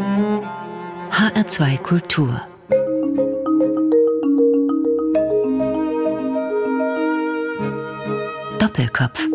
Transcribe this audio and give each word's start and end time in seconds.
HR2 0.00 1.78
Kultur 1.82 2.40
Doppelkopf 8.58 9.28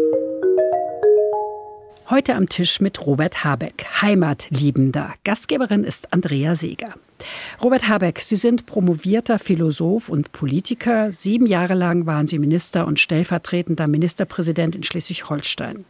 Heute 2.09 2.33
am 2.33 2.49
Tisch 2.49 2.79
mit 2.79 3.05
Robert 3.05 3.43
Habeck, 3.43 3.85
Heimatliebender. 4.01 5.13
Gastgeberin 5.23 5.83
ist 5.83 6.11
Andrea 6.11 6.55
Seeger. 6.55 6.95
Robert 7.61 7.87
Habeck, 7.87 8.21
Sie 8.21 8.35
sind 8.35 8.65
promovierter 8.65 9.39
Philosoph 9.39 10.09
und 10.09 10.31
Politiker. 10.31 11.11
Sieben 11.11 11.45
Jahre 11.45 11.73
lang 11.73 12.05
waren 12.05 12.27
Sie 12.27 12.39
Minister 12.39 12.85
und 12.85 12.99
stellvertretender 12.99 13.87
Ministerpräsident 13.87 14.75
in 14.75 14.83
Schleswig-Holstein. 14.83 15.85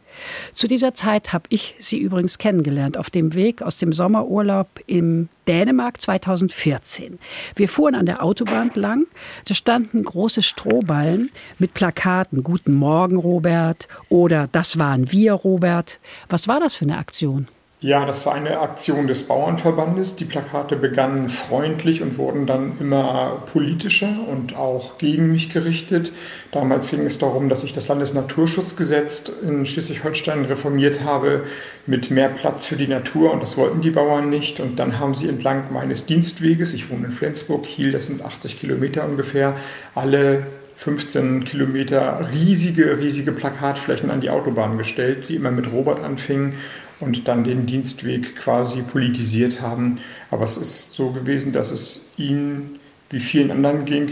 Zu 0.54 0.66
dieser 0.66 0.94
Zeit 0.94 1.32
habe 1.32 1.44
ich 1.50 1.74
Sie 1.78 1.98
übrigens 1.98 2.38
kennengelernt 2.38 2.96
auf 2.96 3.10
dem 3.10 3.34
Weg 3.34 3.62
aus 3.62 3.76
dem 3.76 3.92
Sommerurlaub 3.92 4.68
im 4.86 5.28
Dänemark 5.46 6.00
2014. 6.00 7.18
Wir 7.54 7.68
fuhren 7.68 7.94
an 7.94 8.06
der 8.06 8.22
Autobahn 8.22 8.70
lang. 8.74 9.06
Da 9.46 9.54
standen 9.54 10.02
große 10.02 10.42
Strohballen 10.42 11.30
mit 11.58 11.74
Plakaten. 11.74 12.42
Guten 12.42 12.74
Morgen, 12.74 13.16
Robert. 13.16 13.88
Oder 14.08 14.48
das 14.50 14.78
waren 14.78 15.12
wir, 15.12 15.32
Robert. 15.34 16.00
Was 16.28 16.48
war 16.48 16.60
das 16.60 16.74
für 16.74 16.84
eine 16.84 16.98
Aktion? 16.98 17.46
Ja, 17.86 18.04
das 18.04 18.26
war 18.26 18.34
eine 18.34 18.58
Aktion 18.58 19.06
des 19.06 19.22
Bauernverbandes. 19.22 20.16
Die 20.16 20.24
Plakate 20.24 20.74
begannen 20.74 21.28
freundlich 21.28 22.02
und 22.02 22.18
wurden 22.18 22.44
dann 22.44 22.72
immer 22.80 23.44
politischer 23.52 24.26
und 24.28 24.56
auch 24.56 24.98
gegen 24.98 25.30
mich 25.30 25.50
gerichtet. 25.50 26.12
Damals 26.50 26.90
ging 26.90 27.06
es 27.06 27.20
darum, 27.20 27.48
dass 27.48 27.62
ich 27.62 27.72
das 27.72 27.86
Landesnaturschutzgesetz 27.86 29.30
in 29.40 29.66
Schleswig-Holstein 29.66 30.46
reformiert 30.46 31.04
habe 31.04 31.44
mit 31.86 32.10
mehr 32.10 32.28
Platz 32.28 32.66
für 32.66 32.74
die 32.74 32.88
Natur 32.88 33.32
und 33.32 33.40
das 33.40 33.56
wollten 33.56 33.82
die 33.82 33.90
Bauern 33.90 34.30
nicht. 34.30 34.58
Und 34.58 34.80
dann 34.80 34.98
haben 34.98 35.14
sie 35.14 35.28
entlang 35.28 35.72
meines 35.72 36.06
Dienstweges, 36.06 36.74
ich 36.74 36.90
wohne 36.90 37.06
in 37.06 37.12
Flensburg, 37.12 37.62
Kiel, 37.62 37.92
das 37.92 38.06
sind 38.06 38.20
80 38.20 38.58
Kilometer 38.58 39.04
ungefähr, 39.04 39.54
alle 39.94 40.48
15 40.74 41.44
Kilometer 41.44 42.28
riesige, 42.32 42.98
riesige 42.98 43.30
Plakatflächen 43.30 44.10
an 44.10 44.20
die 44.20 44.30
Autobahn 44.30 44.76
gestellt, 44.76 45.28
die 45.28 45.36
immer 45.36 45.52
mit 45.52 45.70
Robert 45.70 46.02
anfingen 46.02 46.54
und 47.00 47.28
dann 47.28 47.44
den 47.44 47.66
Dienstweg 47.66 48.36
quasi 48.36 48.82
politisiert 48.82 49.60
haben. 49.60 49.98
Aber 50.30 50.44
es 50.44 50.56
ist 50.56 50.94
so 50.94 51.10
gewesen, 51.10 51.52
dass 51.52 51.70
es 51.70 52.10
ihnen 52.16 52.78
wie 53.10 53.20
vielen 53.20 53.50
anderen 53.50 53.84
ging. 53.84 54.10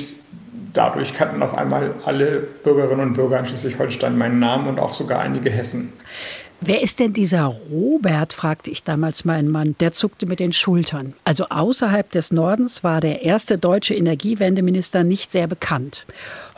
Dadurch 0.72 1.14
kannten 1.14 1.42
auf 1.42 1.56
einmal 1.56 1.94
alle 2.04 2.40
Bürgerinnen 2.40 3.08
und 3.08 3.14
Bürger 3.14 3.38
in 3.38 3.46
Schleswig-Holstein 3.46 4.18
meinen 4.18 4.38
Namen 4.38 4.68
und 4.68 4.78
auch 4.78 4.94
sogar 4.94 5.20
einige 5.20 5.50
Hessen. 5.50 5.92
Wer 6.66 6.80
ist 6.80 6.98
denn 6.98 7.12
dieser 7.12 7.44
Robert, 7.44 8.32
fragte 8.32 8.70
ich 8.70 8.82
damals 8.82 9.26
meinen 9.26 9.50
Mann. 9.50 9.76
Der 9.80 9.92
zuckte 9.92 10.24
mit 10.24 10.40
den 10.40 10.54
Schultern. 10.54 11.12
Also 11.22 11.50
außerhalb 11.50 12.10
des 12.10 12.32
Nordens 12.32 12.82
war 12.82 13.02
der 13.02 13.20
erste 13.20 13.58
deutsche 13.58 13.94
Energiewendeminister 13.94 15.04
nicht 15.04 15.30
sehr 15.30 15.46
bekannt. 15.46 16.06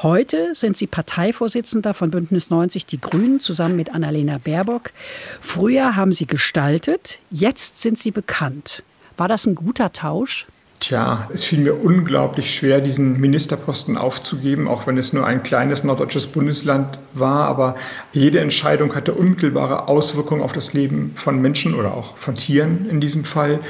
Heute 0.04 0.54
sind 0.54 0.76
sie 0.76 0.86
Parteivorsitzender 0.86 1.92
von 1.92 2.12
Bündnis 2.12 2.50
90 2.50 2.86
Die 2.86 3.00
Grünen 3.00 3.40
zusammen 3.40 3.74
mit 3.74 3.92
Annalena 3.92 4.38
Baerbock. 4.38 4.92
Früher 5.40 5.96
haben 5.96 6.12
sie 6.12 6.28
gestaltet, 6.28 7.18
jetzt 7.32 7.82
sind 7.82 7.98
sie 7.98 8.12
bekannt. 8.12 8.84
War 9.16 9.26
das 9.26 9.44
ein 9.44 9.56
guter 9.56 9.92
Tausch? 9.92 10.46
Tja, 10.80 11.28
es 11.32 11.42
fiel 11.42 11.60
mir 11.60 11.74
unglaublich 11.74 12.54
schwer, 12.54 12.80
diesen 12.80 13.18
Ministerposten 13.18 13.96
aufzugeben, 13.96 14.68
auch 14.68 14.86
wenn 14.86 14.98
es 14.98 15.12
nur 15.12 15.26
ein 15.26 15.42
kleines 15.42 15.84
norddeutsches 15.84 16.26
Bundesland 16.26 16.98
war. 17.14 17.48
Aber 17.48 17.76
jede 18.12 18.40
Entscheidung 18.40 18.94
hatte 18.94 19.14
unmittelbare 19.14 19.88
Auswirkungen 19.88 20.42
auf 20.42 20.52
das 20.52 20.74
Leben 20.74 21.12
von 21.14 21.40
Menschen 21.40 21.74
oder 21.74 21.94
auch 21.94 22.16
von 22.16 22.34
Tieren 22.34 22.88
in 22.90 23.00
diesem 23.00 23.24
Fall. 23.24 23.60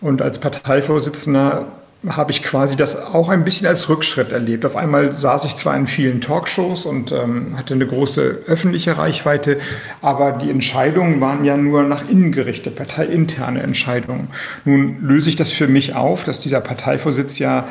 Und 0.00 0.22
als 0.22 0.38
Parteivorsitzender 0.38 1.66
habe 2.06 2.30
ich 2.30 2.44
quasi 2.44 2.76
das 2.76 2.96
auch 2.96 3.28
ein 3.28 3.42
bisschen 3.42 3.66
als 3.66 3.88
Rückschritt 3.88 4.30
erlebt. 4.30 4.64
Auf 4.64 4.76
einmal 4.76 5.12
saß 5.12 5.44
ich 5.44 5.56
zwar 5.56 5.76
in 5.76 5.88
vielen 5.88 6.20
Talkshows 6.20 6.86
und 6.86 7.10
ähm, 7.10 7.58
hatte 7.58 7.74
eine 7.74 7.86
große 7.86 8.42
öffentliche 8.46 8.96
Reichweite, 8.96 9.58
aber 10.00 10.32
die 10.32 10.48
Entscheidungen 10.48 11.20
waren 11.20 11.44
ja 11.44 11.56
nur 11.56 11.82
nach 11.82 12.08
innen 12.08 12.30
gerichtet, 12.30 12.76
parteiinterne 12.76 13.62
Entscheidungen. 13.62 14.28
Nun 14.64 14.98
löse 15.02 15.28
ich 15.28 15.36
das 15.36 15.50
für 15.50 15.66
mich 15.66 15.94
auf, 15.94 16.22
dass 16.22 16.40
dieser 16.40 16.60
Parteivorsitz 16.60 17.40
ja 17.40 17.66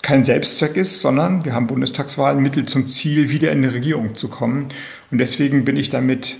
kein 0.00 0.22
Selbstzweck 0.22 0.76
ist, 0.76 1.00
sondern 1.00 1.44
wir 1.44 1.54
haben 1.54 1.66
Bundestagswahlen 1.66 2.40
Mittel 2.40 2.66
zum 2.66 2.88
Ziel, 2.88 3.30
wieder 3.30 3.50
in 3.50 3.62
die 3.62 3.68
Regierung 3.68 4.14
zu 4.14 4.28
kommen. 4.28 4.68
Und 5.10 5.18
deswegen 5.18 5.64
bin 5.64 5.76
ich 5.76 5.90
damit 5.90 6.36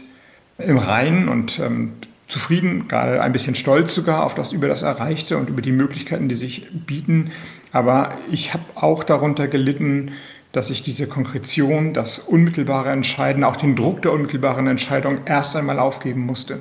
im 0.59 0.79
Reinen 0.79 1.29
und 1.29 1.59
ähm, 1.59 1.93
zufrieden, 2.33 2.89
gerade 2.89 3.23
ein 3.23 3.33
bisschen 3.33 3.55
stolz 3.55 3.95
sogar 3.95 4.25
auf 4.25 4.35
das 4.35 4.53
über 4.53 4.67
das 4.67 4.83
Erreichte 4.83 5.37
und 5.37 5.51
über 5.51 5.63
die 5.63 5.73
Möglichkeiten, 5.73 6.29
die 6.29 6.35
sich 6.35 6.67
bieten. 6.73 7.31
Aber 7.71 8.11
ich 8.31 8.55
habe 8.55 8.65
auch 8.75 9.05
darunter 9.05 9.47
gelitten, 9.47 10.13
dass 10.53 10.71
ich 10.71 10.83
diese 10.83 11.07
Konkretion, 11.07 11.95
das 11.95 12.19
unmittelbare 12.19 12.91
Entscheiden, 12.91 13.45
auch 13.45 13.57
den 13.57 13.77
Druck 13.77 14.03
der 14.03 14.13
unmittelbaren 14.13 14.67
Entscheidung 14.67 15.21
erst 15.25 15.57
einmal 15.57 15.79
aufgeben 15.79 16.27
musste. 16.27 16.61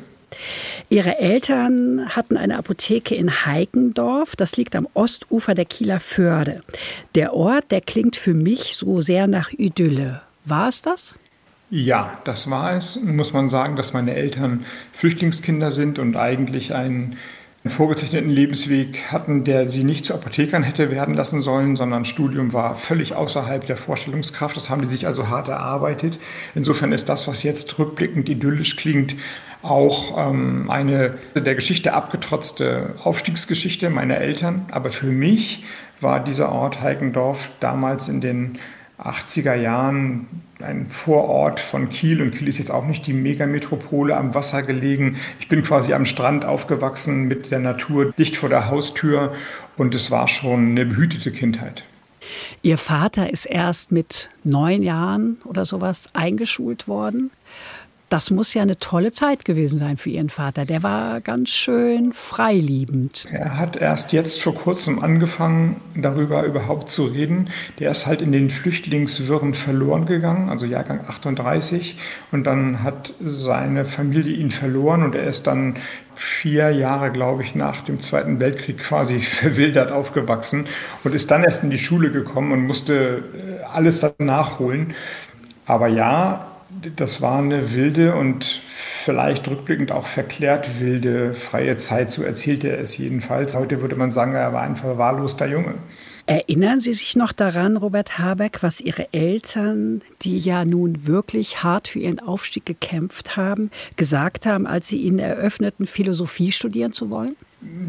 Ihre 0.90 1.20
Eltern 1.20 2.08
hatten 2.10 2.38
eine 2.38 2.58
Apotheke 2.58 3.16
in 3.16 3.46
Heikendorf. 3.46 4.36
Das 4.36 4.56
liegt 4.56 4.76
am 4.76 4.88
Ostufer 4.94 5.56
der 5.56 5.66
Kieler 5.66 6.00
Förde. 6.00 6.62
Der 7.16 7.34
Ort, 7.34 7.72
der 7.72 7.82
klingt 7.82 8.16
für 8.16 8.34
mich 8.34 8.76
so 8.78 9.02
sehr 9.02 9.28
nach 9.28 9.52
Idylle. 9.52 10.22
War 10.46 10.70
es 10.70 10.82
das? 10.82 11.20
Ja, 11.74 12.20
das 12.26 12.50
war 12.50 12.74
es. 12.74 13.00
Muss 13.02 13.32
man 13.32 13.48
sagen, 13.48 13.78
dass 13.78 13.94
meine 13.94 14.14
Eltern 14.14 14.66
Flüchtlingskinder 14.92 15.72
sind 15.72 16.00
und 16.00 16.18
eigentlich 16.18 16.74
einen, 16.74 17.16
einen 17.64 17.72
vorgezeichneten 17.72 18.30
Lebensweg 18.30 19.10
hatten, 19.10 19.46
der 19.46 19.70
sie 19.70 19.86
nicht 19.86 20.04
zu 20.04 20.14
Apothekern 20.14 20.64
hätte 20.64 20.92
werden 20.92 21.14
lassen 21.14 21.40
sollen, 21.40 21.78
sondern 21.78 22.04
Studium 22.04 22.52
war 22.52 22.76
völlig 22.76 23.16
außerhalb 23.16 23.66
der 23.66 23.78
Vorstellungskraft. 23.78 24.58
Das 24.58 24.70
haben 24.70 24.82
die 24.82 24.90
sich 24.90 25.08
also 25.08 25.30
hart 25.30 25.48
erarbeitet. 25.48 26.20
Insofern 26.56 26.92
ist 26.92 27.08
das, 27.08 27.30
was 27.30 27.42
jetzt 27.42 27.80
rückblickend 27.80 28.28
idyllisch 28.28 28.76
klingt, 28.76 29.16
auch 29.62 30.30
ähm, 30.30 30.70
eine 30.70 31.16
der 31.36 31.56
Geschichte 31.56 31.94
abgetrotzte 31.94 32.96
Aufstiegsgeschichte 33.02 33.90
meiner 33.90 34.18
Eltern. 34.18 34.66
Aber 34.72 34.90
für 34.90 35.08
mich 35.08 35.64
war 36.02 36.22
dieser 36.22 36.52
Ort 36.52 36.82
Heikendorf 36.82 37.50
damals 37.62 38.10
in 38.10 38.20
den 38.20 38.60
80er 39.04 39.56
Jahren 39.56 40.28
ein 40.60 40.88
Vorort 40.90 41.60
von 41.60 41.90
Kiel 41.90 42.22
und 42.22 42.32
Kiel 42.32 42.48
ist 42.48 42.60
jetzt 42.60 42.72
auch 42.72 42.86
nicht 42.86 43.08
die 43.08 43.14
Megametropole 43.14 44.16
am 44.16 44.36
Wasser 44.36 44.62
gelegen. 44.62 45.18
Ich 45.40 45.48
bin 45.48 45.64
quasi 45.64 45.94
am 45.94 46.06
Strand 46.06 46.46
aufgewachsen 46.46 47.28
mit 47.28 47.52
der 47.52 47.60
Natur 47.60 48.12
dicht 48.12 48.38
vor 48.38 48.50
der 48.50 48.70
Haustür 48.70 49.34
und 49.78 49.96
es 49.96 50.12
war 50.12 50.28
schon 50.28 50.72
eine 50.72 50.86
behütete 50.86 51.32
Kindheit. 51.32 51.84
Ihr 52.62 52.78
Vater 52.78 53.32
ist 53.32 53.46
erst 53.46 53.92
mit 53.92 54.30
neun 54.44 54.84
Jahren 54.84 55.38
oder 55.46 55.66
sowas 55.66 56.10
eingeschult 56.14 56.88
worden. 56.88 57.32
Das 58.12 58.30
muss 58.30 58.54
ja 58.54 58.62
eine 58.62 58.78
tolle 58.78 59.14
Zeit 59.14 59.46
gewesen 59.46 59.80
sein 59.80 59.96
für 59.96 60.10
Ihren 60.10 60.28
Vater. 60.28 60.66
Der 60.66 60.84
war 60.84 61.22
ganz 61.22 61.48
schön 61.52 62.12
freiliebend. 62.12 63.24
Er 63.32 63.58
hat 63.58 63.78
erst 63.78 64.12
jetzt 64.12 64.44
vor 64.44 64.54
kurzem 64.54 65.02
angefangen, 65.02 65.80
darüber 65.96 66.44
überhaupt 66.44 66.90
zu 66.90 67.06
reden. 67.06 67.50
Der 67.80 67.90
ist 67.90 68.08
halt 68.08 68.22
in 68.22 68.34
den 68.34 68.50
Flüchtlingswirren 68.50 69.54
verloren 69.54 70.08
gegangen, 70.08 70.50
also 70.50 70.66
Jahrgang 70.66 71.06
38. 71.08 71.96
Und 72.34 72.44
dann 72.44 72.84
hat 72.84 73.14
seine 73.24 73.86
Familie 73.86 74.36
ihn 74.36 74.52
verloren 74.52 75.04
und 75.04 75.16
er 75.16 75.28
ist 75.28 75.48
dann 75.48 75.78
vier 76.14 76.70
Jahre, 76.72 77.12
glaube 77.12 77.44
ich, 77.44 77.56
nach 77.56 77.80
dem 77.80 78.02
Zweiten 78.02 78.42
Weltkrieg 78.42 78.80
quasi 78.80 79.20
verwildert 79.22 79.94
aufgewachsen 79.94 80.68
und 81.06 81.16
ist 81.16 81.32
dann 81.32 81.46
erst 81.46 81.64
in 81.64 81.70
die 81.70 81.80
Schule 81.80 82.12
gekommen 82.12 82.52
und 82.52 82.68
musste 82.68 83.24
äh, 83.64 83.64
alles 83.74 84.06
nachholen. 84.20 84.96
Aber 85.66 85.88
ja, 85.88 86.51
das 86.96 87.22
war 87.22 87.40
eine 87.40 87.74
wilde 87.74 88.16
und 88.16 88.44
vielleicht 88.44 89.48
rückblickend 89.48 89.92
auch 89.92 90.08
verklärt 90.08 90.80
wilde 90.80 91.34
freie 91.34 91.78
Zeit, 91.78 92.12
so 92.12 92.24
erzählte 92.24 92.70
er 92.70 92.80
es 92.80 92.98
jedenfalls. 92.98 93.56
Heute 93.56 93.82
würde 93.82 93.96
man 93.96 94.12
sagen, 94.12 94.34
er 94.34 94.54
war 94.54 94.62
ein 94.62 94.76
verwahrloster 94.76 95.48
Junge. 95.48 95.76
Erinnern 96.28 96.80
Sie 96.80 96.94
sich 96.94 97.16
noch 97.16 97.32
daran, 97.32 97.78
Robert 97.78 98.20
Habeck, 98.20 98.62
was 98.62 98.80
Ihre 98.80 99.12
Eltern, 99.12 100.02
die 100.22 100.38
ja 100.38 100.66
nun 100.66 101.08
wirklich 101.08 101.64
hart 101.64 101.88
für 101.88 102.00
ihren 102.00 102.20
Aufstieg 102.20 102.66
gekämpft 102.66 103.36
haben, 103.36 103.72
gesagt 103.96 104.46
haben, 104.46 104.68
als 104.68 104.88
Sie 104.88 104.98
ihnen 104.98 105.20
eröffneten, 105.20 105.88
Philosophie 105.88 106.52
studieren 106.52 106.94
zu 106.94 107.10
wollen? 107.10 107.36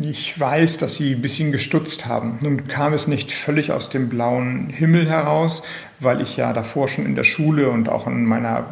Ich 0.02 0.38
weiß, 0.38 0.78
dass 0.78 0.96
sie 0.96 1.14
ein 1.14 1.22
bisschen 1.22 1.50
gestutzt 1.50 2.04
haben. 2.04 2.38
Nun 2.42 2.68
kam 2.68 2.92
es 2.92 3.06
nicht 3.06 3.30
völlig 3.32 3.72
aus 3.72 3.88
dem 3.88 4.10
blauen 4.10 4.68
Himmel 4.68 5.08
heraus, 5.08 5.62
weil 6.02 6.20
ich 6.20 6.36
ja 6.36 6.52
davor 6.52 6.88
schon 6.88 7.06
in 7.06 7.14
der 7.14 7.24
Schule 7.24 7.70
und 7.70 7.88
auch 7.88 8.06
in 8.06 8.24
meiner 8.24 8.66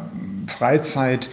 Freizeit 0.47 1.29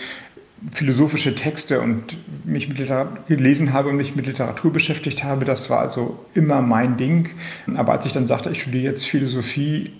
philosophische 0.72 1.34
Texte 1.34 1.80
und 1.80 2.16
mich 2.44 2.68
mit 2.68 2.78
Literatur 2.78 3.18
gelesen 3.28 3.72
habe 3.72 3.90
und 3.90 3.96
mich 3.96 4.16
mit 4.16 4.26
Literatur 4.26 4.72
beschäftigt 4.72 5.22
habe. 5.22 5.44
Das 5.44 5.70
war 5.70 5.80
also 5.80 6.18
immer 6.34 6.62
mein 6.62 6.96
Ding. 6.96 7.30
Aber 7.76 7.92
als 7.92 8.06
ich 8.06 8.12
dann 8.12 8.26
sagte, 8.26 8.50
ich 8.50 8.62
studiere 8.62 8.84
jetzt 8.84 9.06
Philosophie, 9.06 9.92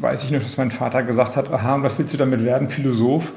weiß 0.00 0.24
ich 0.24 0.30
noch, 0.30 0.42
dass 0.42 0.56
mein 0.56 0.70
Vater 0.70 1.02
gesagt 1.02 1.36
hat, 1.36 1.52
aha, 1.52 1.82
was 1.82 1.98
willst 1.98 2.12
du 2.12 2.18
damit 2.18 2.44
werden, 2.44 2.68
Philosoph? 2.68 3.32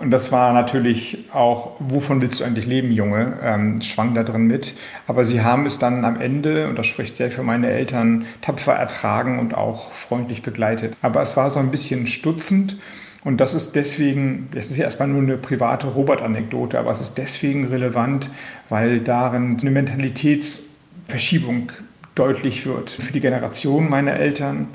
Und 0.00 0.10
das 0.10 0.30
war 0.30 0.52
natürlich 0.52 1.18
auch, 1.32 1.72
wovon 1.80 2.20
willst 2.20 2.40
du 2.40 2.44
eigentlich 2.44 2.66
leben, 2.66 2.92
Junge, 2.92 3.38
ähm, 3.42 3.82
schwang 3.82 4.14
da 4.14 4.22
drin 4.22 4.46
mit. 4.46 4.74
Aber 5.06 5.24
sie 5.24 5.42
haben 5.42 5.66
es 5.66 5.78
dann 5.78 6.04
am 6.04 6.20
Ende, 6.20 6.68
und 6.68 6.78
das 6.78 6.86
spricht 6.86 7.16
sehr 7.16 7.30
für 7.30 7.42
meine 7.42 7.68
Eltern, 7.68 8.26
tapfer 8.40 8.74
ertragen 8.74 9.38
und 9.38 9.54
auch 9.54 9.92
freundlich 9.92 10.42
begleitet. 10.42 10.94
Aber 11.02 11.22
es 11.22 11.36
war 11.36 11.50
so 11.50 11.58
ein 11.58 11.70
bisschen 11.70 12.06
stutzend. 12.06 12.78
Und 13.24 13.38
das 13.38 13.54
ist 13.54 13.74
deswegen, 13.74 14.48
das 14.52 14.70
ist 14.70 14.76
ja 14.76 14.84
erstmal 14.84 15.08
nur 15.08 15.22
eine 15.22 15.36
private 15.36 15.88
Robert-Anekdote, 15.88 16.78
aber 16.78 16.92
es 16.92 17.00
ist 17.00 17.18
deswegen 17.18 17.66
relevant, 17.66 18.30
weil 18.68 19.00
darin 19.00 19.58
eine 19.60 19.70
Mentalitätsverschiebung 19.72 21.72
deutlich 22.14 22.64
wird. 22.64 22.90
Für 22.90 23.12
die 23.12 23.20
Generation 23.20 23.90
meiner 23.90 24.14
Eltern, 24.14 24.68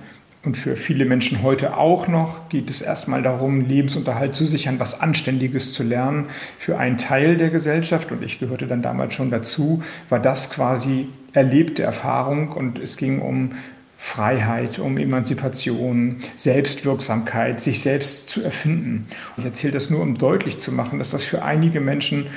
und 0.44 0.58
für 0.58 0.76
viele 0.76 1.06
Menschen 1.06 1.42
heute 1.42 1.78
auch 1.78 2.10
noch 2.10 2.50
geht 2.50 2.70
es 2.70 2.82
erstmal 2.82 3.22
darum, 3.22 3.62
Lebensunterhalt 3.62 4.36
zu 4.36 4.46
sichern, 4.46 4.78
was 4.78 5.00
Anständiges 5.00 5.72
zu 5.74 5.84
lernen. 5.84 6.26
Für 6.60 6.78
einen 6.78 6.98
Teil 6.98 7.38
der 7.38 7.50
Gesellschaft, 7.50 8.12
und 8.12 8.24
ich 8.24 8.40
gehörte 8.40 8.68
dann 8.68 8.82
damals 8.82 9.14
schon 9.14 9.32
dazu, 9.32 9.82
war 10.10 10.20
das 10.20 10.50
quasi 10.50 11.08
erlebte 11.32 11.84
Erfahrung 11.84 12.50
und 12.50 12.78
es 12.78 12.98
ging 12.98 13.22
um 13.22 13.52
Freiheit, 13.98 14.80
um 14.80 14.98
Emanzipation, 14.98 16.18
Selbstwirksamkeit, 16.36 17.62
sich 17.62 17.82
selbst 17.82 18.28
zu 18.28 18.44
erfinden. 18.44 19.08
Ich 19.38 19.46
erzähle 19.46 19.72
das 19.72 19.90
nur, 19.90 20.02
um 20.02 20.18
deutlich 20.18 20.60
zu 20.60 20.74
machen, 20.74 21.00
dass 21.00 21.12
das 21.12 21.24
für 21.24 21.44
einige 21.44 21.80
Menschen 21.80 22.28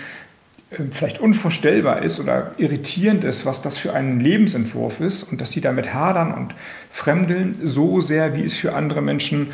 vielleicht 0.90 1.20
unvorstellbar 1.20 2.02
ist 2.02 2.18
oder 2.18 2.52
irritierend 2.58 3.24
ist, 3.24 3.46
was 3.46 3.62
das 3.62 3.78
für 3.78 3.92
ein 3.92 4.20
Lebensentwurf 4.20 5.00
ist 5.00 5.22
und 5.22 5.40
dass 5.40 5.52
sie 5.52 5.60
damit 5.60 5.94
hadern 5.94 6.34
und 6.34 6.54
fremdeln, 6.90 7.58
so 7.62 8.00
sehr, 8.00 8.36
wie 8.36 8.42
es 8.42 8.56
für 8.56 8.74
andere 8.74 9.00
Menschen 9.00 9.52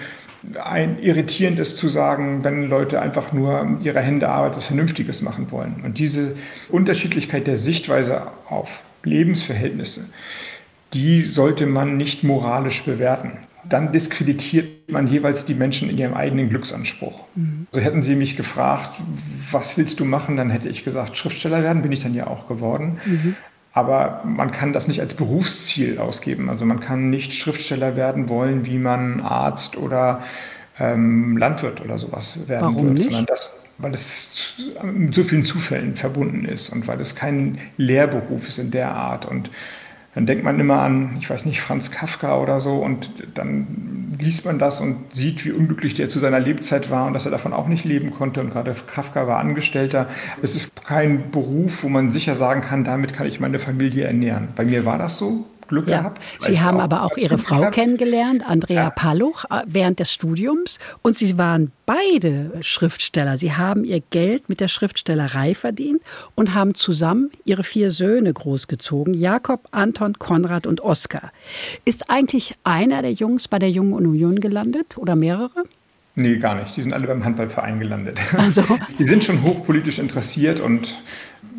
ein 0.65 0.99
irritierend 1.01 1.59
ist 1.59 1.79
zu 1.79 1.89
sagen, 1.89 2.43
wenn 2.43 2.69
Leute 2.69 3.01
einfach 3.01 3.33
nur 3.33 3.79
ihre 3.83 4.01
Hände 4.01 4.29
Arbeit 4.29 4.57
was 4.57 4.67
Vernünftiges 4.67 5.23
machen 5.23 5.51
wollen. 5.53 5.83
Und 5.85 5.99
diese 5.99 6.35
Unterschiedlichkeit 6.69 7.47
der 7.47 7.57
Sichtweise 7.57 8.23
auf 8.49 8.83
Lebensverhältnisse, 9.05 10.09
die 10.95 11.23
sollte 11.23 11.67
man 11.67 11.97
nicht 11.97 12.25
moralisch 12.25 12.83
bewerten 12.85 13.39
dann 13.69 13.93
diskreditiert 13.93 14.91
man 14.91 15.07
jeweils 15.07 15.45
die 15.45 15.55
Menschen 15.55 15.89
in 15.89 15.99
ihrem 15.99 16.15
eigenen 16.15 16.49
Glücksanspruch. 16.49 17.25
Mhm. 17.35 17.67
Also 17.73 17.85
hätten 17.85 18.03
sie 18.03 18.17
mich 18.17 18.37
gefragt, 18.37 18.91
was 19.51 19.77
willst 19.77 20.01
du 20.01 20.05
machen, 20.05 20.37
dann 20.37 20.51
hätte 20.51 20.69
ich 20.69 20.85
gesagt, 20.85 21.17
Schriftsteller 21.17 21.63
werden, 21.63 21.83
bin 21.83 21.93
ich 21.93 22.01
dann 22.01 22.15
ja 22.15 22.27
auch 22.27 22.49
geworden. 22.49 22.99
Mhm. 23.05 23.37
Aber 23.73 24.23
man 24.25 24.51
kann 24.53 24.73
das 24.73 24.87
nicht 24.87 25.01
als 25.01 25.15
Berufsziel 25.15 25.99
ausgeben. 25.99 26.51
Also 26.51 26.67
man 26.67 26.81
kann 26.81 27.09
nicht 27.09 27.33
Schriftsteller 27.33 27.97
werden 27.97 28.29
wollen, 28.29 28.67
wie 28.67 28.79
man 28.79 29.21
Arzt 29.23 29.79
oder 29.79 30.23
ähm, 30.79 31.39
Landwirt 31.39 31.81
oder 31.81 31.99
sowas 31.99 32.39
werden 32.49 32.63
Warum 32.63 32.85
wird, 32.89 32.95
nicht? 32.95 33.05
sondern 33.05 33.27
das, 33.27 33.55
weil 33.79 33.95
es 33.95 34.55
mit 34.83 35.15
so 35.15 35.23
vielen 35.23 35.45
Zufällen 35.45 35.97
verbunden 35.97 36.45
ist 36.45 36.69
und 36.69 36.87
weil 36.87 37.01
es 37.01 37.15
kein 37.15 37.59
Lehrberuf 37.79 38.49
ist 38.49 38.59
in 38.59 38.71
der 38.71 38.93
Art. 38.93 39.25
Und 39.25 39.51
dann 40.15 40.27
denkt 40.27 40.45
man 40.45 40.61
immer 40.61 40.81
an, 40.81 41.17
ich 41.19 41.31
weiß 41.31 41.47
nicht, 41.47 41.61
Franz 41.61 41.91
Kafka 41.91 42.39
oder 42.39 42.61
so 42.61 42.77
und 42.77 43.11
dann 43.35 44.17
liest 44.19 44.45
man 44.45 44.59
das 44.59 44.81
und 44.81 45.15
sieht, 45.15 45.45
wie 45.45 45.53
unglücklich 45.53 45.95
der 45.95 46.09
zu 46.09 46.19
seiner 46.19 46.39
Lebzeit 46.39 46.91
war 46.91 47.07
und 47.07 47.15
dass 47.15 47.25
er 47.25 47.31
davon 47.31 47.53
auch 47.53 47.67
nicht 47.67 47.85
leben 47.85 48.13
konnte 48.13 48.41
und 48.41 48.51
gerade 48.51 48.75
Kafka 48.87 49.27
war 49.27 49.39
Angestellter. 49.39 50.09
Es 50.43 50.55
ist 50.55 50.85
kein 50.85 51.31
Beruf, 51.31 51.83
wo 51.83 51.89
man 51.89 52.11
sicher 52.11 52.35
sagen 52.35 52.61
kann, 52.61 52.85
damit 52.85 53.15
kann 53.15 53.27
ich 53.27 53.41
meine 53.41 53.59
Familie 53.59 54.05
ernähren. 54.05 54.49
Bei 54.55 54.65
mir 54.65 54.85
war 54.85 54.99
das 54.99 55.17
so. 55.17 55.47
Glück 55.73 55.89
ja. 55.89 55.99
gehabt. 55.99 56.23
Sie 56.39 56.61
haben 56.61 56.77
auch 56.77 56.83
aber 56.83 57.03
auch 57.03 57.17
Ihre 57.17 57.39
Frau 57.39 57.57
geklappt. 57.57 57.75
kennengelernt, 57.75 58.47
Andrea 58.47 58.85
ja. 58.85 58.91
Palluch, 58.91 59.45
äh, 59.47 59.63
während 59.67 59.99
des 60.01 60.13
Studiums. 60.13 60.79
Und 61.01 61.17
Sie 61.17 61.39
waren 61.39 61.73
beide 61.87 62.53
Schriftsteller. 62.61 63.39
Sie 63.39 63.55
haben 63.55 63.85
Ihr 63.85 64.03
Geld 64.11 64.49
mit 64.49 64.61
der 64.61 64.69
Schriftstellerei 64.69 65.55
verdient 65.55 66.03
und 66.35 66.55
haben 66.55 66.75
zusammen 66.75 67.31
Ihre 67.45 67.65
vier 67.65 67.91
Söhne 67.91 68.33
großgezogen. 68.33 69.15
Jakob, 69.15 69.67
Anton, 69.71 70.19
Konrad 70.19 70.67
und 70.67 70.83
Oskar. 70.83 71.33
Ist 71.87 72.11
eigentlich 72.11 72.55
einer 72.65 73.01
der 73.01 73.13
Jungs 73.13 73.49
bei 73.49 73.59
der 73.59 73.71
Jungen 73.71 73.95
Union 73.95 74.41
gelandet 74.41 74.99
oder 74.99 75.17
mehrere? 75.17 75.65
Nee, 76.15 76.37
gar 76.37 76.57
nicht. 76.57 76.77
Die 76.77 76.83
sind 76.83 76.93
alle 76.93 77.07
beim 77.07 77.25
Handballverein 77.25 77.81
gelandet. 77.81 78.21
Also. 78.37 78.63
Die 78.99 79.07
sind 79.07 79.25
schon 79.25 79.43
hochpolitisch 79.43 79.99
interessiert 79.99 80.61
und 80.61 80.99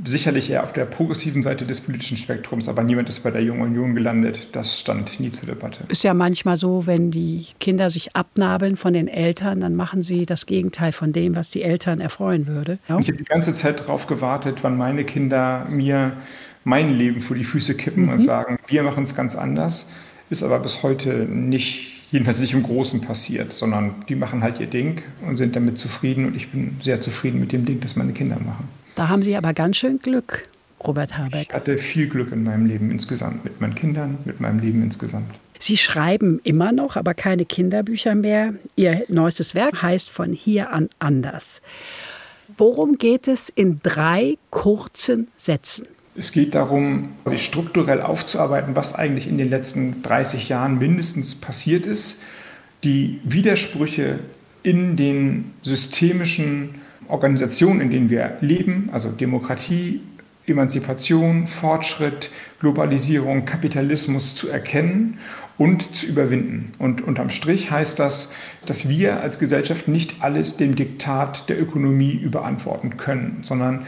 sicherlich 0.06 0.50
eher 0.50 0.64
auf 0.64 0.74
der 0.74 0.86
progressiven 0.86 1.44
Seite 1.44 1.66
des 1.66 1.82
politischen 1.82 2.18
Spektrums, 2.18 2.68
aber 2.70 2.84
niemand 2.84 3.10
ist 3.10 3.22
bei 3.22 3.32
der 3.32 3.42
Jungen 3.42 3.62
Union 3.62 3.96
gelandet. 3.96 4.50
Das 4.54 4.80
stand 4.80 5.20
nie 5.20 5.30
zur 5.30 5.48
Debatte. 5.48 5.84
Ist 5.90 6.04
ja 6.04 6.14
manchmal 6.14 6.58
so, 6.58 6.88
wenn 6.88 7.12
die 7.12 7.48
Kinder 7.60 7.90
sich 7.90 8.16
abnabeln 8.16 8.76
von 8.76 8.94
den 8.94 9.08
Eltern, 9.08 9.62
dann 9.62 9.76
machen 9.76 10.04
sie 10.04 10.26
das 10.26 10.46
Gegenteil 10.46 10.92
von 10.92 11.14
dem, 11.14 11.36
was 11.36 11.50
die 11.50 11.64
Eltern 11.64 12.00
erfreuen 12.00 12.48
würde. 12.48 12.80
Ja? 12.88 13.00
Ich 13.00 13.08
habe 13.08 13.18
die 13.18 13.24
ganze 13.24 13.54
Zeit 13.54 13.82
darauf 13.82 14.08
gewartet, 14.08 14.60
wann 14.64 14.78
meine 14.78 15.04
Kinder 15.04 15.66
mir 15.70 16.14
mein 16.64 16.90
Leben 16.90 17.20
vor 17.20 17.36
die 17.36 17.44
Füße 17.44 17.76
kippen 17.76 18.04
mhm. 18.04 18.14
und 18.14 18.20
sagen, 18.20 18.58
wir 18.68 18.84
machen 18.84 19.04
es 19.04 19.16
ganz 19.16 19.36
anders. 19.36 19.92
Ist 20.30 20.44
aber 20.44 20.60
bis 20.60 20.84
heute 20.84 21.10
nicht 21.10 21.94
jedenfalls 22.12 22.40
nicht 22.40 22.54
im 22.54 22.64
Großen 22.64 23.02
passiert, 23.02 23.52
sondern 23.54 23.96
die 24.08 24.16
machen 24.16 24.44
halt 24.44 24.60
ihr 24.60 24.68
Ding 24.68 25.02
und 25.28 25.38
sind 25.38 25.56
damit 25.56 25.80
zufrieden 25.80 26.28
und 26.28 26.36
ich 26.36 26.52
bin 26.52 26.78
sehr 26.80 27.02
zufrieden 27.02 27.40
mit 27.40 27.52
dem 27.52 27.66
Ding, 27.66 27.80
das 27.80 27.96
meine 27.96 28.14
Kinder 28.14 28.38
machen. 28.40 28.70
Da 28.96 29.10
haben 29.10 29.22
Sie 29.24 29.36
aber 29.36 29.54
ganz 29.54 29.78
schön 29.78 30.00
Glück, 30.00 30.48
Robert 30.86 31.18
Habeck. 31.18 31.48
Ich 31.50 31.54
hatte 31.54 31.78
viel 31.78 32.08
Glück 32.08 32.32
in 32.32 32.44
meinem 32.44 32.66
Leben 32.66 32.92
insgesamt, 32.92 33.44
mit 33.44 33.60
meinen 33.60 33.76
Kindern, 33.76 34.20
mit 34.26 34.40
meinem 34.40 34.60
Leben 34.60 34.84
insgesamt. 34.84 35.34
Sie 35.60 35.78
schreiben 35.78 36.40
immer 36.44 36.72
noch, 36.72 36.96
aber 36.96 37.14
keine 37.14 37.46
Kinderbücher 37.46 38.16
mehr. 38.16 38.54
Ihr 38.76 39.06
neuestes 39.08 39.56
Werk 39.56 39.82
heißt 39.82 40.10
Von 40.10 40.34
hier 40.34 40.72
an 40.72 40.90
anders. 41.00 41.62
Worum 42.58 42.98
geht 42.98 43.28
es 43.28 43.50
in 43.50 43.80
drei 43.82 44.38
kurzen 44.50 45.30
Sätzen? 45.38 45.88
Es 46.16 46.32
geht 46.32 46.54
darum, 46.54 47.14
sich 47.26 47.44
strukturell 47.44 48.02
aufzuarbeiten, 48.02 48.76
was 48.76 48.94
eigentlich 48.94 49.28
in 49.28 49.38
den 49.38 49.50
letzten 49.50 50.04
30 50.04 50.50
Jahren 50.50 50.78
mindestens 50.78 51.34
passiert 51.34 51.88
ist, 51.88 52.20
die 52.84 53.20
Widersprüche 53.24 54.18
in 54.62 54.96
den 54.96 55.54
systemischen 55.64 56.76
Organisationen, 57.08 57.82
in 57.82 57.92
denen 57.92 58.10
wir 58.10 58.38
leben, 58.42 58.90
also 58.92 59.10
Demokratie, 59.10 60.02
Emanzipation, 60.46 61.48
Fortschritt, 61.48 62.30
Globalisierung, 62.60 63.46
Kapitalismus 63.46 64.36
zu 64.36 64.50
erkennen 64.50 65.20
und 65.58 65.96
zu 65.96 66.08
überwinden. 66.08 66.74
Und 66.80 67.02
unterm 67.02 67.30
Strich 67.30 67.72
heißt 67.72 68.00
das, 68.00 68.32
dass 68.66 68.90
wir 68.90 69.22
als 69.22 69.40
Gesellschaft 69.40 69.88
nicht 69.88 70.22
alles 70.22 70.58
dem 70.58 70.76
Diktat 70.76 71.48
der 71.50 71.62
Ökonomie 71.62 72.14
überantworten 72.14 72.98
können, 72.98 73.40
sondern 73.44 73.86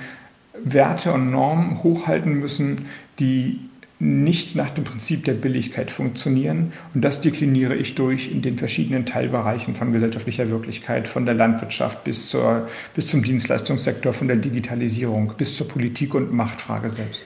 Werte 0.63 1.11
und 1.11 1.31
Normen 1.31 1.83
hochhalten 1.83 2.33
müssen, 2.39 2.85
die 3.19 3.59
nicht 3.99 4.55
nach 4.55 4.69
dem 4.69 4.83
Prinzip 4.83 5.23
der 5.23 5.33
Billigkeit 5.33 5.89
funktionieren. 5.89 6.73
Und 6.93 7.01
das 7.01 7.21
dekliniere 7.21 7.75
ich 7.75 7.95
durch 7.95 8.29
in 8.29 8.41
den 8.41 8.57
verschiedenen 8.57 9.05
Teilbereichen 9.05 9.75
von 9.75 9.91
gesellschaftlicher 9.91 10.49
Wirklichkeit, 10.49 11.07
von 11.07 11.25
der 11.25 11.35
Landwirtschaft 11.35 12.03
bis, 12.03 12.29
zur, 12.29 12.67
bis 12.93 13.07
zum 13.07 13.23
Dienstleistungssektor, 13.23 14.13
von 14.13 14.27
der 14.27 14.37
Digitalisierung 14.37 15.33
bis 15.37 15.55
zur 15.55 15.67
Politik 15.67 16.13
und 16.13 16.33
Machtfrage 16.33 16.89
selbst. 16.89 17.23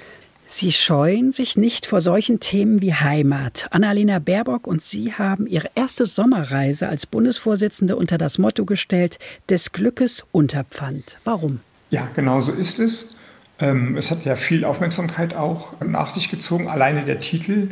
Sie 0.52 0.72
scheuen 0.72 1.32
sich 1.32 1.58
nicht 1.58 1.86
vor 1.86 2.02
solchen 2.02 2.40
Themen 2.40 2.82
wie 2.82 2.94
Heimat. 2.94 3.68
Annalena 3.70 4.18
Baerbock 4.18 4.66
und 4.66 4.82
Sie 4.82 5.14
haben 5.14 5.46
Ihre 5.46 5.70
erste 5.76 6.08
Sommerreise 6.08 6.88
als 6.90 7.06
Bundesvorsitzende 7.06 7.96
unter 7.96 8.18
das 8.18 8.40
Motto 8.40 8.66
gestellt, 8.66 9.20
des 9.48 9.72
Glückes 9.74 10.24
Unterpfand. 10.32 11.20
Warum? 11.24 11.60
Ja, 11.92 12.10
genau 12.16 12.42
so 12.42 12.52
ist 12.52 12.80
es. 12.80 13.16
Ähm, 13.60 13.98
es 13.98 14.12
hat 14.12 14.26
ja 14.26 14.36
viel 14.36 14.66
Aufmerksamkeit 14.66 15.36
auch 15.36 15.74
nach 15.82 16.10
sich 16.10 16.30
gezogen. 16.30 16.68
Alleine 16.68 17.04
der 17.04 17.20
Titel, 17.20 17.70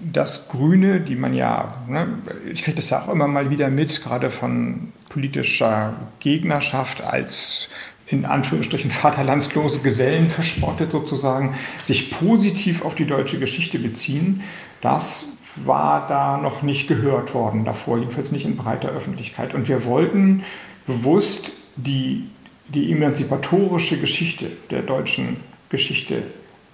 das 0.00 0.48
Grüne, 0.48 1.00
die 1.00 1.16
man 1.16 1.34
ja, 1.34 1.84
ne, 1.88 2.08
ich 2.50 2.62
kriege 2.62 2.76
das 2.76 2.90
ja 2.90 3.02
auch 3.02 3.08
immer 3.08 3.28
mal 3.28 3.50
wieder 3.50 3.70
mit, 3.70 4.02
gerade 4.02 4.30
von 4.30 4.92
politischer 5.08 5.94
Gegnerschaft 6.20 7.02
als 7.02 7.68
in 8.06 8.26
Anführungsstrichen 8.26 8.90
vaterlandslose 8.90 9.80
Gesellen 9.80 10.28
verspottet 10.28 10.90
sozusagen, 10.90 11.54
sich 11.82 12.10
positiv 12.10 12.84
auf 12.84 12.94
die 12.94 13.06
deutsche 13.06 13.38
Geschichte 13.38 13.78
beziehen, 13.78 14.42
das 14.82 15.24
war 15.56 16.06
da 16.08 16.36
noch 16.36 16.62
nicht 16.62 16.88
gehört 16.88 17.34
worden 17.34 17.64
davor, 17.64 17.98
jedenfalls 17.98 18.32
nicht 18.32 18.44
in 18.44 18.56
breiter 18.56 18.88
Öffentlichkeit. 18.90 19.54
Und 19.54 19.68
wir 19.68 19.84
wollten 19.84 20.44
bewusst 20.86 21.52
die 21.76 22.28
die 22.68 22.90
emanzipatorische 22.92 23.98
Geschichte 23.98 24.50
der 24.70 24.82
deutschen 24.82 25.38
Geschichte 25.68 26.22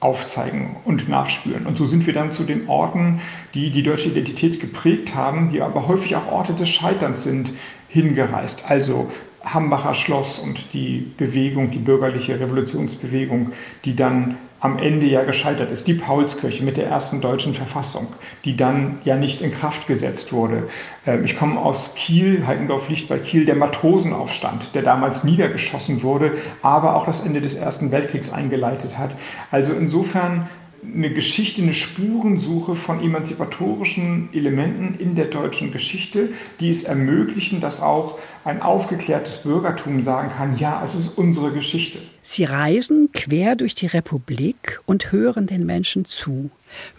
aufzeigen 0.00 0.76
und 0.84 1.08
nachspüren. 1.08 1.66
Und 1.66 1.76
so 1.76 1.84
sind 1.84 2.06
wir 2.06 2.14
dann 2.14 2.30
zu 2.30 2.44
den 2.44 2.68
Orten, 2.68 3.20
die 3.54 3.70
die 3.70 3.82
deutsche 3.82 4.08
Identität 4.08 4.60
geprägt 4.60 5.14
haben, 5.14 5.48
die 5.48 5.60
aber 5.60 5.88
häufig 5.88 6.14
auch 6.14 6.30
Orte 6.30 6.52
des 6.52 6.68
Scheiterns 6.68 7.24
sind, 7.24 7.52
hingereist. 7.88 8.70
Also 8.70 9.10
Hambacher 9.44 9.94
Schloss 9.94 10.38
und 10.38 10.72
die 10.72 11.10
Bewegung, 11.16 11.70
die 11.70 11.78
bürgerliche 11.78 12.38
Revolutionsbewegung, 12.38 13.52
die 13.84 13.96
dann 13.96 14.36
am 14.60 14.78
Ende 14.78 15.06
ja 15.06 15.22
gescheitert 15.24 15.70
ist. 15.70 15.86
Die 15.86 15.94
Paulskirche 15.94 16.64
mit 16.64 16.76
der 16.76 16.86
ersten 16.86 17.20
deutschen 17.20 17.54
Verfassung, 17.54 18.08
die 18.44 18.56
dann 18.56 18.98
ja 19.04 19.16
nicht 19.16 19.40
in 19.40 19.52
Kraft 19.52 19.86
gesetzt 19.86 20.32
wurde. 20.32 20.68
Ähm, 21.06 21.24
ich 21.24 21.38
komme 21.38 21.60
aus 21.60 21.94
Kiel, 21.94 22.46
Heikendorf 22.46 22.88
liegt 22.88 23.08
bei 23.08 23.18
Kiel, 23.18 23.44
der 23.44 23.56
Matrosenaufstand, 23.56 24.74
der 24.74 24.82
damals 24.82 25.24
niedergeschossen 25.24 26.02
wurde, 26.02 26.32
aber 26.62 26.96
auch 26.96 27.06
das 27.06 27.20
Ende 27.20 27.40
des 27.40 27.54
Ersten 27.54 27.92
Weltkriegs 27.92 28.32
eingeleitet 28.32 28.98
hat. 28.98 29.10
Also 29.50 29.72
insofern 29.72 30.48
eine 30.82 31.12
Geschichte, 31.12 31.62
eine 31.62 31.72
Spurensuche 31.72 32.74
von 32.74 33.02
emanzipatorischen 33.02 34.28
Elementen 34.32 34.94
in 34.98 35.14
der 35.14 35.26
deutschen 35.26 35.72
Geschichte, 35.72 36.30
die 36.60 36.70
es 36.70 36.84
ermöglichen, 36.84 37.60
dass 37.60 37.80
auch 37.80 38.18
ein 38.44 38.62
aufgeklärtes 38.62 39.38
Bürgertum 39.38 40.02
sagen 40.02 40.30
kann, 40.30 40.56
ja, 40.56 40.82
es 40.84 40.94
ist 40.94 41.18
unsere 41.18 41.52
Geschichte. 41.52 41.98
Sie 42.22 42.44
reisen 42.44 43.10
quer 43.12 43.56
durch 43.56 43.74
die 43.74 43.86
Republik 43.86 44.80
und 44.86 45.12
hören 45.12 45.46
den 45.46 45.66
Menschen 45.66 46.04
zu. 46.04 46.50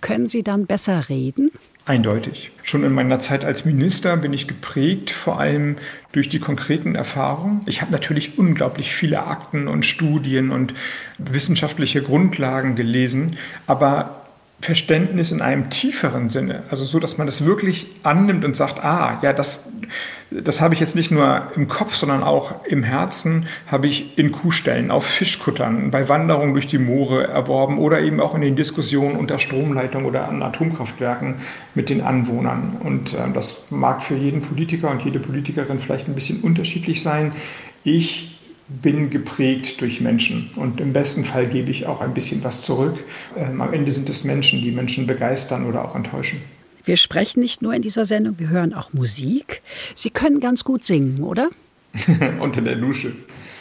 Können 0.02 0.30
Sie 0.30 0.44
dann 0.44 0.66
besser 0.66 1.10
reden? 1.10 1.52
Eindeutig. 1.90 2.52
Schon 2.62 2.84
in 2.84 2.94
meiner 2.94 3.20
Zeit 3.20 3.44
als 3.44 3.66
Minister 3.66 4.16
bin 4.16 4.32
ich 4.32 4.48
geprägt, 4.48 5.10
vor 5.10 5.40
allem 5.40 5.80
durch 6.12 6.30
die 6.30 6.38
konkreten 6.38 6.94
Erfahrungen. 6.94 7.62
Ich 7.66 7.82
habe 7.82 7.92
natürlich 7.92 8.38
unglaublich 8.38 8.94
viele 8.94 9.26
Akten 9.26 9.68
und 9.68 9.88
Studien 9.88 10.52
und 10.52 10.76
wissenschaftliche 11.18 12.04
Grundlagen 12.04 12.76
gelesen, 12.76 13.38
aber 13.66 14.28
Verständnis 14.62 15.32
in 15.32 15.42
einem 15.42 15.70
tieferen 15.70 16.28
Sinne, 16.28 16.64
also 16.70 16.84
so, 16.84 17.00
dass 17.00 17.18
man 17.18 17.28
das 17.28 17.46
wirklich 17.46 17.88
annimmt 18.04 18.44
und 18.44 18.58
sagt, 18.58 18.84
ah, 18.84 19.18
ja, 19.22 19.32
das, 19.32 19.72
das 20.32 20.60
habe 20.60 20.74
ich 20.74 20.82
jetzt 20.82 20.96
nicht 20.96 21.12
nur 21.12 21.44
im 21.56 21.70
Kopf, 21.70 21.96
sondern 21.96 22.24
auch 22.24 22.66
im 22.66 22.84
Herzen, 22.84 23.48
habe 23.68 23.88
ich 23.88 24.18
in 24.18 24.34
Kuhstellen, 24.34 24.92
auf 24.92 25.06
Fischkuttern, 25.06 25.92
bei 25.92 26.10
Wanderungen 26.10 26.54
durch 26.54 26.68
die 26.68 26.78
Moore 26.78 27.28
erworben 27.28 27.80
oder 27.80 28.02
eben 28.02 28.20
auch 28.20 28.36
in 28.36 28.42
den 28.42 28.58
Diskussionen 28.58 29.16
unter 29.16 29.40
Stromleitung 29.40 30.04
oder 30.04 30.28
an 30.28 30.44
Atomkraftwerken 30.44 31.36
mit 31.74 31.90
den 31.90 32.02
Anwohnern. 32.02 32.78
Und 32.84 33.14
äh, 33.14 33.32
das 33.34 33.58
mag 33.70 34.04
für 34.04 34.16
jeden 34.16 34.42
Politiker 34.42 34.92
und 34.92 35.04
jede 35.06 35.20
Politikerin 35.20 35.80
vielleicht 35.80 36.10
ein 36.10 36.16
bisschen 36.16 36.42
unterschiedlich 36.42 37.02
sein. 37.02 37.32
Ich 37.86 38.29
bin 38.70 39.10
geprägt 39.10 39.82
durch 39.82 40.00
Menschen 40.00 40.52
und 40.56 40.80
im 40.80 40.94
besten 40.94 41.26
Fall 41.26 41.48
gebe 41.48 41.72
ich 41.72 41.88
auch 41.88 42.02
ein 42.02 42.14
bisschen 42.14 42.44
was 42.44 42.62
zurück. 42.62 42.98
Ähm, 43.36 43.62
am 43.62 43.74
Ende 43.74 43.92
sind 43.92 44.10
es 44.10 44.24
Menschen, 44.24 44.62
die 44.62 44.72
Menschen 44.72 45.08
begeistern 45.08 45.66
oder 45.66 45.84
auch 45.84 45.96
enttäuschen. 45.96 46.40
Wir 46.86 46.98
sprechen 46.98 47.42
nicht 47.42 47.62
nur 47.62 47.74
in 47.74 47.82
dieser 47.82 48.06
Sendung, 48.06 48.40
wir 48.40 48.50
hören 48.50 48.74
auch 48.74 48.94
Musik. 48.94 49.62
Sie 49.96 50.10
können 50.10 50.40
ganz 50.40 50.64
gut 50.64 50.86
singen, 50.86 51.24
oder? 51.24 51.50
Unter 52.40 52.62
der 52.62 52.76
Dusche. 52.76 53.14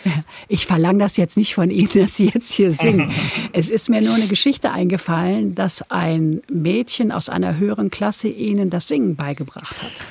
Ich 0.49 0.65
verlange 0.65 1.01
das 1.01 1.17
jetzt 1.17 1.37
nicht 1.37 1.55
von 1.55 1.71
Ihnen, 1.71 1.91
dass 1.93 2.17
Sie 2.17 2.31
jetzt 2.33 2.53
hier 2.53 2.71
singen. 2.71 3.13
es 3.53 3.69
ist 3.69 3.91
mir 3.91 4.01
nur 4.01 4.15
eine 4.15 4.29
Geschichte 4.29 4.71
eingefallen, 4.71 5.55
dass 5.55 5.91
ein 5.91 6.41
Mädchen 6.51 7.13
aus 7.13 7.29
einer 7.29 7.59
höheren 7.59 7.91
Klasse 7.91 8.29
Ihnen 8.29 8.71
das 8.71 8.89
Singen 8.89 9.17
beigebracht 9.17 9.83
hat. 9.83 10.05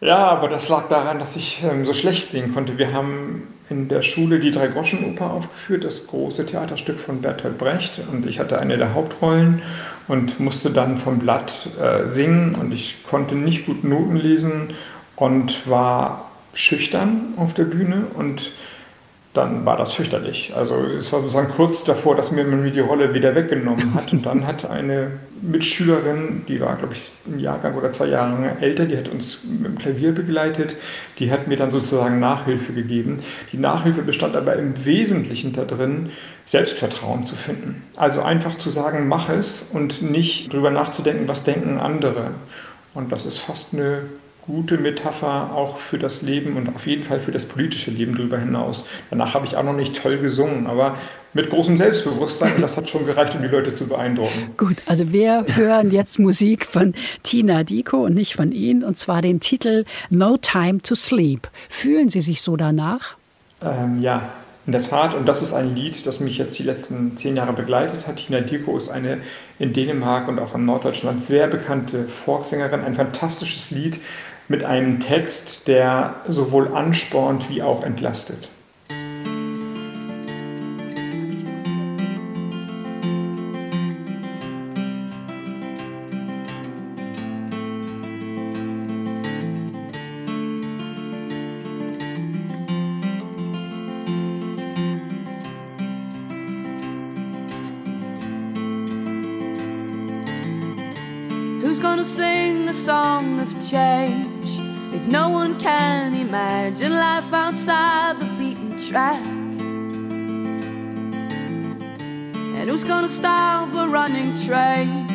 Ja, 0.00 0.28
aber 0.28 0.48
das 0.48 0.68
lag 0.68 0.88
daran, 0.88 1.18
dass 1.18 1.34
ich 1.34 1.62
ähm, 1.64 1.84
so 1.84 1.92
schlecht 1.92 2.28
singen 2.28 2.54
konnte. 2.54 2.78
Wir 2.78 2.92
haben 2.92 3.48
in 3.68 3.88
der 3.88 4.02
Schule 4.02 4.38
die 4.38 4.52
Drei-Groschen-Oper 4.52 5.30
aufgeführt, 5.30 5.84
das 5.84 6.06
große 6.06 6.46
Theaterstück 6.46 7.00
von 7.00 7.20
Bertolt 7.20 7.58
Brecht. 7.58 8.00
Und 8.10 8.26
ich 8.26 8.38
hatte 8.38 8.60
eine 8.60 8.78
der 8.78 8.94
Hauptrollen 8.94 9.60
und 10.06 10.38
musste 10.38 10.70
dann 10.70 10.98
vom 10.98 11.18
Blatt 11.18 11.68
äh, 11.80 12.10
singen. 12.10 12.54
Und 12.54 12.72
ich 12.72 13.02
konnte 13.04 13.34
nicht 13.34 13.66
gut 13.66 13.82
Noten 13.82 14.16
lesen 14.16 14.74
und 15.16 15.68
war 15.68 16.30
schüchtern 16.54 17.34
auf 17.36 17.52
der 17.54 17.64
Bühne. 17.64 18.06
Und 18.14 18.52
dann 19.38 19.64
war 19.64 19.76
das 19.76 19.92
fürchterlich. 19.92 20.52
Also 20.54 20.76
es 20.76 21.12
war 21.12 21.20
sozusagen 21.20 21.48
kurz 21.48 21.84
davor, 21.84 22.14
dass 22.14 22.30
mir 22.30 22.44
man 22.44 22.62
mir 22.62 22.70
die 22.70 22.80
Rolle 22.80 23.14
wieder 23.14 23.34
weggenommen 23.34 23.94
hat. 23.94 24.12
Und 24.12 24.26
dann 24.26 24.46
hat 24.46 24.68
eine 24.68 25.12
Mitschülerin, 25.40 26.42
die 26.46 26.60
war, 26.60 26.76
glaube 26.76 26.94
ich, 26.94 27.10
ein 27.26 27.38
Jahrgang 27.38 27.74
oder 27.76 27.92
zwei 27.92 28.06
Jahre 28.06 28.56
älter, 28.60 28.84
die 28.84 28.96
hat 28.96 29.08
uns 29.08 29.38
mit 29.44 29.66
dem 29.66 29.78
Klavier 29.78 30.12
begleitet, 30.12 30.76
die 31.18 31.30
hat 31.30 31.48
mir 31.48 31.56
dann 31.56 31.70
sozusagen 31.70 32.20
Nachhilfe 32.20 32.72
gegeben. 32.72 33.20
Die 33.52 33.58
Nachhilfe 33.58 34.02
bestand 34.02 34.36
aber 34.36 34.56
im 34.56 34.84
Wesentlichen 34.84 35.52
darin, 35.52 36.10
Selbstvertrauen 36.44 37.24
zu 37.24 37.36
finden. 37.36 37.82
Also 37.96 38.22
einfach 38.22 38.56
zu 38.56 38.70
sagen, 38.70 39.08
mach 39.08 39.28
es 39.28 39.62
und 39.62 40.02
nicht 40.02 40.52
drüber 40.52 40.70
nachzudenken, 40.70 41.28
was 41.28 41.44
denken 41.44 41.78
andere. 41.78 42.30
Und 42.94 43.12
das 43.12 43.26
ist 43.26 43.38
fast 43.38 43.74
eine 43.74 44.02
gute 44.48 44.78
Metapher 44.78 45.52
auch 45.54 45.78
für 45.78 45.98
das 45.98 46.22
Leben 46.22 46.56
und 46.56 46.74
auf 46.74 46.86
jeden 46.86 47.04
Fall 47.04 47.20
für 47.20 47.30
das 47.30 47.44
politische 47.44 47.90
Leben 47.90 48.16
darüber 48.16 48.38
hinaus. 48.38 48.86
Danach 49.10 49.34
habe 49.34 49.46
ich 49.46 49.56
auch 49.56 49.62
noch 49.62 49.74
nicht 49.74 49.94
toll 49.94 50.18
gesungen, 50.18 50.66
aber 50.66 50.96
mit 51.34 51.50
großem 51.50 51.76
Selbstbewusstsein 51.76 52.56
und 52.56 52.62
das 52.62 52.76
hat 52.78 52.88
schon 52.88 53.04
gereicht, 53.04 53.34
um 53.34 53.42
die 53.42 53.48
Leute 53.48 53.74
zu 53.74 53.86
beeindrucken. 53.86 54.54
Gut, 54.56 54.78
also 54.86 55.12
wir 55.12 55.44
hören 55.54 55.90
jetzt 55.90 56.18
Musik 56.18 56.64
von 56.64 56.94
Tina 57.22 57.62
Diko 57.62 57.98
und 57.98 58.14
nicht 58.14 58.34
von 58.34 58.50
Ihnen 58.50 58.82
und 58.82 58.98
zwar 58.98 59.20
den 59.20 59.38
Titel 59.38 59.84
No 60.08 60.38
Time 60.38 60.80
to 60.80 60.94
Sleep. 60.94 61.46
Fühlen 61.68 62.08
Sie 62.08 62.22
sich 62.22 62.40
so 62.40 62.56
danach? 62.56 63.16
Ähm, 63.62 64.00
ja, 64.00 64.30
in 64.68 64.72
der 64.72 64.82
Tat, 64.82 65.14
und 65.14 65.26
das 65.26 65.40
ist 65.40 65.54
ein 65.54 65.74
Lied, 65.74 66.06
das 66.06 66.20
mich 66.20 66.36
jetzt 66.36 66.58
die 66.58 66.62
letzten 66.62 67.16
zehn 67.16 67.36
Jahre 67.36 67.54
begleitet 67.54 68.06
hat. 68.06 68.16
Tina 68.16 68.40
Diko 68.40 68.76
ist 68.76 68.90
eine 68.90 69.22
in 69.58 69.72
Dänemark 69.72 70.28
und 70.28 70.38
auch 70.38 70.54
in 70.54 70.66
Norddeutschland 70.66 71.22
sehr 71.22 71.46
bekannte 71.46 72.04
Folksängerin, 72.04 72.84
ein 72.84 72.94
fantastisches 72.94 73.70
Lied, 73.70 73.98
mit 74.48 74.64
einem 74.64 74.98
Text, 74.98 75.68
der 75.68 76.16
sowohl 76.26 76.74
anspornt 76.74 77.50
wie 77.50 77.62
auch 77.62 77.82
entlastet. 77.82 78.48
Who's 101.60 101.80
gonna 101.80 102.04
sing 102.04 102.66
the 102.66 102.72
song 102.72 103.40
of 103.40 103.70
change? 103.70 104.37
If 104.90 105.06
no 105.06 105.28
one 105.28 105.58
can 105.60 106.14
imagine 106.14 106.92
life 106.92 107.30
outside 107.32 108.18
the 108.20 108.26
beaten 108.38 108.70
track. 108.88 109.22
And 112.56 112.70
who's 112.70 112.84
gonna 112.84 113.08
stop 113.08 113.72
a 113.74 113.86
running 113.86 114.34
train? 114.46 115.06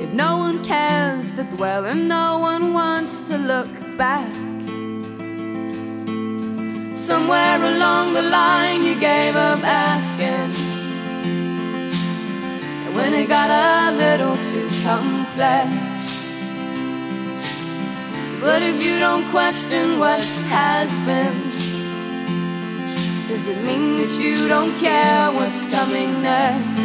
If 0.00 0.12
no 0.12 0.38
one 0.38 0.64
cares 0.64 1.32
to 1.32 1.42
dwell 1.42 1.86
and 1.86 2.08
no 2.08 2.38
one 2.38 2.72
wants 2.72 3.20
to 3.28 3.36
look 3.36 3.68
back. 3.98 4.32
Somewhere 6.96 7.62
along 7.62 8.14
the 8.14 8.22
line 8.22 8.84
you 8.84 8.94
gave 8.94 9.34
up 9.34 9.62
asking. 9.62 10.50
And 12.86 12.94
when 12.94 13.12
it 13.12 13.28
got 13.28 13.50
a 13.50 13.96
little 13.96 14.36
too 14.36 14.68
complex. 14.82 15.83
But 18.44 18.62
if 18.62 18.84
you 18.84 18.98
don't 18.98 19.24
question 19.30 19.98
what 19.98 20.20
has 20.52 20.90
been, 21.08 21.48
does 23.26 23.46
it 23.46 23.64
mean 23.64 23.96
that 23.96 24.20
you 24.20 24.46
don't 24.48 24.76
care 24.76 25.32
what's 25.32 25.64
coming 25.74 26.20
next? 26.20 26.78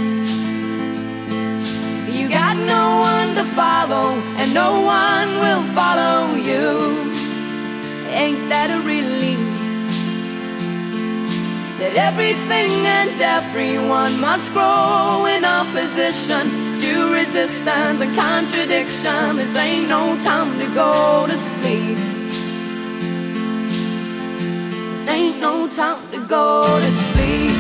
You 2.16 2.30
got 2.30 2.56
no 2.56 3.00
one 3.00 3.36
to 3.36 3.44
follow, 3.56 4.14
and 4.40 4.54
no 4.54 4.80
one 4.80 5.38
will 5.44 5.64
follow 5.76 6.34
you. 6.36 7.12
Ain't 8.08 8.48
that 8.48 8.72
a 8.72 8.80
relief? 8.88 9.44
That 11.80 11.94
everything 11.98 12.72
and 12.88 13.20
everyone 13.20 14.18
must 14.22 14.50
grow 14.54 15.26
in 15.26 15.44
opposition 15.44 16.69
resistance 17.00 18.02
and 18.02 18.16
contradiction. 18.16 19.38
This 19.38 19.56
ain't 19.58 19.88
no 19.88 20.18
time 20.22 20.58
to 20.60 20.66
go 20.74 21.26
to 21.28 21.38
sleep. 21.38 21.98
This 24.90 25.10
ain't 25.10 25.40
no 25.40 25.68
time 25.70 26.02
to 26.12 26.20
go 26.28 26.64
to 26.84 26.92
sleep. 27.10 27.52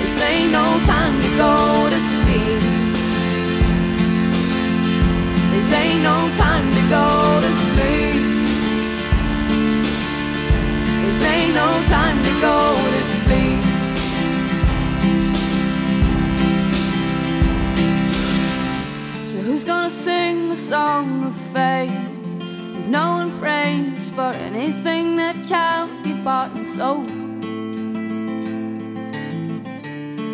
This 0.00 0.22
ain't 0.30 0.52
no 0.52 0.66
time 0.86 1.14
to 1.22 1.28
go 1.36 1.54
to 1.92 2.00
sleep. 2.16 2.62
This 5.52 5.68
ain't 5.80 6.02
no 6.02 6.16
time 6.42 6.66
to 6.76 6.82
go 6.96 7.06
to 7.44 7.50
sleep. 7.66 8.22
This 11.04 11.20
ain't 11.32 11.54
no 11.54 11.68
time 11.94 12.18
to 12.22 12.32
go 12.40 12.56
to 12.94 13.00
sleep. 13.06 13.17
Who's 19.58 19.66
gonna 19.66 19.90
sing 19.90 20.50
the 20.50 20.56
song 20.56 21.24
of 21.24 21.34
faith 21.52 21.90
if 22.78 22.86
no 22.86 23.14
one 23.14 23.36
prays 23.40 24.08
for 24.10 24.30
anything 24.48 25.16
that 25.16 25.34
can't 25.48 26.00
be 26.04 26.12
bought 26.22 26.56
and 26.56 26.68
sold? 26.76 27.10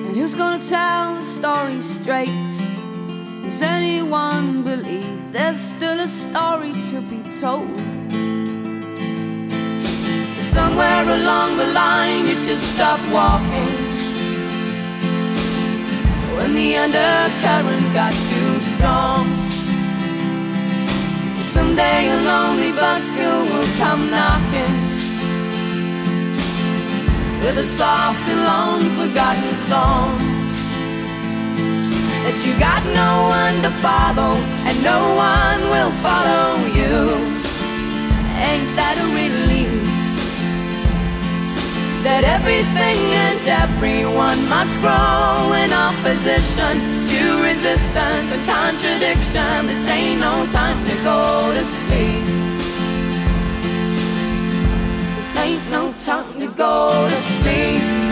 And 0.04 0.14
who's 0.14 0.34
gonna 0.34 0.62
tell 0.66 1.14
the 1.14 1.24
story 1.24 1.80
straight? 1.80 2.52
Does 3.44 3.62
anyone 3.62 4.62
believe 4.62 5.32
there's 5.32 5.58
still 5.58 6.00
a 6.00 6.08
story 6.08 6.72
to 6.90 7.00
be 7.00 7.22
told? 7.40 7.80
Somewhere 10.52 11.08
along 11.18 11.56
the 11.56 11.68
line 11.72 12.26
you 12.26 12.34
just 12.44 12.74
stop 12.74 13.00
walking 13.10 13.72
When 16.36 16.52
the 16.54 16.76
undercurrent 16.76 17.94
got 17.94 18.12
too 18.12 18.53
strong 18.76 19.26
Someday 21.54 22.08
a 22.10 22.16
lonely 22.16 22.72
busker 22.72 23.34
will 23.50 23.70
come 23.78 24.10
knocking. 24.10 24.74
With 27.42 27.58
a 27.58 27.68
soft 27.78 28.24
and 28.32 28.42
long 28.42 28.80
forgotten 28.98 29.54
song. 29.70 30.16
That 32.24 32.36
you 32.44 32.52
got 32.58 32.82
no 33.02 33.10
one 33.40 33.56
to 33.66 33.72
follow 33.84 34.32
And 34.66 34.76
no 34.82 35.00
one 35.30 35.60
will 35.74 35.94
follow 36.06 36.48
you. 36.78 36.96
Ain't 38.50 38.70
that 38.78 38.96
a 39.04 39.06
relief? 39.14 39.94
that 42.04 42.22
everything 42.22 43.00
and 43.16 43.40
everyone 43.48 44.36
must 44.50 44.78
grow 44.84 45.56
in 45.56 45.72
opposition 45.72 47.03
resistance 47.44 48.28
and 48.34 48.44
contradiction. 48.48 49.66
This 49.66 49.90
ain't 49.90 50.20
no 50.20 50.46
time 50.46 50.82
to 50.86 50.94
go 51.04 51.52
to 51.52 51.64
sleep. 51.64 52.24
This 55.16 55.30
ain't 55.44 55.70
no 55.70 55.92
time 56.04 56.40
to 56.40 56.48
go 56.48 56.88
to 57.08 57.20
sleep. 57.36 58.03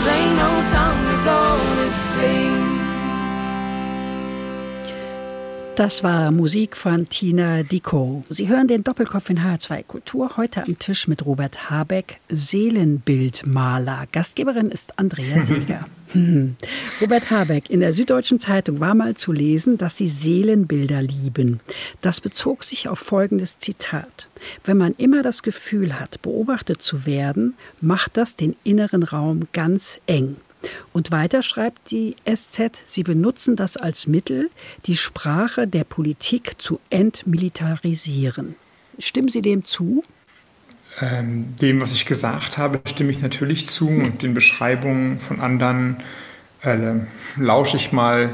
This 0.00 0.08
ain't 0.08 0.34
no 0.34 0.48
time 0.72 1.04
to 1.04 1.12
go 1.24 1.36
to 1.76 1.90
sleep. 2.08 2.56
Das 5.76 6.02
war 6.02 6.30
Musik 6.30 6.74
von 6.74 7.06
Tina 7.10 7.62
Dico. 7.64 8.24
Sie 8.30 8.48
hören 8.48 8.66
den 8.66 8.82
Doppelkopf 8.82 9.28
in 9.28 9.40
H2 9.40 9.82
Kultur 9.82 10.38
heute 10.38 10.62
am 10.62 10.78
Tisch 10.78 11.06
mit 11.06 11.26
Robert 11.26 11.68
Habeck, 11.70 12.18
Seelenbildmaler. 12.30 14.06
Gastgeberin 14.10 14.70
ist 14.70 14.98
Andrea 14.98 15.42
Seeger. 15.42 15.80
Hm. 16.12 16.56
Robert 17.00 17.30
Habeck, 17.30 17.70
in 17.70 17.80
der 17.80 17.92
Süddeutschen 17.92 18.40
Zeitung 18.40 18.80
war 18.80 18.94
mal 18.94 19.14
zu 19.14 19.32
lesen, 19.32 19.78
dass 19.78 19.96
Sie 19.96 20.08
Seelenbilder 20.08 21.02
lieben. 21.02 21.60
Das 22.00 22.20
bezog 22.20 22.64
sich 22.64 22.88
auf 22.88 22.98
folgendes 22.98 23.58
Zitat. 23.60 24.28
Wenn 24.64 24.76
man 24.76 24.94
immer 24.96 25.22
das 25.22 25.42
Gefühl 25.42 26.00
hat, 26.00 26.20
beobachtet 26.22 26.82
zu 26.82 27.06
werden, 27.06 27.54
macht 27.80 28.16
das 28.16 28.34
den 28.34 28.56
inneren 28.64 29.04
Raum 29.04 29.42
ganz 29.52 30.00
eng. 30.06 30.36
Und 30.92 31.10
weiter 31.10 31.42
schreibt 31.42 31.90
die 31.90 32.16
SZ, 32.28 32.82
sie 32.84 33.02
benutzen 33.02 33.56
das 33.56 33.76
als 33.76 34.06
Mittel, 34.06 34.50
die 34.86 34.96
Sprache 34.96 35.66
der 35.66 35.84
Politik 35.84 36.60
zu 36.60 36.80
entmilitarisieren. 36.90 38.56
Stimmen 38.98 39.28
Sie 39.28 39.42
dem 39.42 39.64
zu? 39.64 40.02
Ähm, 41.00 41.54
dem, 41.60 41.80
was 41.80 41.92
ich 41.92 42.04
gesagt 42.04 42.58
habe, 42.58 42.80
stimme 42.86 43.12
ich 43.12 43.20
natürlich 43.20 43.66
zu 43.66 43.88
und 43.88 44.22
den 44.22 44.34
Beschreibungen 44.34 45.20
von 45.20 45.40
anderen 45.40 45.98
äh, 46.62 46.76
lausche 47.36 47.76
ich 47.76 47.92
mal 47.92 48.30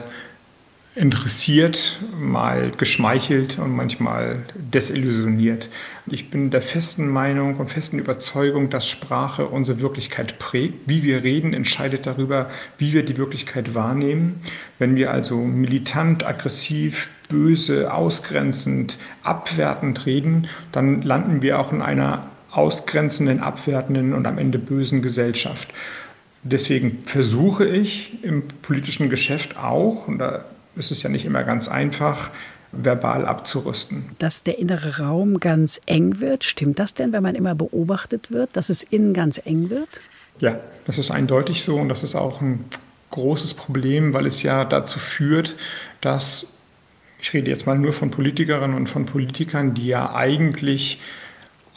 interessiert, 0.96 1.98
mal 2.18 2.70
geschmeichelt 2.70 3.58
und 3.58 3.76
manchmal 3.76 4.42
desillusioniert. 4.54 5.68
Ich 6.06 6.30
bin 6.30 6.50
der 6.50 6.62
festen 6.62 7.08
Meinung 7.08 7.56
und 7.56 7.68
festen 7.68 7.98
Überzeugung, 7.98 8.70
dass 8.70 8.88
Sprache 8.88 9.46
unsere 9.46 9.80
Wirklichkeit 9.80 10.38
prägt. 10.38 10.88
Wie 10.88 11.02
wir 11.02 11.22
reden, 11.22 11.52
entscheidet 11.52 12.06
darüber, 12.06 12.48
wie 12.78 12.94
wir 12.94 13.04
die 13.04 13.18
Wirklichkeit 13.18 13.74
wahrnehmen. 13.74 14.40
Wenn 14.78 14.96
wir 14.96 15.10
also 15.10 15.36
militant, 15.36 16.24
aggressiv, 16.24 17.10
böse, 17.28 17.92
ausgrenzend, 17.92 18.96
abwertend 19.22 20.06
reden, 20.06 20.48
dann 20.72 21.02
landen 21.02 21.42
wir 21.42 21.60
auch 21.60 21.72
in 21.72 21.82
einer 21.82 22.30
ausgrenzenden, 22.56 23.40
abwertenden 23.40 24.14
und 24.14 24.26
am 24.26 24.38
Ende 24.38 24.58
bösen 24.58 25.02
Gesellschaft. 25.02 25.68
Deswegen 26.42 27.02
versuche 27.04 27.66
ich 27.66 28.22
im 28.22 28.46
politischen 28.62 29.10
Geschäft 29.10 29.56
auch, 29.56 30.06
und 30.06 30.18
da 30.18 30.44
ist 30.76 30.90
es 30.90 31.02
ja 31.02 31.10
nicht 31.10 31.24
immer 31.24 31.42
ganz 31.42 31.68
einfach, 31.68 32.30
verbal 32.72 33.26
abzurüsten. 33.26 34.04
Dass 34.18 34.42
der 34.42 34.58
innere 34.58 34.98
Raum 34.98 35.40
ganz 35.40 35.80
eng 35.86 36.20
wird, 36.20 36.44
stimmt 36.44 36.78
das 36.78 36.94
denn, 36.94 37.12
wenn 37.12 37.22
man 37.22 37.34
immer 37.34 37.54
beobachtet 37.54 38.30
wird, 38.30 38.50
dass 38.56 38.68
es 38.68 38.82
innen 38.82 39.14
ganz 39.14 39.40
eng 39.44 39.70
wird? 39.70 39.88
Ja, 40.40 40.60
das 40.86 40.98
ist 40.98 41.10
eindeutig 41.10 41.62
so 41.62 41.76
und 41.76 41.88
das 41.88 42.02
ist 42.02 42.14
auch 42.14 42.40
ein 42.40 42.64
großes 43.10 43.54
Problem, 43.54 44.12
weil 44.12 44.26
es 44.26 44.42
ja 44.42 44.64
dazu 44.64 44.98
führt, 44.98 45.56
dass, 46.00 46.46
ich 47.20 47.32
rede 47.32 47.50
jetzt 47.50 47.66
mal 47.66 47.78
nur 47.78 47.92
von 47.92 48.10
Politikerinnen 48.10 48.76
und 48.76 48.88
von 48.88 49.06
Politikern, 49.06 49.74
die 49.74 49.86
ja 49.86 50.14
eigentlich 50.14 51.00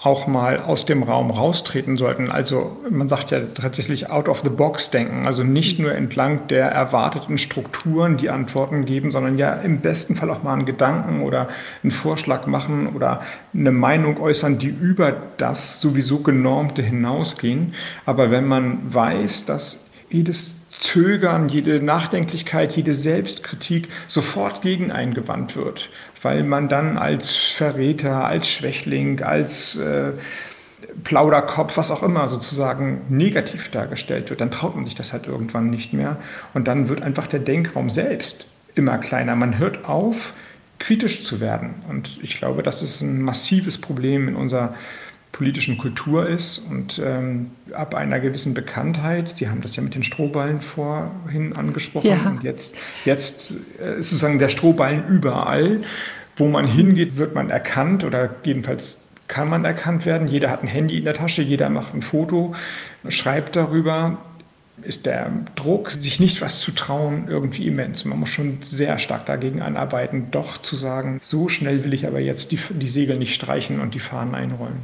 auch 0.01 0.27
mal 0.27 0.61
aus 0.61 0.85
dem 0.85 1.03
Raum 1.03 1.29
raustreten 1.29 1.97
sollten. 1.97 2.31
Also 2.31 2.77
man 2.89 3.09
sagt 3.09 3.31
ja 3.31 3.41
tatsächlich 3.41 4.09
out 4.09 4.29
of 4.29 4.41
the 4.43 4.49
box 4.49 4.91
denken, 4.91 5.27
also 5.27 5.43
nicht 5.43 5.77
nur 5.77 5.93
entlang 5.93 6.47
der 6.47 6.67
erwarteten 6.67 7.37
Strukturen 7.37 8.15
die 8.15 8.29
Antworten 8.29 8.85
geben, 8.85 9.11
sondern 9.11 9.37
ja 9.37 9.53
im 9.53 9.81
besten 9.81 10.15
Fall 10.15 10.29
auch 10.29 10.41
mal 10.41 10.53
einen 10.53 10.65
Gedanken 10.65 11.21
oder 11.21 11.49
einen 11.83 11.91
Vorschlag 11.91 12.47
machen 12.47 12.87
oder 12.95 13.21
eine 13.53 13.73
Meinung 13.73 14.21
äußern, 14.21 14.57
die 14.57 14.69
über 14.69 15.11
das 15.37 15.81
sowieso 15.81 16.19
genormte 16.19 16.81
hinausgehen. 16.81 17.73
Aber 18.05 18.31
wenn 18.31 18.47
man 18.47 18.79
weiß, 18.93 19.47
dass 19.47 19.85
jedes 20.09 20.58
Zögern, 20.79 21.49
jede 21.49 21.83
Nachdenklichkeit, 21.83 22.71
jede 22.71 22.93
Selbstkritik 22.93 23.89
sofort 24.07 24.61
gegen 24.61 24.91
eingewandt 24.91 25.55
wird, 25.55 25.89
weil 26.21 26.43
man 26.43 26.69
dann 26.69 26.97
als 26.97 27.31
Verräter, 27.31 28.25
als 28.25 28.49
Schwächling, 28.49 29.21
als 29.21 29.75
äh, 29.75 30.13
Plauderkopf, 31.03 31.77
was 31.77 31.91
auch 31.91 32.01
immer 32.01 32.29
sozusagen 32.29 33.01
negativ 33.09 33.69
dargestellt 33.69 34.29
wird, 34.29 34.41
dann 34.41 34.51
traut 34.51 34.75
man 34.75 34.85
sich 34.85 34.95
das 34.95 35.11
halt 35.11 35.27
irgendwann 35.27 35.69
nicht 35.69 35.93
mehr. 35.93 36.17
Und 36.53 36.67
dann 36.67 36.87
wird 36.87 37.01
einfach 37.01 37.27
der 37.27 37.39
Denkraum 37.39 37.89
selbst 37.89 38.45
immer 38.75 38.97
kleiner. 38.97 39.35
Man 39.35 39.59
hört 39.59 39.85
auf, 39.85 40.33
kritisch 40.79 41.25
zu 41.25 41.41
werden. 41.41 41.75
Und 41.89 42.19
ich 42.21 42.37
glaube, 42.37 42.63
das 42.63 42.81
ist 42.81 43.01
ein 43.01 43.21
massives 43.21 43.77
Problem 43.77 44.29
in 44.29 44.35
unserer 44.35 44.73
politischen 45.31 45.77
Kultur 45.77 46.27
ist 46.27 46.57
und 46.57 46.99
ähm, 47.03 47.51
ab 47.73 47.93
einer 47.95 48.19
gewissen 48.19 48.53
Bekanntheit, 48.53 49.29
Sie 49.37 49.47
haben 49.49 49.61
das 49.61 49.75
ja 49.75 49.83
mit 49.83 49.95
den 49.95 50.03
Strohballen 50.03 50.61
vorhin 50.61 51.55
angesprochen, 51.55 52.07
Ja. 52.09 52.29
und 52.29 52.43
jetzt, 52.43 52.75
jetzt 53.05 53.53
äh, 53.79 53.99
ist 53.99 54.09
sozusagen 54.09 54.39
der 54.39 54.49
Strohballen 54.49 55.05
überall. 55.07 55.81
Wo 56.37 56.47
man 56.47 56.65
hingeht, 56.67 57.17
wird 57.17 57.35
man 57.35 57.49
erkannt 57.49 58.05
oder 58.05 58.29
jedenfalls 58.45 58.97
kann 59.27 59.49
man 59.49 59.65
erkannt 59.65 60.05
werden. 60.05 60.27
Jeder 60.29 60.49
hat 60.49 60.63
ein 60.63 60.69
Handy 60.69 60.97
in 60.97 61.03
der 61.03 61.13
Tasche, 61.13 61.41
jeder 61.41 61.69
macht 61.69 61.93
ein 61.93 62.01
Foto, 62.01 62.55
schreibt 63.09 63.55
darüber. 63.57 64.17
Ist 64.83 65.05
der 65.05 65.31
Druck, 65.55 65.91
sich 65.91 66.19
nicht 66.19 66.41
was 66.41 66.59
zu 66.59 66.71
trauen, 66.71 67.27
irgendwie 67.27 67.67
immens. 67.67 68.05
Man 68.05 68.19
muss 68.19 68.29
schon 68.29 68.59
sehr 68.61 68.99
stark 68.99 69.25
dagegen 69.25 69.61
anarbeiten, 69.61 70.27
doch 70.31 70.57
zu 70.57 70.75
sagen, 70.75 71.19
so 71.21 71.49
schnell 71.49 71.83
will 71.83 71.93
ich 71.93 72.07
aber 72.07 72.19
jetzt 72.19 72.51
die, 72.51 72.59
die 72.69 72.89
Segel 72.89 73.17
nicht 73.17 73.35
streichen 73.35 73.81
und 73.81 73.93
die 73.93 73.99
Fahnen 73.99 74.35
einrollen. 74.35 74.77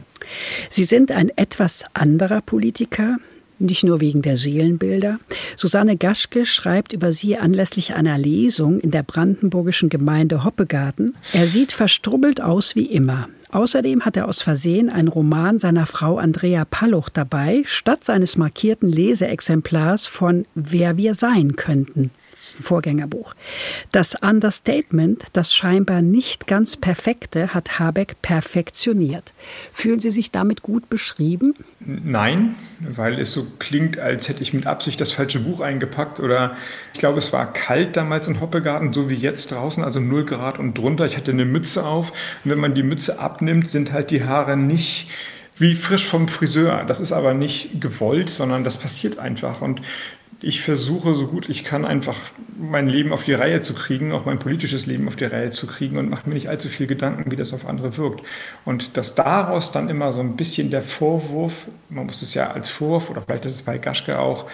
Sie 0.69 0.83
sind 0.83 1.11
ein 1.11 1.29
etwas 1.35 1.85
anderer 1.93 2.41
Politiker, 2.41 3.17
nicht 3.59 3.83
nur 3.83 4.01
wegen 4.01 4.21
der 4.21 4.37
Seelenbilder. 4.37 5.19
Susanne 5.55 5.97
Gaschke 5.97 6.45
schreibt 6.45 6.93
über 6.93 7.13
sie 7.13 7.37
anlässlich 7.37 7.93
einer 7.93 8.17
Lesung 8.17 8.79
in 8.79 8.91
der 8.91 9.03
brandenburgischen 9.03 9.89
Gemeinde 9.89 10.43
Hoppegarten. 10.43 11.15
Er 11.33 11.47
sieht 11.47 11.71
verstrubbelt 11.71 12.41
aus 12.41 12.75
wie 12.75 12.85
immer. 12.85 13.29
Außerdem 13.55 14.03
hat 14.03 14.17
er 14.17 14.27
aus 14.27 14.41
Versehen 14.41 14.89
einen 14.89 15.07
Roman 15.07 15.59
seiner 15.59 15.85
Frau 15.85 16.17
Andrea 16.17 16.65
Palluch 16.65 17.07
dabei, 17.07 17.63
statt 17.65 18.03
seines 18.03 18.35
markierten 18.35 18.91
Leseexemplars 18.91 20.07
von 20.07 20.45
Wer 20.55 20.97
wir 20.97 21.13
sein 21.13 21.55
könnten. 21.55 22.11
Ein 22.53 22.63
Vorgängerbuch. 22.63 23.33
Das 23.91 24.15
Understatement, 24.15 25.23
das 25.33 25.55
scheinbar 25.55 26.01
nicht 26.01 26.47
ganz 26.47 26.77
perfekte, 26.77 27.53
hat 27.53 27.79
Habeck 27.79 28.21
perfektioniert. 28.21 29.33
Fühlen 29.73 29.99
Sie 29.99 30.11
sich 30.11 30.31
damit 30.31 30.61
gut 30.61 30.89
beschrieben? 30.89 31.55
Nein, 31.79 32.55
weil 32.79 33.19
es 33.19 33.31
so 33.31 33.47
klingt, 33.59 33.97
als 33.97 34.29
hätte 34.29 34.43
ich 34.43 34.53
mit 34.53 34.67
Absicht 34.67 35.01
das 35.01 35.11
falsche 35.11 35.39
Buch 35.39 35.59
eingepackt 35.59 36.19
oder 36.19 36.55
ich 36.93 36.99
glaube, 36.99 37.19
es 37.19 37.33
war 37.33 37.51
kalt 37.51 37.97
damals 37.97 38.27
in 38.27 38.39
Hoppegarten, 38.39 38.93
so 38.93 39.09
wie 39.09 39.15
jetzt 39.15 39.51
draußen, 39.51 39.83
also 39.83 39.99
0 39.99 40.25
Grad 40.25 40.59
und 40.59 40.77
drunter. 40.77 41.05
Ich 41.05 41.17
hatte 41.17 41.31
eine 41.31 41.45
Mütze 41.45 41.85
auf 41.85 42.11
und 42.43 42.51
wenn 42.51 42.59
man 42.59 42.75
die 42.75 42.83
Mütze 42.83 43.19
abnimmt, 43.19 43.69
sind 43.69 43.91
halt 43.91 44.11
die 44.11 44.23
Haare 44.23 44.55
nicht 44.55 45.09
wie 45.57 45.75
frisch 45.75 46.05
vom 46.05 46.27
Friseur. 46.27 46.83
Das 46.85 46.99
ist 46.99 47.11
aber 47.11 47.33
nicht 47.33 47.79
gewollt, 47.79 48.29
sondern 48.29 48.63
das 48.63 48.77
passiert 48.77 49.19
einfach. 49.19 49.61
Und 49.61 49.81
ich 50.45 50.61
versuche 50.61 51.15
so 51.15 51.25
gut 51.25 51.49
ich 51.49 51.63
kann 51.63 51.85
einfach 51.85 52.15
mein 52.55 52.87
Leben 52.87 53.11
auf 53.13 53.23
die 53.23 53.33
Reihe 53.33 53.61
zu 53.61 53.73
kriegen, 53.73 54.11
auch 54.11 54.25
mein 54.25 54.37
politisches 54.37 54.85
Leben 54.85 55.07
auf 55.07 55.15
die 55.15 55.25
Reihe 55.25 55.49
zu 55.49 55.65
kriegen 55.65 55.97
und 55.97 56.07
mache 56.07 56.29
mir 56.29 56.35
nicht 56.35 56.49
allzu 56.49 56.69
viel 56.69 56.85
Gedanken, 56.85 57.31
wie 57.31 57.35
das 57.35 57.51
auf 57.51 57.65
andere 57.65 57.97
wirkt. 57.97 58.21
Und 58.63 58.95
dass 58.95 59.15
daraus 59.15 59.71
dann 59.71 59.89
immer 59.89 60.11
so 60.11 60.19
ein 60.19 60.35
bisschen 60.35 60.69
der 60.69 60.83
Vorwurf, 60.83 61.65
man 61.89 62.05
muss 62.05 62.21
es 62.21 62.35
ja 62.35 62.51
als 62.51 62.69
Vorwurf 62.69 63.09
oder 63.09 63.23
vielleicht 63.23 63.45
ist 63.45 63.55
es 63.55 63.61
bei 63.63 63.79
Gaschke 63.79 64.19
auch 64.19 64.45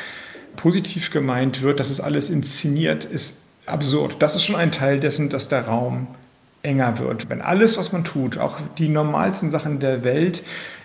positiv 0.56 1.12
gemeint 1.12 1.62
wird, 1.62 1.82
dass 1.82 1.90
es 1.90 2.00
alles 2.00 2.30
inszeniert, 2.30 3.04
ist 3.04 3.42
absurd. 3.66 4.16
Das 4.20 4.36
ist 4.36 4.46
schon 4.46 4.56
ein 4.56 4.72
Teil 4.72 5.02
dessen, 5.02 5.30
dass 5.30 5.50
der 5.50 5.66
Raum 5.66 6.08
enger 6.64 7.00
wird. 7.00 7.30
Wenn 7.30 7.42
alles, 7.42 7.78
was 7.78 7.92
man 7.92 8.06
tut, 8.06 8.38
auch 8.38 8.58
die 8.78 8.88
normalsten 8.88 9.52
Sachen 9.52 9.82
der 9.82 10.06
Welt, 10.06 10.44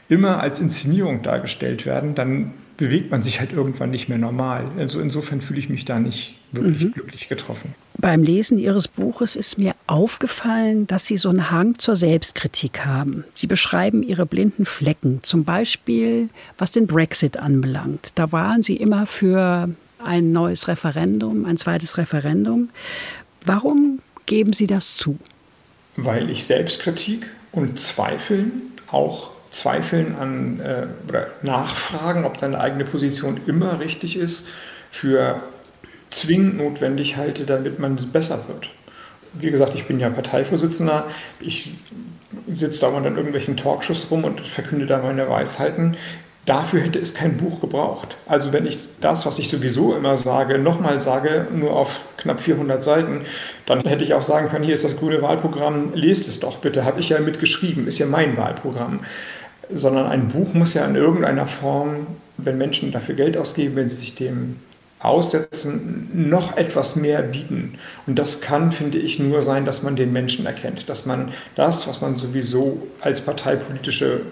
immer 0.08 0.40
als 0.40 0.60
Inszenierung 0.60 1.22
dargestellt 1.22 1.86
werden, 1.86 2.16
dann 2.16 2.52
bewegt 2.76 3.10
man 3.10 3.22
sich 3.22 3.40
halt 3.40 3.52
irgendwann 3.52 3.90
nicht 3.90 4.08
mehr 4.08 4.18
normal. 4.18 4.70
Also 4.78 5.00
insofern 5.00 5.40
fühle 5.40 5.58
ich 5.58 5.68
mich 5.68 5.84
da 5.84 5.98
nicht 5.98 6.36
wirklich 6.52 6.84
mhm. 6.84 6.92
glücklich 6.92 7.28
getroffen. 7.28 7.74
Beim 7.98 8.22
Lesen 8.22 8.58
Ihres 8.58 8.88
Buches 8.88 9.36
ist 9.36 9.58
mir 9.58 9.74
aufgefallen, 9.86 10.86
dass 10.86 11.06
Sie 11.06 11.16
so 11.16 11.28
einen 11.28 11.50
Hang 11.50 11.78
zur 11.78 11.96
Selbstkritik 11.96 12.84
haben. 12.84 13.24
Sie 13.34 13.46
beschreiben 13.46 14.02
Ihre 14.02 14.26
blinden 14.26 14.66
Flecken, 14.66 15.20
zum 15.22 15.44
Beispiel 15.44 16.28
was 16.58 16.72
den 16.72 16.86
Brexit 16.86 17.38
anbelangt. 17.38 18.10
Da 18.14 18.32
waren 18.32 18.62
Sie 18.62 18.76
immer 18.76 19.06
für 19.06 19.70
ein 20.04 20.32
neues 20.32 20.68
Referendum, 20.68 21.46
ein 21.46 21.56
zweites 21.56 21.96
Referendum. 21.96 22.68
Warum 23.44 24.00
geben 24.26 24.52
Sie 24.52 24.66
das 24.66 24.96
zu? 24.96 25.18
Weil 25.96 26.28
ich 26.30 26.44
Selbstkritik 26.44 27.26
und 27.52 27.78
Zweifeln 27.80 28.72
auch 28.88 29.30
Zweifeln 29.50 30.16
an 30.18 30.60
äh, 30.60 30.86
oder 31.08 31.28
Nachfragen, 31.42 32.24
ob 32.24 32.38
seine 32.38 32.60
eigene 32.60 32.84
Position 32.84 33.40
immer 33.46 33.80
richtig 33.80 34.16
ist, 34.16 34.48
für 34.90 35.40
zwingend 36.10 36.56
notwendig 36.58 37.16
halte, 37.16 37.44
damit 37.44 37.78
man 37.78 37.96
besser 38.12 38.40
wird. 38.48 38.70
Wie 39.32 39.50
gesagt, 39.50 39.74
ich 39.74 39.84
bin 39.84 40.00
ja 40.00 40.08
Parteivorsitzender. 40.08 41.06
Ich 41.40 41.74
sitze 42.54 42.80
da 42.80 42.96
in 42.96 43.04
irgendwelchen 43.04 43.56
Talkshows 43.56 44.06
rum 44.10 44.24
und 44.24 44.40
verkünde 44.40 44.86
da 44.86 44.98
meine 44.98 45.28
Weisheiten. 45.28 45.96
Dafür 46.46 46.80
hätte 46.80 47.00
es 47.00 47.12
kein 47.12 47.36
Buch 47.36 47.60
gebraucht. 47.60 48.16
Also 48.26 48.52
wenn 48.52 48.66
ich 48.66 48.78
das, 49.00 49.26
was 49.26 49.40
ich 49.40 49.48
sowieso 49.48 49.96
immer 49.96 50.16
sage, 50.16 50.58
nochmal 50.58 51.00
sage, 51.00 51.48
nur 51.52 51.72
auf 51.72 52.02
knapp 52.18 52.40
400 52.40 52.84
Seiten, 52.84 53.22
dann 53.66 53.80
hätte 53.80 54.04
ich 54.04 54.14
auch 54.14 54.22
sagen 54.22 54.48
können, 54.48 54.64
hier 54.64 54.74
ist 54.74 54.84
das 54.84 54.96
grüne 54.96 55.20
Wahlprogramm, 55.22 55.92
lest 55.94 56.28
es 56.28 56.38
doch 56.38 56.58
bitte, 56.58 56.84
habe 56.84 57.00
ich 57.00 57.08
ja 57.08 57.18
mitgeschrieben, 57.18 57.88
ist 57.88 57.98
ja 57.98 58.06
mein 58.06 58.36
Wahlprogramm 58.36 59.00
sondern 59.72 60.06
ein 60.06 60.28
Buch 60.28 60.54
muss 60.54 60.74
ja 60.74 60.84
in 60.84 60.94
irgendeiner 60.94 61.46
Form, 61.46 62.06
wenn 62.36 62.58
Menschen 62.58 62.92
dafür 62.92 63.14
Geld 63.14 63.36
ausgeben, 63.36 63.76
wenn 63.76 63.88
sie 63.88 63.96
sich 63.96 64.14
dem 64.14 64.56
aussetzen, 64.98 66.08
noch 66.12 66.56
etwas 66.56 66.96
mehr 66.96 67.22
bieten. 67.22 67.78
Und 68.06 68.18
das 68.18 68.40
kann, 68.40 68.72
finde 68.72 68.98
ich, 68.98 69.18
nur 69.18 69.42
sein, 69.42 69.64
dass 69.64 69.82
man 69.82 69.94
den 69.94 70.12
Menschen 70.12 70.46
erkennt, 70.46 70.88
dass 70.88 71.06
man 71.06 71.32
das, 71.54 71.86
was 71.86 72.00
man 72.00 72.16
sowieso 72.16 72.86
als 73.00 73.20
parteipolitische 73.20 74.22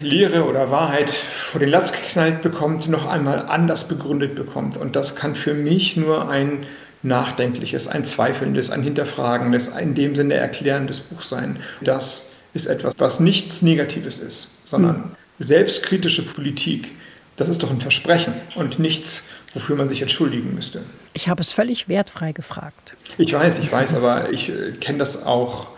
Lehre 0.00 0.46
oder 0.46 0.70
Wahrheit 0.70 1.10
vor 1.10 1.60
den 1.60 1.68
Latz 1.68 1.92
geknallt 1.92 2.40
bekommt, 2.40 2.88
noch 2.88 3.06
einmal 3.06 3.46
anders 3.46 3.86
begründet 3.86 4.34
bekommt. 4.34 4.78
Und 4.78 4.96
das 4.96 5.14
kann 5.14 5.34
für 5.34 5.52
mich 5.52 5.96
nur 5.96 6.30
ein 6.30 6.64
nachdenkliches, 7.02 7.86
ein 7.86 8.04
zweifelndes, 8.04 8.70
ein 8.70 8.82
hinterfragendes, 8.82 9.68
in 9.68 9.94
dem 9.94 10.16
Sinne 10.16 10.34
erklärendes 10.34 11.00
Buch 11.00 11.22
sein, 11.22 11.58
das 11.82 12.29
ist 12.54 12.66
etwas, 12.66 12.94
was 12.98 13.20
nichts 13.20 13.62
Negatives 13.62 14.18
ist, 14.18 14.50
sondern 14.66 14.96
mhm. 14.96 15.44
selbstkritische 15.44 16.24
Politik, 16.24 16.92
das 17.36 17.48
ist 17.48 17.62
doch 17.62 17.70
ein 17.70 17.80
Versprechen 17.80 18.34
und 18.54 18.78
nichts, 18.78 19.24
wofür 19.54 19.76
man 19.76 19.88
sich 19.88 20.02
entschuldigen 20.02 20.54
müsste. 20.54 20.82
Ich 21.12 21.28
habe 21.28 21.40
es 21.40 21.52
völlig 21.52 21.88
wertfrei 21.88 22.32
gefragt. 22.32 22.96
Ich 23.18 23.32
weiß, 23.32 23.58
ich 23.58 23.70
weiß, 23.70 23.94
aber 23.94 24.32
ich 24.32 24.50
äh, 24.50 24.72
kenne 24.72 24.98
das 24.98 25.24
auch. 25.24 25.68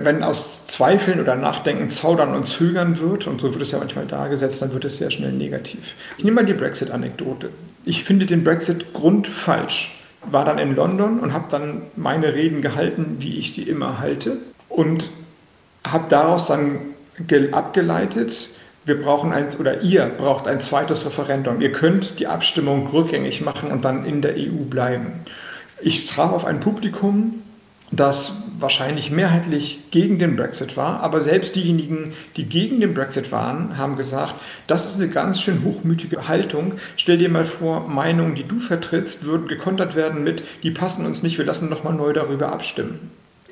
Wenn 0.00 0.22
aus 0.22 0.66
Zweifeln 0.66 1.20
oder 1.20 1.34
Nachdenken 1.34 1.90
zaudern 1.90 2.34
und 2.34 2.46
zögern 2.46 3.00
wird, 3.00 3.26
und 3.26 3.40
so 3.40 3.52
wird 3.52 3.62
es 3.62 3.72
ja 3.72 3.78
manchmal 3.78 4.06
dargesetzt, 4.06 4.62
dann 4.62 4.72
wird 4.72 4.84
es 4.84 4.98
sehr 4.98 5.10
schnell 5.10 5.32
negativ. 5.32 5.94
Ich 6.18 6.24
nehme 6.24 6.36
mal 6.36 6.46
die 6.46 6.54
Brexit-Anekdote. 6.54 7.50
Ich 7.84 8.04
finde 8.04 8.26
den 8.26 8.44
Brexit 8.44 8.92
grundfalsch. 8.92 9.98
War 10.22 10.44
dann 10.44 10.58
in 10.58 10.76
London 10.76 11.18
und 11.18 11.32
habe 11.32 11.46
dann 11.50 11.82
meine 11.96 12.34
Reden 12.34 12.62
gehalten, 12.62 13.16
wie 13.18 13.38
ich 13.38 13.54
sie 13.54 13.62
immer 13.62 13.98
halte. 13.98 14.36
Und 14.68 15.08
habe 15.92 16.08
daraus 16.08 16.46
dann 16.46 16.78
abgeleitet, 17.52 18.48
wir 18.84 19.00
brauchen 19.00 19.32
ein, 19.32 19.48
oder 19.58 19.82
ihr 19.82 20.06
braucht 20.06 20.48
ein 20.48 20.60
zweites 20.60 21.04
Referendum. 21.04 21.60
Ihr 21.60 21.72
könnt 21.72 22.18
die 22.20 22.26
Abstimmung 22.26 22.86
rückgängig 22.88 23.42
machen 23.42 23.70
und 23.70 23.84
dann 23.84 24.06
in 24.06 24.22
der 24.22 24.34
EU 24.36 24.64
bleiben. 24.68 25.12
Ich 25.80 26.06
traf 26.06 26.32
auf 26.32 26.44
ein 26.44 26.60
Publikum, 26.60 27.42
das 27.90 28.32
wahrscheinlich 28.58 29.10
mehrheitlich 29.10 29.90
gegen 29.90 30.18
den 30.18 30.36
Brexit 30.36 30.76
war, 30.76 31.00
aber 31.00 31.20
selbst 31.20 31.54
diejenigen, 31.54 32.12
die 32.36 32.44
gegen 32.44 32.80
den 32.80 32.92
Brexit 32.92 33.30
waren, 33.30 33.78
haben 33.78 33.96
gesagt, 33.96 34.34
das 34.66 34.84
ist 34.84 34.96
eine 34.96 35.08
ganz 35.08 35.40
schön 35.40 35.64
hochmütige 35.64 36.26
Haltung. 36.26 36.74
Stell 36.96 37.18
dir 37.18 37.28
mal 37.28 37.44
vor, 37.44 37.88
Meinungen, 37.88 38.34
die 38.34 38.44
du 38.44 38.58
vertrittst, 38.58 39.24
würden 39.24 39.48
gekontert 39.48 39.94
werden 39.94 40.24
mit, 40.24 40.42
die 40.62 40.70
passen 40.70 41.06
uns 41.06 41.22
nicht, 41.22 41.38
wir 41.38 41.44
lassen 41.44 41.68
nochmal 41.68 41.94
neu 41.94 42.12
darüber 42.12 42.52
abstimmen. 42.52 43.10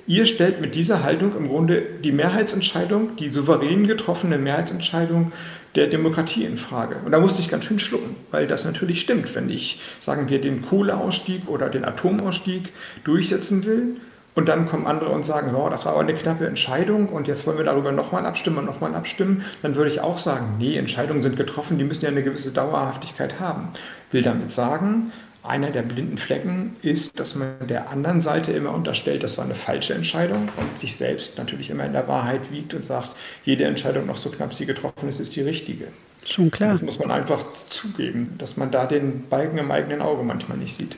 Ihr 0.08 0.24
stellt 0.26 0.60
mit 0.60 0.76
dieser 0.76 1.02
Haltung 1.02 1.36
im 1.36 1.48
Grunde 1.48 1.82
die 2.04 2.12
Mehrheitsentscheidung, 2.12 3.16
die 3.16 3.30
souverän 3.30 3.88
getroffene 3.88 4.38
Mehrheitsentscheidung 4.38 5.32
der 5.74 5.88
Demokratie 5.88 6.44
in 6.44 6.58
Frage. 6.58 6.96
Und 7.04 7.10
da 7.10 7.18
musste 7.18 7.42
ich 7.42 7.48
ganz 7.48 7.64
schön 7.64 7.80
schlucken, 7.80 8.14
weil 8.30 8.46
das 8.46 8.64
natürlich 8.64 9.00
stimmt. 9.00 9.34
Wenn 9.34 9.50
ich, 9.50 9.80
sagen 9.98 10.28
wir, 10.28 10.40
den 10.40 10.62
Kohleausstieg 10.62 11.48
oder 11.48 11.68
den 11.68 11.84
Atomausstieg 11.84 12.72
durchsetzen 13.02 13.64
will 13.66 13.96
und 14.36 14.46
dann 14.48 14.66
kommen 14.66 14.86
andere 14.86 15.10
und 15.10 15.26
sagen, 15.26 15.54
oh, 15.56 15.68
das 15.68 15.84
war 15.84 15.92
aber 15.92 16.02
eine 16.02 16.14
knappe 16.14 16.46
Entscheidung 16.46 17.08
und 17.08 17.26
jetzt 17.26 17.44
wollen 17.44 17.58
wir 17.58 17.64
darüber 17.64 17.90
nochmal 17.90 18.26
abstimmen 18.26 18.58
und 18.58 18.66
nochmal 18.66 18.94
abstimmen, 18.94 19.44
dann 19.62 19.74
würde 19.74 19.90
ich 19.90 20.00
auch 20.00 20.20
sagen, 20.20 20.54
nee, 20.58 20.76
Entscheidungen 20.76 21.22
sind 21.22 21.36
getroffen, 21.36 21.78
die 21.78 21.84
müssen 21.84 22.04
ja 22.04 22.10
eine 22.10 22.22
gewisse 22.22 22.52
Dauerhaftigkeit 22.52 23.40
haben. 23.40 23.70
Will 24.12 24.22
damit 24.22 24.52
sagen, 24.52 25.10
einer 25.48 25.70
der 25.70 25.82
blinden 25.82 26.18
Flecken 26.18 26.76
ist, 26.82 27.18
dass 27.18 27.34
man 27.34 27.66
der 27.68 27.90
anderen 27.90 28.20
Seite 28.20 28.52
immer 28.52 28.72
unterstellt, 28.72 29.22
das 29.22 29.38
war 29.38 29.44
eine 29.44 29.54
falsche 29.54 29.94
Entscheidung 29.94 30.48
und 30.56 30.78
sich 30.78 30.96
selbst 30.96 31.38
natürlich 31.38 31.70
immer 31.70 31.84
in 31.84 31.92
der 31.92 32.08
Wahrheit 32.08 32.50
wiegt 32.50 32.74
und 32.74 32.84
sagt, 32.84 33.10
jede 33.44 33.64
Entscheidung, 33.64 34.06
noch 34.06 34.16
so 34.16 34.30
knapp 34.30 34.54
sie 34.54 34.66
getroffen 34.66 35.08
ist, 35.08 35.20
ist 35.20 35.36
die 35.36 35.42
richtige. 35.42 35.88
Schon 36.24 36.50
klar. 36.50 36.72
Das 36.72 36.82
muss 36.82 36.98
man 36.98 37.10
einfach 37.10 37.46
zugeben, 37.70 38.34
dass 38.38 38.56
man 38.56 38.72
da 38.72 38.86
den 38.86 39.28
Balken 39.28 39.58
im 39.58 39.70
eigenen 39.70 40.02
Auge 40.02 40.24
manchmal 40.24 40.58
nicht 40.58 40.74
sieht. 40.74 40.96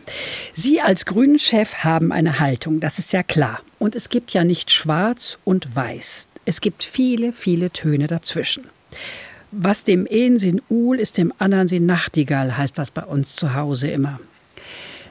Sie 0.55 0.81
als 0.81 1.05
Grünen-Chef 1.05 1.85
haben 1.85 2.13
eine 2.13 2.41
Haltung, 2.41 2.81
das 2.81 2.99
ist 2.99 3.13
ja 3.13 3.23
klar. 3.23 3.61
Und 3.79 3.95
es 3.95 4.09
gibt 4.09 4.33
ja 4.33 4.45
nicht 4.45 4.71
schwarz 4.71 5.39
und 5.45 5.77
weiß. 5.77 6.29
Es 6.47 6.63
gibt 6.63 6.83
viele, 6.83 7.33
viele 7.33 7.71
Töne 7.71 8.07
dazwischen. 8.07 8.69
Was 9.51 9.85
dem 9.85 10.07
einen 10.11 10.39
Sinn 10.39 10.63
Uhl 10.69 10.99
ist, 10.99 11.19
dem 11.19 11.33
anderen 11.39 11.69
Sinn 11.69 11.87
Nachtigall, 11.87 12.57
heißt 12.57 12.79
das 12.79 12.91
bei 12.91 13.03
uns 13.03 13.35
zu 13.35 13.55
Hause 13.55 13.89
immer. 13.89 14.19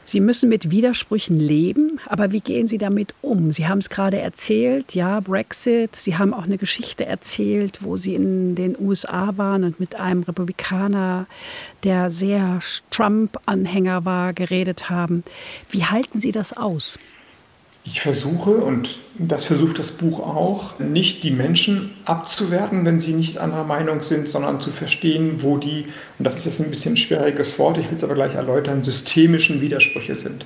Sie 0.10 0.22
müssen 0.22 0.48
mit 0.48 0.72
Widersprüchen 0.72 1.38
leben, 1.38 2.00
aber 2.06 2.32
wie 2.32 2.40
gehen 2.40 2.66
Sie 2.66 2.78
damit 2.78 3.14
um? 3.22 3.52
Sie 3.52 3.68
haben 3.68 3.80
es 3.80 3.90
gerade 3.90 4.18
erzählt, 4.18 4.96
ja, 4.96 5.20
Brexit. 5.20 5.98
Sie 5.98 6.18
haben 6.18 6.34
auch 6.34 6.46
eine 6.46 6.58
Geschichte 6.58 7.06
erzählt, 7.06 7.84
wo 7.84 7.98
Sie 7.98 8.16
in 8.16 8.56
den 8.56 8.80
USA 8.80 9.36
waren 9.36 9.66
und 9.66 9.82
mit 9.82 10.00
einem 10.00 10.24
Republikaner, 10.24 11.28
der 11.84 12.10
sehr 12.10 12.60
Trump-Anhänger 12.90 14.06
war, 14.06 14.32
geredet 14.32 14.90
haben. 14.90 15.26
Wie 15.70 15.84
halten 15.84 16.22
Sie 16.22 16.32
das 16.32 16.56
aus? 16.56 16.98
Ich 17.90 18.02
versuche, 18.02 18.52
und 18.52 19.00
das 19.18 19.46
versucht 19.46 19.80
das 19.80 19.92
Buch 19.92 20.20
auch, 20.20 20.78
nicht 20.78 21.24
die 21.24 21.32
Menschen 21.32 21.94
abzuwerten, 22.04 22.84
wenn 22.84 23.00
sie 23.00 23.14
nicht 23.14 23.38
anderer 23.38 23.64
Meinung 23.64 24.02
sind, 24.02 24.28
sondern 24.28 24.60
zu 24.60 24.72
verstehen, 24.72 25.42
wo 25.42 25.58
die, 25.58 25.86
und 26.20 26.26
das 26.26 26.36
ist 26.36 26.46
jetzt 26.46 26.60
ein 26.60 26.70
bisschen 26.70 26.96
ein 26.96 26.98
schwieriges 26.98 27.58
Wort, 27.58 27.78
ich 27.78 27.90
will 27.90 27.96
es 27.96 28.04
aber 28.04 28.16
gleich 28.16 28.36
erläutern, 28.36 28.84
systemischen 28.84 29.62
Widersprüche 29.62 30.16
sind. 30.16 30.46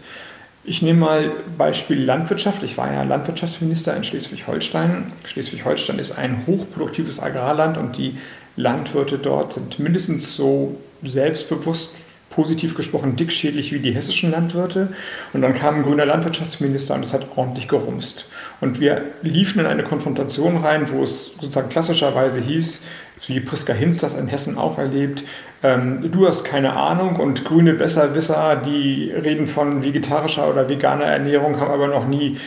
Ich 0.64 0.84
nehme 0.84 1.00
mal 1.00 1.32
Beispiel 1.58 2.04
Landwirtschaft. 2.04 2.62
Ich 2.62 2.78
war 2.78 2.94
ja 2.94 3.02
Landwirtschaftsminister 3.02 3.96
in 3.96 4.04
Schleswig-Holstein. 4.04 5.12
Schleswig-Holstein 5.26 5.98
ist 5.98 6.12
ein 6.12 6.44
hochproduktives 6.46 7.20
Agrarland 7.20 7.78
und 7.78 7.98
die 7.98 8.18
Landwirte 8.56 9.18
dort 9.18 9.54
sind 9.54 9.80
mindestens 9.80 10.36
so 10.36 10.78
selbstbewusst 11.02 11.96
positiv 12.32 12.76
gesprochen 12.76 13.16
dickschädlich 13.16 13.72
wie 13.72 13.80
die 13.80 13.92
hessischen 13.92 14.32
Landwirte. 14.32 14.90
Und 15.34 15.42
dann 15.42 15.54
kam 15.54 15.76
ein 15.76 15.84
grüner 15.84 16.06
Landwirtschaftsminister 16.06 16.96
und 16.96 17.04
es 17.04 17.14
hat 17.14 17.28
ordentlich 17.36 17.68
gerumst. 17.68 18.26
Und 18.60 18.80
wir 18.80 19.04
liefen 19.22 19.60
in 19.60 19.66
eine 19.68 19.84
Konfrontation 19.84 20.58
rein, 20.58 20.92
wo 20.92 21.04
es 21.04 21.34
sozusagen 21.40 21.70
klassischerweise 21.70 22.40
hieß, 22.40 22.84
wie 23.28 23.40
Priska 23.40 23.74
Hinz 23.74 24.00
das 24.00 24.14
in 24.14 24.28
Hessen 24.28 24.58
auch 24.58 24.80
erlebt, 24.80 25.24
ähm, 25.64 26.12
du 26.12 26.28
hast 26.28 26.44
keine 26.44 26.74
Ahnung 26.74 27.18
und 27.18 27.46
grüne 27.46 27.74
Besserwisser, 27.76 28.56
die 28.66 29.12
reden 29.12 29.46
von 29.46 29.84
vegetarischer 29.84 30.50
oder 30.50 30.68
veganer 30.68 31.06
Ernährung, 31.06 31.60
haben 31.60 31.72
aber 31.72 31.88
noch 31.88 32.08
nie 32.08 32.38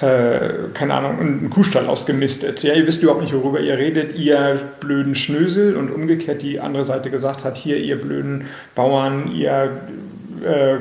äh, 0.00 0.70
keine 0.72 0.94
Ahnung, 0.94 1.20
einen 1.20 1.50
Kuhstall 1.50 1.86
ausgemistet. 1.86 2.62
Ja, 2.62 2.72
ihr 2.74 2.86
wisst 2.86 3.02
überhaupt 3.02 3.22
nicht, 3.22 3.34
worüber 3.34 3.60
ihr 3.60 3.76
redet, 3.76 4.16
ihr 4.16 4.58
blöden 4.80 5.14
Schnösel 5.14 5.76
und 5.76 5.90
umgekehrt 5.90 6.40
die 6.40 6.58
andere 6.58 6.84
Seite 6.84 7.10
gesagt 7.10 7.44
hat, 7.44 7.58
hier 7.58 7.76
ihr 7.76 8.00
blöden 8.00 8.46
Bauern, 8.74 9.30
ihr 9.34 9.82
äh, 10.42 10.76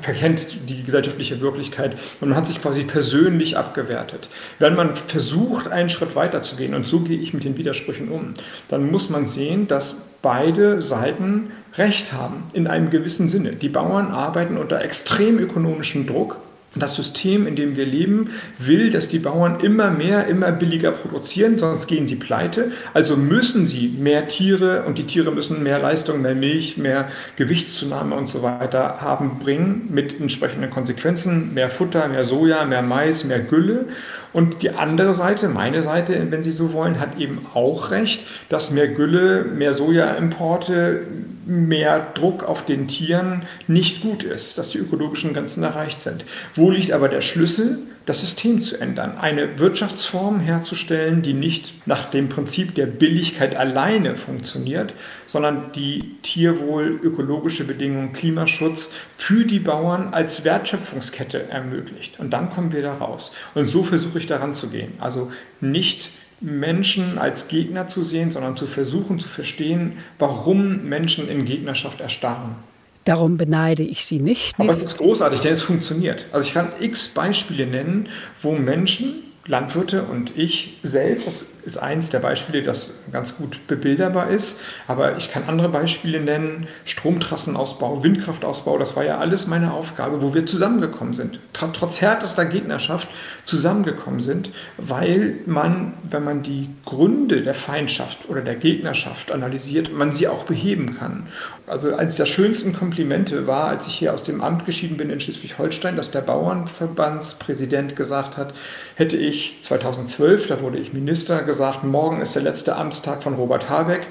verkennt 0.00 0.68
die 0.68 0.84
gesellschaftliche 0.84 1.40
Wirklichkeit 1.40 1.96
und 2.20 2.28
man 2.28 2.38
hat 2.38 2.46
sich 2.46 2.62
quasi 2.62 2.84
persönlich 2.84 3.56
abgewertet. 3.56 4.28
Wenn 4.60 4.76
man 4.76 4.94
versucht, 4.94 5.66
einen 5.66 5.88
Schritt 5.88 6.14
weiter 6.14 6.40
zu 6.40 6.54
gehen, 6.54 6.74
und 6.74 6.86
so 6.86 7.00
gehe 7.00 7.18
ich 7.18 7.34
mit 7.34 7.42
den 7.42 7.58
Widersprüchen 7.58 8.08
um, 8.08 8.34
dann 8.68 8.88
muss 8.88 9.10
man 9.10 9.26
sehen, 9.26 9.66
dass 9.66 9.96
beide 10.22 10.80
Seiten 10.80 11.50
Recht 11.76 12.12
haben, 12.12 12.44
in 12.52 12.68
einem 12.68 12.90
gewissen 12.90 13.28
Sinne. 13.28 13.52
Die 13.52 13.68
Bauern 13.68 14.12
arbeiten 14.12 14.58
unter 14.58 14.80
extrem 14.80 15.40
ökonomischem 15.40 16.06
Druck 16.06 16.36
das 16.74 16.94
System, 16.94 17.46
in 17.46 17.56
dem 17.56 17.76
wir 17.76 17.86
leben, 17.86 18.30
will, 18.58 18.90
dass 18.90 19.08
die 19.08 19.18
Bauern 19.18 19.60
immer 19.60 19.90
mehr, 19.90 20.26
immer 20.26 20.52
billiger 20.52 20.90
produzieren, 20.90 21.58
sonst 21.58 21.86
gehen 21.86 22.06
sie 22.06 22.16
pleite. 22.16 22.72
Also 22.92 23.16
müssen 23.16 23.66
sie 23.66 23.88
mehr 23.88 24.28
Tiere 24.28 24.84
und 24.84 24.98
die 24.98 25.06
Tiere 25.06 25.32
müssen 25.32 25.62
mehr 25.62 25.78
Leistung, 25.78 26.22
mehr 26.22 26.34
Milch, 26.34 26.76
mehr 26.76 27.08
Gewichtszunahme 27.36 28.14
und 28.16 28.26
so 28.26 28.42
weiter 28.42 29.00
haben, 29.00 29.38
bringen 29.38 29.88
mit 29.90 30.20
entsprechenden 30.20 30.70
Konsequenzen. 30.70 31.54
Mehr 31.54 31.68
Futter, 31.68 32.08
mehr 32.08 32.24
Soja, 32.24 32.64
mehr 32.64 32.82
Mais, 32.82 33.24
mehr 33.24 33.40
Gülle. 33.40 33.86
Und 34.34 34.62
die 34.62 34.72
andere 34.72 35.14
Seite, 35.14 35.48
meine 35.48 35.84
Seite, 35.84 36.26
wenn 36.30 36.42
Sie 36.42 36.50
so 36.50 36.72
wollen, 36.72 36.98
hat 37.00 37.18
eben 37.18 37.38
auch 37.54 37.92
recht, 37.92 38.26
dass 38.48 38.72
mehr 38.72 38.88
Gülle, 38.88 39.44
mehr 39.44 39.72
Sojaimporte, 39.72 41.02
mehr 41.46 42.08
Druck 42.14 42.42
auf 42.42 42.66
den 42.66 42.88
Tieren 42.88 43.44
nicht 43.68 44.02
gut 44.02 44.24
ist, 44.24 44.58
dass 44.58 44.70
die 44.70 44.78
ökologischen 44.78 45.32
Grenzen 45.34 45.62
erreicht 45.62 46.00
sind. 46.00 46.24
Wo 46.54 46.70
liegt 46.70 46.90
aber 46.90 47.08
der 47.08 47.20
Schlüssel? 47.20 47.78
Das 48.06 48.20
System 48.20 48.60
zu 48.60 48.78
ändern, 48.80 49.16
eine 49.16 49.58
Wirtschaftsform 49.58 50.40
herzustellen, 50.40 51.22
die 51.22 51.32
nicht 51.32 51.86
nach 51.86 52.10
dem 52.10 52.28
Prinzip 52.28 52.74
der 52.74 52.86
Billigkeit 52.86 53.56
alleine 53.56 54.14
funktioniert, 54.14 54.92
sondern 55.26 55.72
die 55.72 56.16
Tierwohl, 56.22 57.00
ökologische 57.02 57.64
Bedingungen, 57.64 58.12
Klimaschutz 58.12 58.92
für 59.16 59.44
die 59.44 59.58
Bauern 59.58 60.12
als 60.12 60.44
Wertschöpfungskette 60.44 61.48
ermöglicht. 61.48 62.20
Und 62.20 62.30
dann 62.30 62.50
kommen 62.50 62.72
wir 62.72 62.82
da 62.82 62.94
raus. 62.94 63.34
Und 63.54 63.66
so 63.66 63.82
versuche 63.82 64.18
ich 64.18 64.26
daran 64.26 64.52
zu 64.52 64.68
gehen. 64.68 64.92
Also 64.98 65.32
nicht 65.60 66.10
Menschen 66.40 67.16
als 67.16 67.48
Gegner 67.48 67.88
zu 67.88 68.04
sehen, 68.04 68.30
sondern 68.30 68.56
zu 68.56 68.66
versuchen 68.66 69.18
zu 69.18 69.28
verstehen, 69.28 69.94
warum 70.18 70.84
Menschen 70.84 71.28
in 71.28 71.46
Gegnerschaft 71.46 72.00
erstarren. 72.00 72.56
Darum 73.04 73.36
beneide 73.36 73.82
ich 73.82 74.06
Sie 74.06 74.18
nicht. 74.18 74.58
Aber 74.58 74.72
es 74.72 74.82
ist 74.82 74.98
großartig, 74.98 75.40
denn 75.40 75.52
es 75.52 75.62
funktioniert. 75.62 76.24
Also 76.32 76.46
ich 76.46 76.54
kann 76.54 76.72
x 76.80 77.08
Beispiele 77.08 77.66
nennen, 77.66 78.08
wo 78.42 78.52
Menschen, 78.52 79.22
Landwirte 79.46 80.04
und 80.04 80.36
ich 80.36 80.78
selbst, 80.82 81.26
das 81.26 81.44
ist 81.64 81.78
eins 81.78 82.10
der 82.10 82.18
Beispiele, 82.18 82.62
das 82.62 82.92
ganz 83.12 83.36
gut 83.36 83.66
bebilderbar 83.66 84.30
ist. 84.30 84.60
Aber 84.86 85.16
ich 85.16 85.30
kann 85.30 85.44
andere 85.44 85.68
Beispiele 85.68 86.20
nennen. 86.20 86.66
Stromtrassenausbau, 86.84 88.02
Windkraftausbau, 88.02 88.78
das 88.78 88.96
war 88.96 89.04
ja 89.04 89.18
alles 89.18 89.46
meine 89.46 89.72
Aufgabe, 89.72 90.20
wo 90.22 90.34
wir 90.34 90.46
zusammengekommen 90.46 91.14
sind. 91.14 91.38
Trotz 91.52 92.00
härtester 92.00 92.44
Gegnerschaft 92.44 93.08
zusammengekommen 93.44 94.20
sind, 94.20 94.50
weil 94.76 95.36
man, 95.46 95.94
wenn 96.08 96.24
man 96.24 96.42
die 96.42 96.68
Gründe 96.84 97.42
der 97.42 97.54
Feindschaft 97.54 98.28
oder 98.28 98.42
der 98.42 98.56
Gegnerschaft 98.56 99.32
analysiert, 99.32 99.92
man 99.92 100.12
sie 100.12 100.28
auch 100.28 100.44
beheben 100.44 100.96
kann. 100.98 101.28
Also 101.66 101.94
eines 101.94 102.16
der 102.16 102.26
schönsten 102.26 102.74
Komplimente 102.74 103.46
war, 103.46 103.68
als 103.68 103.86
ich 103.86 103.94
hier 103.94 104.12
aus 104.12 104.22
dem 104.22 104.42
Amt 104.42 104.66
geschieden 104.66 104.98
bin 104.98 105.08
in 105.08 105.18
Schleswig-Holstein, 105.18 105.96
dass 105.96 106.10
der 106.10 106.20
Bauernverbandspräsident 106.20 107.96
gesagt 107.96 108.36
hat, 108.36 108.52
hätte 108.96 109.16
ich 109.16 109.58
2012, 109.62 110.48
da 110.48 110.60
wurde 110.60 110.78
ich 110.78 110.92
Minister, 110.92 111.42
gesagt, 111.42 111.53
gesagt, 111.54 111.84
morgen 111.84 112.20
ist 112.20 112.34
der 112.34 112.42
letzte 112.42 112.74
Amtstag 112.74 113.22
von 113.22 113.34
Robert 113.34 113.70
Habeck. 113.70 114.08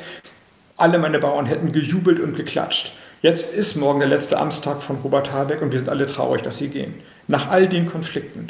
Alle 0.77 0.97
meine 0.97 1.19
Bauern 1.19 1.45
hätten 1.45 1.73
gejubelt 1.73 2.21
und 2.21 2.38
geklatscht. 2.38 2.93
Jetzt 3.21 3.53
ist 3.53 3.75
morgen 3.75 3.99
der 3.99 4.08
letzte 4.08 4.38
Amtstag 4.38 4.82
von 4.82 4.95
Robert 5.03 5.34
Habeck 5.34 5.62
und 5.62 5.73
wir 5.73 5.79
sind 5.79 5.89
alle 5.89 6.08
traurig, 6.08 6.41
dass 6.41 6.58
sie 6.58 6.69
gehen. 6.69 6.93
Nach 7.27 7.49
all 7.49 7.67
den 7.67 7.86
Konflikten. 7.86 8.47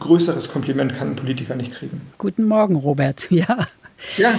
Größeres 0.00 0.50
Kompliment 0.50 0.96
kann 0.96 1.08
ein 1.08 1.16
Politiker 1.16 1.54
nicht 1.54 1.74
kriegen. 1.74 2.00
Guten 2.16 2.48
Morgen, 2.48 2.76
Robert. 2.76 3.28
Ja. 3.30 3.58
Ja. 4.16 4.32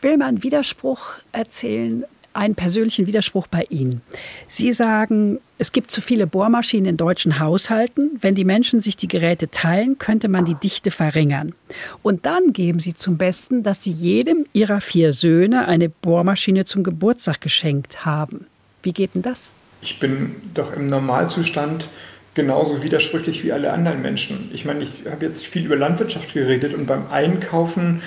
Will 0.00 0.16
man 0.16 0.42
Widerspruch 0.42 1.18
erzählen 1.32 2.04
einen 2.34 2.54
persönlichen 2.54 3.06
Widerspruch 3.06 3.46
bei 3.46 3.66
Ihnen. 3.70 4.02
Sie 4.48 4.72
sagen, 4.72 5.40
es 5.58 5.72
gibt 5.72 5.90
zu 5.90 6.00
viele 6.00 6.26
Bohrmaschinen 6.26 6.86
in 6.86 6.96
deutschen 6.96 7.38
Haushalten. 7.38 8.18
Wenn 8.20 8.34
die 8.34 8.44
Menschen 8.44 8.80
sich 8.80 8.96
die 8.96 9.08
Geräte 9.08 9.50
teilen, 9.50 9.98
könnte 9.98 10.28
man 10.28 10.44
die 10.44 10.56
Dichte 10.56 10.90
verringern. 10.90 11.54
Und 12.02 12.26
dann 12.26 12.52
geben 12.52 12.80
Sie 12.80 12.94
zum 12.94 13.16
Besten, 13.16 13.62
dass 13.62 13.82
Sie 13.82 13.90
jedem 13.90 14.46
Ihrer 14.52 14.80
vier 14.80 15.12
Söhne 15.12 15.68
eine 15.68 15.88
Bohrmaschine 15.88 16.64
zum 16.64 16.82
Geburtstag 16.82 17.40
geschenkt 17.40 18.04
haben. 18.04 18.46
Wie 18.82 18.92
geht 18.92 19.14
denn 19.14 19.22
das? 19.22 19.52
Ich 19.80 19.98
bin 20.00 20.34
doch 20.54 20.72
im 20.72 20.88
Normalzustand 20.88 21.88
genauso 22.34 22.82
widersprüchlich 22.82 23.44
wie 23.44 23.52
alle 23.52 23.72
anderen 23.72 24.02
Menschen. 24.02 24.50
Ich 24.52 24.64
meine, 24.64 24.84
ich 24.84 25.10
habe 25.10 25.24
jetzt 25.24 25.46
viel 25.46 25.66
über 25.66 25.76
Landwirtschaft 25.76 26.34
geredet 26.34 26.74
und 26.74 26.86
beim 26.86 27.10
Einkaufen 27.10 28.02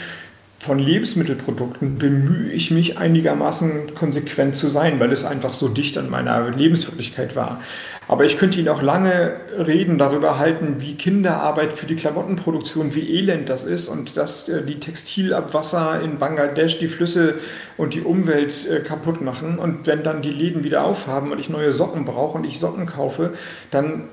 von 0.60 0.80
Lebensmittelprodukten 0.80 1.98
bemühe 1.98 2.52
ich 2.52 2.72
mich 2.72 2.98
einigermaßen 2.98 3.94
konsequent 3.94 4.56
zu 4.56 4.68
sein, 4.68 5.00
weil 5.00 5.12
es 5.12 5.24
einfach 5.24 5.54
so 5.54 5.68
dicht 5.68 5.98
an 5.98 6.10
meiner 6.10 6.50
Lebenswirklichkeit 6.50 7.36
war. 7.36 7.62
Aber 8.08 8.26
ich 8.26 8.38
könnte 8.38 8.58
Ihnen 8.58 8.70
auch 8.70 8.82
lange 8.82 9.36
Reden 9.58 9.98
darüber 9.98 10.40
halten, 10.40 10.78
wie 10.80 10.96
Kinderarbeit 10.96 11.74
für 11.74 11.86
die 11.86 11.96
Klamottenproduktion, 11.96 12.96
wie 12.96 13.18
elend 13.18 13.50
das 13.50 13.66
ist 13.66 13.90
und 13.90 14.16
dass 14.16 14.48
äh, 14.48 14.64
die 14.64 14.80
Textilabwasser 14.80 16.02
in 16.02 16.18
Bangladesch 16.18 16.80
die 16.80 16.88
Flüsse 16.88 17.36
und 17.76 17.94
die 17.94 18.02
Umwelt 18.02 18.66
äh, 18.66 18.80
kaputt 18.80 19.22
machen. 19.22 19.60
Und 19.60 19.86
wenn 19.88 20.04
dann 20.04 20.22
die 20.22 20.32
Läden 20.32 20.64
wieder 20.64 20.86
aufhaben 20.86 21.32
und 21.32 21.40
ich 21.40 21.50
neue 21.50 21.74
Socken 21.74 22.06
brauche 22.06 22.38
und 22.38 22.46
ich 22.46 22.60
Socken 22.60 22.86
kaufe, 22.86 23.34
dann 23.72 24.04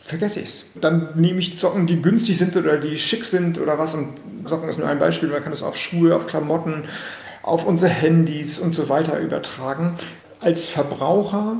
vergesse 0.00 0.40
ich 0.40 0.46
es. 0.46 0.70
Dann 0.80 1.10
nehme 1.14 1.38
ich 1.38 1.58
Socken, 1.58 1.86
die 1.86 2.00
günstig 2.02 2.38
sind 2.38 2.56
oder 2.56 2.78
die 2.78 2.98
schick 2.98 3.24
sind 3.24 3.58
oder 3.58 3.78
was. 3.78 3.94
Und 3.94 4.14
Socken 4.44 4.68
ist 4.68 4.78
nur 4.78 4.88
ein 4.88 4.98
Beispiel, 4.98 5.28
man 5.28 5.42
kann 5.42 5.52
es 5.52 5.62
auf 5.62 5.76
Schuhe, 5.76 6.16
auf 6.16 6.26
Klamotten, 6.26 6.84
auf 7.42 7.66
unsere 7.66 7.92
Handys 7.92 8.58
und 8.58 8.74
so 8.74 8.88
weiter 8.88 9.18
übertragen. 9.18 9.94
Als 10.40 10.68
Verbraucher 10.68 11.56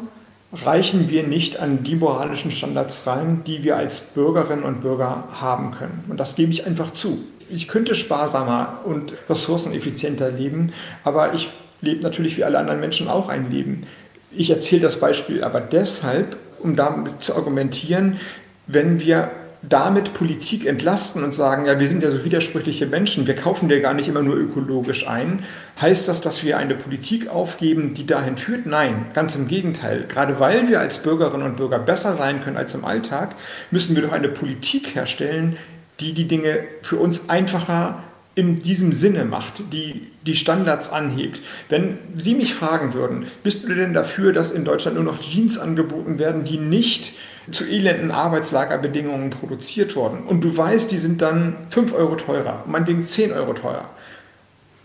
reichen 0.52 1.08
wir 1.08 1.22
nicht 1.22 1.60
an 1.60 1.84
die 1.84 1.94
moralischen 1.94 2.50
Standards 2.50 3.06
rein, 3.06 3.42
die 3.46 3.62
wir 3.62 3.76
als 3.76 4.00
Bürgerinnen 4.00 4.64
und 4.64 4.80
Bürger 4.80 5.28
haben 5.32 5.70
können. 5.72 6.04
Und 6.08 6.18
das 6.18 6.34
gebe 6.34 6.50
ich 6.50 6.66
einfach 6.66 6.92
zu. 6.92 7.24
Ich 7.48 7.68
könnte 7.68 7.94
sparsamer 7.94 8.80
und 8.84 9.12
ressourceneffizienter 9.28 10.30
leben, 10.30 10.72
aber 11.04 11.34
ich 11.34 11.50
lebe 11.80 12.02
natürlich 12.02 12.36
wie 12.36 12.44
alle 12.44 12.58
anderen 12.58 12.80
Menschen 12.80 13.08
auch 13.08 13.28
ein 13.28 13.50
Leben. 13.50 13.86
Ich 14.32 14.50
erzähle 14.50 14.82
das 14.82 14.98
Beispiel 14.98 15.42
aber 15.42 15.60
deshalb, 15.60 16.36
um 16.60 16.76
damit 16.76 17.22
zu 17.22 17.34
argumentieren, 17.34 18.20
wenn 18.66 19.00
wir 19.00 19.30
damit 19.62 20.14
Politik 20.14 20.64
entlasten 20.66 21.22
und 21.22 21.34
sagen, 21.34 21.66
ja, 21.66 21.78
wir 21.78 21.86
sind 21.86 22.02
ja 22.02 22.10
so 22.10 22.24
widersprüchliche 22.24 22.86
Menschen, 22.86 23.26
wir 23.26 23.36
kaufen 23.36 23.68
ja 23.68 23.78
gar 23.80 23.92
nicht 23.92 24.08
immer 24.08 24.22
nur 24.22 24.36
ökologisch 24.36 25.06
ein, 25.06 25.44
heißt 25.80 26.08
das, 26.08 26.22
dass 26.22 26.42
wir 26.44 26.56
eine 26.56 26.74
Politik 26.74 27.28
aufgeben, 27.28 27.92
die 27.92 28.06
dahin 28.06 28.38
führt? 28.38 28.64
Nein, 28.64 29.06
ganz 29.12 29.36
im 29.36 29.48
Gegenteil. 29.48 30.06
Gerade 30.08 30.40
weil 30.40 30.68
wir 30.68 30.80
als 30.80 30.98
Bürgerinnen 30.98 31.44
und 31.44 31.56
Bürger 31.56 31.78
besser 31.78 32.14
sein 32.14 32.42
können 32.42 32.56
als 32.56 32.74
im 32.74 32.86
Alltag, 32.86 33.34
müssen 33.70 33.94
wir 33.94 34.02
doch 34.02 34.12
eine 34.12 34.28
Politik 34.28 34.94
herstellen, 34.94 35.56
die 36.00 36.14
die 36.14 36.26
Dinge 36.26 36.60
für 36.80 36.96
uns 36.96 37.28
einfacher 37.28 38.02
in 38.40 38.58
diesem 38.58 38.94
Sinne 38.94 39.26
macht, 39.26 39.62
die 39.70 40.10
die 40.26 40.34
Standards 40.34 40.90
anhebt. 40.90 41.42
Wenn 41.68 41.98
Sie 42.16 42.34
mich 42.34 42.54
fragen 42.54 42.94
würden, 42.94 43.26
bist 43.42 43.64
du 43.64 43.74
denn 43.74 43.92
dafür, 43.92 44.32
dass 44.32 44.50
in 44.50 44.64
Deutschland 44.64 44.96
nur 44.96 45.04
noch 45.04 45.20
Jeans 45.20 45.58
angeboten 45.58 46.18
werden, 46.18 46.44
die 46.44 46.56
nicht 46.56 47.12
zu 47.50 47.66
elenden 47.66 48.10
Arbeitslagerbedingungen 48.10 49.28
produziert 49.28 49.94
wurden 49.94 50.22
und 50.26 50.40
du 50.42 50.56
weißt, 50.56 50.90
die 50.90 50.96
sind 50.96 51.20
dann 51.20 51.54
5 51.68 51.92
Euro 51.92 52.16
teurer, 52.16 52.64
meinetwegen 52.66 53.04
10 53.04 53.32
Euro 53.32 53.52
teurer. 53.52 53.90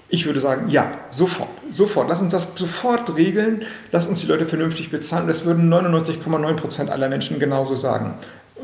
Ich 0.10 0.26
würde 0.26 0.42
sagen, 0.42 0.70
ja, 0.70 0.92
sofort, 1.12 1.50
sofort. 1.72 2.10
Lass 2.10 2.22
uns 2.22 2.32
das 2.32 2.50
sofort 2.56 3.16
regeln, 3.16 3.64
lass 3.92 4.06
uns 4.08 4.20
die 4.20 4.28
Leute 4.28 4.48
vernünftig 4.48 4.92
bezahlen. 4.92 5.28
Das 5.28 5.46
würden 5.46 5.74
99,9 5.74 6.54
Prozent 6.56 6.90
aller 6.90 7.10
Menschen 7.10 7.40
genauso 7.40 7.76
sagen. 7.76 8.16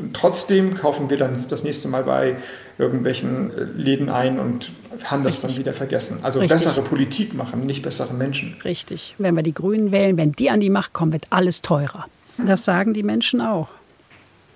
Und 0.02 0.14
trotzdem 0.14 0.76
kaufen 0.76 1.10
wir 1.10 1.16
dann 1.16 1.46
das 1.48 1.62
nächste 1.62 1.88
Mal 1.88 2.02
bei 2.02 2.36
irgendwelchen 2.76 3.56
äh, 3.56 3.62
Läden 3.62 4.08
ein 4.08 4.38
und 4.40 4.72
haben 5.04 5.22
das 5.22 5.36
Richtig. 5.36 5.50
dann 5.50 5.58
wieder 5.58 5.72
vergessen. 5.72 6.18
Also 6.22 6.40
Richtig. 6.40 6.64
bessere 6.64 6.82
Politik 6.82 7.34
machen, 7.34 7.64
nicht 7.64 7.82
bessere 7.82 8.12
Menschen. 8.12 8.56
Richtig. 8.64 9.14
Wenn 9.18 9.36
wir 9.36 9.42
die 9.42 9.54
Grünen 9.54 9.92
wählen, 9.92 10.16
wenn 10.16 10.32
die 10.32 10.50
an 10.50 10.60
die 10.60 10.70
Macht 10.70 10.92
kommen, 10.92 11.12
wird 11.12 11.26
alles 11.30 11.62
teurer. 11.62 12.06
Das 12.36 12.64
sagen 12.64 12.94
die 12.94 13.04
Menschen 13.04 13.40
auch. 13.40 13.68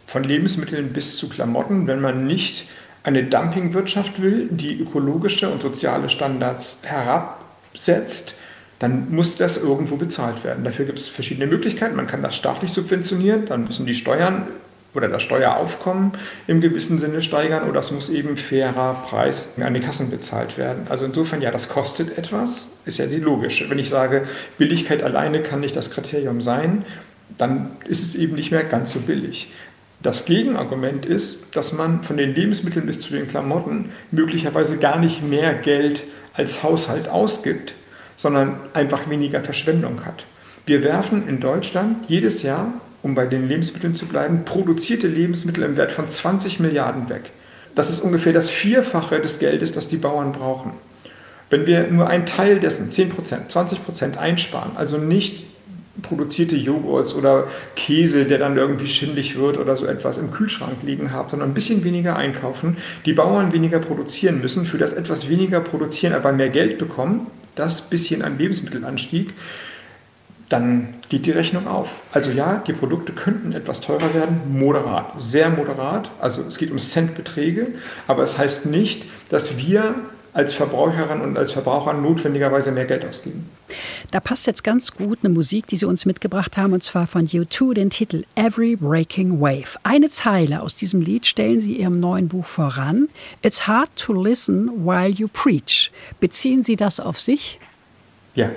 Von 0.06 0.24
Lebensmitteln 0.24 0.92
bis 0.92 1.16
zu 1.16 1.28
Klamotten, 1.28 1.86
wenn 1.86 2.00
man 2.00 2.26
nicht 2.26 2.66
eine 3.04 3.22
Dumpingwirtschaft 3.24 4.20
will, 4.20 4.48
die 4.50 4.80
ökologische 4.80 5.48
und 5.48 5.62
soziale 5.62 6.08
Standards 6.08 6.80
herabsetzt, 6.84 8.34
dann 8.80 9.10
muss 9.14 9.36
das 9.36 9.56
irgendwo 9.56 9.96
bezahlt 9.96 10.42
werden. 10.42 10.64
Dafür 10.64 10.86
gibt 10.86 10.98
es 10.98 11.08
verschiedene 11.08 11.46
Möglichkeiten. 11.46 11.96
Man 11.96 12.08
kann 12.08 12.22
das 12.22 12.34
staatlich 12.34 12.72
subventionieren, 12.72 13.46
dann 13.46 13.64
müssen 13.64 13.86
die 13.86 13.94
Steuern 13.94 14.48
oder 14.96 15.08
das 15.08 15.22
Steueraufkommen 15.22 16.12
im 16.46 16.60
gewissen 16.60 16.98
Sinne 16.98 17.20
steigern 17.20 17.68
oder 17.68 17.80
es 17.80 17.90
muss 17.90 18.08
eben 18.08 18.36
fairer 18.36 18.94
Preis 19.06 19.54
an 19.60 19.74
die 19.74 19.80
Kassen 19.80 20.10
bezahlt 20.10 20.56
werden. 20.56 20.86
Also 20.88 21.04
insofern, 21.04 21.42
ja, 21.42 21.50
das 21.50 21.68
kostet 21.68 22.16
etwas, 22.16 22.78
ist 22.86 22.98
ja 22.98 23.06
die 23.06 23.18
logische. 23.18 23.68
Wenn 23.68 23.78
ich 23.78 23.90
sage, 23.90 24.26
Billigkeit 24.56 25.02
alleine 25.02 25.42
kann 25.42 25.60
nicht 25.60 25.76
das 25.76 25.90
Kriterium 25.90 26.40
sein, 26.40 26.84
dann 27.36 27.72
ist 27.86 28.02
es 28.02 28.14
eben 28.14 28.34
nicht 28.34 28.50
mehr 28.50 28.64
ganz 28.64 28.92
so 28.92 29.00
billig. 29.00 29.50
Das 30.02 30.24
Gegenargument 30.24 31.04
ist, 31.04 31.54
dass 31.56 31.72
man 31.72 32.02
von 32.02 32.16
den 32.16 32.34
Lebensmitteln 32.34 32.86
bis 32.86 33.00
zu 33.00 33.12
den 33.12 33.26
Klamotten 33.26 33.90
möglicherweise 34.10 34.78
gar 34.78 34.98
nicht 34.98 35.22
mehr 35.22 35.54
Geld 35.54 36.04
als 36.34 36.62
Haushalt 36.62 37.08
ausgibt, 37.08 37.74
sondern 38.16 38.60
einfach 38.72 39.10
weniger 39.10 39.42
Verschwendung 39.42 40.04
hat. 40.06 40.24
Wir 40.64 40.82
werfen 40.82 41.28
in 41.28 41.40
Deutschland 41.40 42.08
jedes 42.08 42.42
Jahr, 42.42 42.72
um 43.06 43.14
bei 43.14 43.24
den 43.24 43.48
Lebensmitteln 43.48 43.94
zu 43.94 44.06
bleiben, 44.06 44.44
produzierte 44.44 45.06
Lebensmittel 45.06 45.62
im 45.62 45.76
Wert 45.76 45.92
von 45.92 46.08
20 46.08 46.58
Milliarden 46.58 47.08
weg. 47.08 47.30
Das 47.76 47.88
ist 47.88 48.00
ungefähr 48.00 48.32
das 48.32 48.50
Vierfache 48.50 49.20
des 49.20 49.38
Geldes, 49.38 49.70
das 49.70 49.86
die 49.86 49.96
Bauern 49.96 50.32
brauchen. 50.32 50.72
Wenn 51.48 51.66
wir 51.66 51.86
nur 51.86 52.08
einen 52.08 52.26
Teil 52.26 52.58
dessen, 52.58 52.90
10 52.90 53.10
Prozent, 53.10 53.50
20 53.52 53.84
Prozent 53.84 54.18
einsparen, 54.18 54.72
also 54.76 54.98
nicht 54.98 55.44
produzierte 56.02 56.56
Joghurts 56.56 57.14
oder 57.14 57.46
Käse, 57.76 58.24
der 58.24 58.38
dann 58.38 58.56
irgendwie 58.56 58.88
schindlig 58.88 59.38
wird 59.38 59.56
oder 59.56 59.76
so 59.76 59.86
etwas 59.86 60.18
im 60.18 60.32
Kühlschrank 60.32 60.82
liegen 60.82 61.12
haben, 61.12 61.30
sondern 61.30 61.50
ein 61.50 61.54
bisschen 61.54 61.84
weniger 61.84 62.16
einkaufen, 62.16 62.76
die 63.04 63.12
Bauern 63.12 63.52
weniger 63.52 63.78
produzieren 63.78 64.40
müssen, 64.40 64.66
für 64.66 64.78
das 64.78 64.92
etwas 64.92 65.28
weniger 65.28 65.60
produzieren, 65.60 66.12
aber 66.12 66.32
mehr 66.32 66.50
Geld 66.50 66.78
bekommen, 66.78 67.28
das 67.54 67.82
bisschen 67.82 68.22
an 68.22 68.36
Lebensmittelanstieg, 68.36 69.32
dann 70.48 70.94
geht 71.08 71.26
die 71.26 71.32
Rechnung 71.32 71.66
auf. 71.66 72.02
Also 72.12 72.30
ja, 72.30 72.62
die 72.66 72.72
Produkte 72.72 73.12
könnten 73.12 73.52
etwas 73.52 73.80
teurer 73.80 74.14
werden, 74.14 74.40
moderat, 74.58 75.12
sehr 75.16 75.50
moderat. 75.50 76.10
Also 76.20 76.42
es 76.42 76.58
geht 76.58 76.70
um 76.70 76.78
Centbeträge, 76.78 77.68
aber 78.06 78.22
es 78.22 78.38
heißt 78.38 78.66
nicht, 78.66 79.04
dass 79.28 79.58
wir 79.58 79.94
als 80.36 80.52
Verbraucherin 80.52 81.22
und 81.22 81.38
als 81.38 81.52
Verbraucher 81.52 81.94
notwendigerweise 81.94 82.70
mehr 82.70 82.84
Geld 82.84 83.06
ausgeben. 83.06 83.48
Da 84.10 84.20
passt 84.20 84.46
jetzt 84.46 84.62
ganz 84.62 84.92
gut 84.92 85.20
eine 85.22 85.32
Musik, 85.32 85.66
die 85.66 85.76
Sie 85.76 85.86
uns 85.86 86.04
mitgebracht 86.04 86.58
haben, 86.58 86.74
und 86.74 86.82
zwar 86.82 87.06
von 87.06 87.26
U2, 87.26 87.72
den 87.72 87.88
Titel 87.88 88.24
Every 88.34 88.76
Breaking 88.76 89.40
Wave. 89.40 89.78
Eine 89.82 90.10
Zeile 90.10 90.60
aus 90.60 90.76
diesem 90.76 91.00
Lied 91.00 91.24
stellen 91.26 91.62
Sie 91.62 91.78
Ihrem 91.78 91.98
neuen 91.98 92.28
Buch 92.28 92.44
voran. 92.44 93.08
It's 93.40 93.66
hard 93.66 93.88
to 93.96 94.12
listen 94.12 94.84
while 94.84 95.08
you 95.08 95.26
preach. 95.26 95.90
Beziehen 96.20 96.62
Sie 96.62 96.76
das 96.76 97.00
auf 97.00 97.18
sich? 97.18 97.58
Ja, 98.34 98.50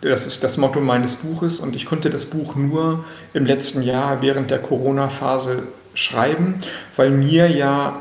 das 0.00 0.26
ist 0.26 0.42
das 0.42 0.56
Motto 0.56 0.80
meines 0.80 1.16
Buches 1.16 1.60
und 1.60 1.76
ich 1.76 1.86
konnte 1.86 2.10
das 2.10 2.24
Buch 2.24 2.54
nur 2.56 3.04
im 3.34 3.46
letzten 3.46 3.82
Jahr 3.82 4.22
während 4.22 4.50
der 4.50 4.58
Corona-Phase 4.58 5.64
schreiben, 5.94 6.56
weil 6.96 7.10
mir 7.10 7.48
ja 7.48 8.00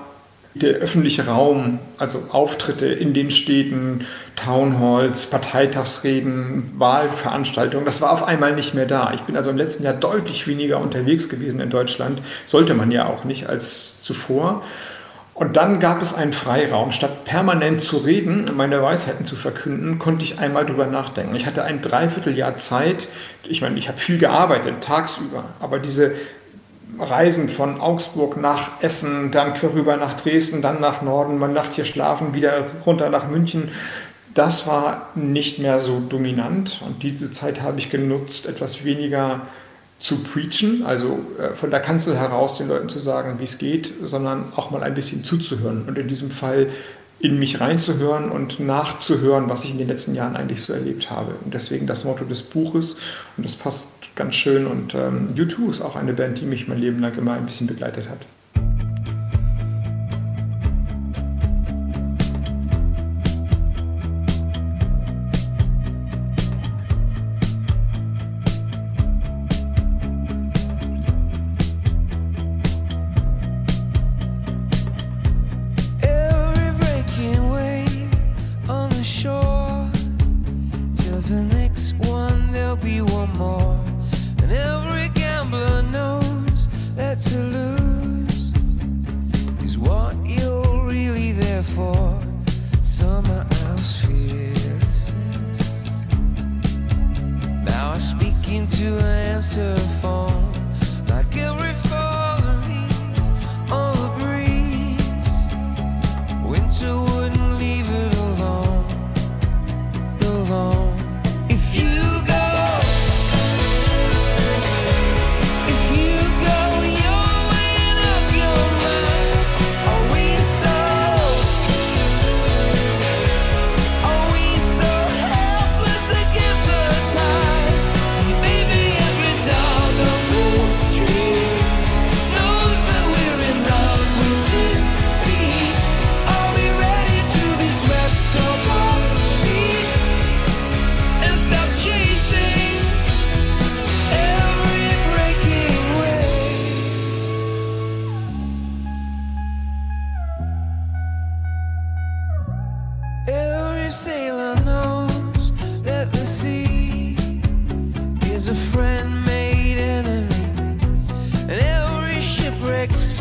der 0.54 0.76
öffentliche 0.76 1.28
Raum, 1.28 1.80
also 1.98 2.24
Auftritte 2.30 2.88
in 2.88 3.14
den 3.14 3.32
Städten, 3.32 4.06
Townhalls, 4.36 5.28
Parteitagsreden, 5.28 6.74
Wahlveranstaltungen, 6.78 7.86
das 7.86 8.02
war 8.02 8.12
auf 8.12 8.24
einmal 8.24 8.54
nicht 8.54 8.74
mehr 8.74 8.86
da. 8.86 9.14
Ich 9.14 9.22
bin 9.22 9.38
also 9.38 9.50
im 9.50 9.58
letzten 9.58 9.84
Jahr 9.84 9.94
deutlich 9.94 10.48
weniger 10.48 10.80
unterwegs 10.80 11.30
gewesen 11.30 11.62
in 11.62 11.70
Deutschland, 11.70 12.22
sollte 12.48 12.74
man 12.74 12.92
ja 12.92 13.06
auch 13.08 13.24
nicht 13.24 13.48
als 13.48 14.02
zuvor. 14.02 14.64
Und 15.34 15.56
dann 15.56 15.80
gab 15.80 16.02
es 16.02 16.14
einen 16.14 16.34
Freiraum. 16.34 16.92
Statt 16.92 17.26
permanent 17.26 17.82
zu 17.82 17.98
reden, 17.98 18.46
meine 18.56 18.82
Weisheiten 18.82 19.26
zu 19.26 19.36
verkünden, 19.36 19.98
konnte 19.98 20.26
ich 20.26 20.40
einmal 20.40 20.66
drüber 20.66 20.86
nachdenken. 20.86 21.36
Ich 21.36 21.46
hatte 21.46 21.64
ein 21.64 21.82
Dreivierteljahr 21.82 22.56
Zeit. 22.56 23.08
Ich 23.44 23.62
meine, 23.62 23.80
ich 23.80 23.88
habe 23.88 23.98
viel 23.98 24.18
gearbeitet, 24.18 24.82
tagsüber. 24.82 25.46
Aber 25.60 25.80
diese 25.80 26.14
Reisen 27.00 27.50
von 27.50 27.80
Augsburg 27.80 28.38
nach 28.38 28.82
Essen, 28.82 29.32
dann 29.32 29.54
rüber 29.54 29.98
nach 29.98 30.20
Dresden, 30.20 30.62
dann 30.62 30.82
nach 30.82 31.02
Norden, 31.02 31.40
mal 31.40 31.48
Nacht 31.48 31.74
hier 31.74 31.86
schlafen, 31.86 32.34
wieder 32.34 32.66
runter 32.86 33.10
nach 33.10 33.30
München. 33.30 33.70
Das 34.34 34.68
war 34.68 35.10
nicht 35.16 35.60
mehr 35.60 35.80
so 35.80 36.00
dominant 36.00 36.82
und 36.86 37.04
diese 37.04 37.32
Zeit 37.34 37.62
habe 37.62 37.80
ich 37.80 37.90
genutzt, 37.90 38.46
etwas 38.46 38.86
weniger 38.86 39.42
zu 40.02 40.18
preachen, 40.18 40.84
also 40.84 41.20
äh, 41.40 41.56
von 41.56 41.70
der 41.70 41.80
Kanzel 41.80 42.18
heraus 42.18 42.58
den 42.58 42.68
Leuten 42.68 42.90
zu 42.90 43.00
sagen, 43.00 43.36
wie 43.38 43.44
es 43.44 43.60
geht, 43.60 43.94
sondern 44.02 44.52
auch 44.56 44.72
mal 44.72 44.84
ein 44.84 44.96
bisschen 44.96 45.24
zuzuhören 45.24 45.84
und 45.88 45.98
in 45.98 46.08
diesem 46.08 46.32
Fall 46.32 46.68
in 47.20 47.38
mich 47.38 47.62
reinzuhören 47.62 48.32
und 48.32 48.60
nachzuhören, 48.60 49.48
was 49.48 49.64
ich 49.64 49.70
in 49.70 49.78
den 49.78 49.88
letzten 49.88 50.16
Jahren 50.16 50.36
eigentlich 50.36 50.64
so 50.64 50.74
erlebt 50.74 51.12
habe. 51.12 51.36
Und 51.46 51.54
deswegen 51.54 51.86
das 51.86 52.04
Motto 52.04 52.26
des 52.26 52.42
Buches 52.42 52.98
und 53.38 53.46
das 53.46 53.54
passt 53.54 53.90
ganz 54.16 54.34
schön. 54.34 54.66
Und 54.66 54.96
ähm, 54.96 55.28
U2 55.36 55.70
ist 55.70 55.82
auch 55.82 55.96
eine 55.96 56.14
Band, 56.14 56.40
die 56.42 56.46
mich 56.46 56.68
mein 56.68 56.80
Leben 56.80 57.00
lang 57.00 57.16
immer 57.16 57.34
ein 57.34 57.46
bisschen 57.46 57.68
begleitet 57.68 58.10
hat. 58.10 58.18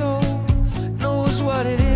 soul 0.00 0.22
knows 0.98 1.42
what 1.42 1.66
it 1.66 1.80
is. 1.80 1.89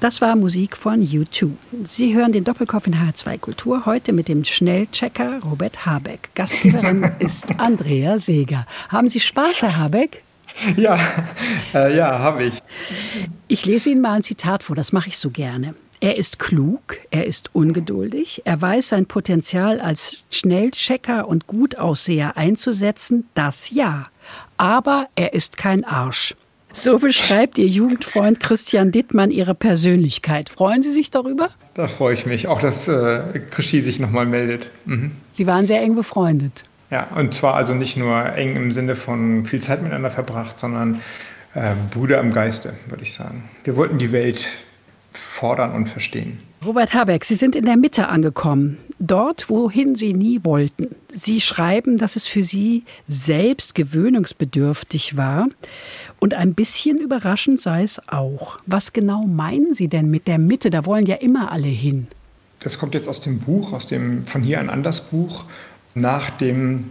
Das 0.00 0.20
war 0.20 0.36
Musik 0.36 0.76
von 0.76 1.00
U2. 1.00 1.52
Sie 1.84 2.14
hören 2.14 2.32
den 2.32 2.44
Doppelkopf 2.44 2.86
in 2.86 2.96
H2 2.96 3.38
Kultur 3.38 3.86
heute 3.86 4.12
mit 4.12 4.28
dem 4.28 4.44
Schnellchecker 4.44 5.40
Robert 5.42 5.86
Habeck. 5.86 6.28
Gastgeberin 6.34 7.12
ist 7.18 7.58
Andrea 7.58 8.18
Seeger. 8.18 8.66
Haben 8.90 9.08
Sie 9.08 9.20
Spaß, 9.20 9.62
Herr 9.62 9.76
Habeck? 9.78 10.22
Ja, 10.76 10.98
äh, 11.74 11.96
ja, 11.96 12.18
habe 12.18 12.44
ich. 12.44 12.62
Ich 13.48 13.64
lese 13.64 13.90
Ihnen 13.90 14.02
mal 14.02 14.12
ein 14.12 14.22
Zitat 14.22 14.62
vor, 14.62 14.76
das 14.76 14.92
mache 14.92 15.08
ich 15.08 15.18
so 15.18 15.30
gerne. 15.30 15.74
Er 16.00 16.18
ist 16.18 16.38
klug, 16.38 16.98
er 17.10 17.26
ist 17.26 17.54
ungeduldig, 17.54 18.42
er 18.44 18.60
weiß 18.60 18.88
sein 18.90 19.06
Potenzial 19.06 19.80
als 19.80 20.24
Schnellchecker 20.30 21.26
und 21.26 21.46
Gutausseher 21.46 22.36
einzusetzen, 22.36 23.28
das 23.32 23.70
ja. 23.70 24.06
Aber 24.58 25.08
er 25.14 25.32
ist 25.32 25.56
kein 25.56 25.84
Arsch. 25.84 26.34
So 26.78 26.98
beschreibt 26.98 27.56
Ihr 27.58 27.66
Jugendfreund 27.66 28.38
Christian 28.38 28.92
Dittmann 28.92 29.30
Ihre 29.30 29.54
Persönlichkeit. 29.54 30.50
Freuen 30.50 30.82
Sie 30.82 30.90
sich 30.90 31.10
darüber? 31.10 31.48
Da 31.74 31.88
freue 31.88 32.14
ich 32.14 32.26
mich. 32.26 32.48
Auch, 32.48 32.60
dass 32.60 32.86
äh, 32.86 33.40
Krischi 33.50 33.80
sich 33.80 33.98
nochmal 33.98 34.26
meldet. 34.26 34.70
Mhm. 34.84 35.12
Sie 35.32 35.46
waren 35.46 35.66
sehr 35.66 35.80
eng 35.80 35.94
befreundet. 35.94 36.64
Ja, 36.90 37.08
und 37.16 37.34
zwar 37.34 37.54
also 37.54 37.74
nicht 37.74 37.96
nur 37.96 38.24
eng 38.36 38.56
im 38.56 38.70
Sinne 38.70 38.94
von 38.94 39.44
viel 39.46 39.60
Zeit 39.60 39.82
miteinander 39.82 40.10
verbracht, 40.10 40.60
sondern 40.60 41.00
äh, 41.54 41.72
Bruder 41.92 42.20
im 42.20 42.32
Geiste, 42.32 42.74
würde 42.88 43.02
ich 43.02 43.12
sagen. 43.14 43.44
Wir 43.64 43.76
wollten 43.76 43.98
die 43.98 44.12
Welt 44.12 44.46
fordern 45.12 45.72
und 45.72 45.88
verstehen. 45.88 46.38
Robert 46.64 46.94
Habeck, 46.94 47.24
Sie 47.24 47.34
sind 47.34 47.56
in 47.56 47.64
der 47.64 47.76
Mitte 47.76 48.08
angekommen, 48.08 48.78
dort, 48.98 49.48
wohin 49.48 49.94
Sie 49.94 50.14
nie 50.14 50.40
wollten. 50.42 50.94
Sie 51.12 51.40
schreiben, 51.40 51.98
dass 51.98 52.16
es 52.16 52.26
für 52.26 52.44
Sie 52.44 52.84
selbst 53.08 53.74
gewöhnungsbedürftig 53.74 55.16
war 55.16 55.48
und 56.18 56.34
ein 56.34 56.54
bisschen 56.54 56.98
überraschend 56.98 57.60
sei 57.60 57.82
es 57.82 58.00
auch. 58.08 58.58
Was 58.66 58.92
genau 58.92 59.26
meinen 59.26 59.74
Sie 59.74 59.88
denn 59.88 60.10
mit 60.10 60.26
der 60.26 60.38
Mitte? 60.38 60.70
Da 60.70 60.86
wollen 60.86 61.06
ja 61.06 61.16
immer 61.16 61.52
alle 61.52 61.68
hin. 61.68 62.06
Das 62.60 62.78
kommt 62.78 62.94
jetzt 62.94 63.08
aus 63.08 63.20
dem 63.20 63.38
Buch, 63.38 63.72
aus 63.72 63.86
dem 63.86 64.26
Von 64.26 64.42
hier 64.42 64.58
ein 64.58 64.70
anders 64.70 65.02
Buch, 65.02 65.44
nach 65.94 66.30
dem 66.30 66.84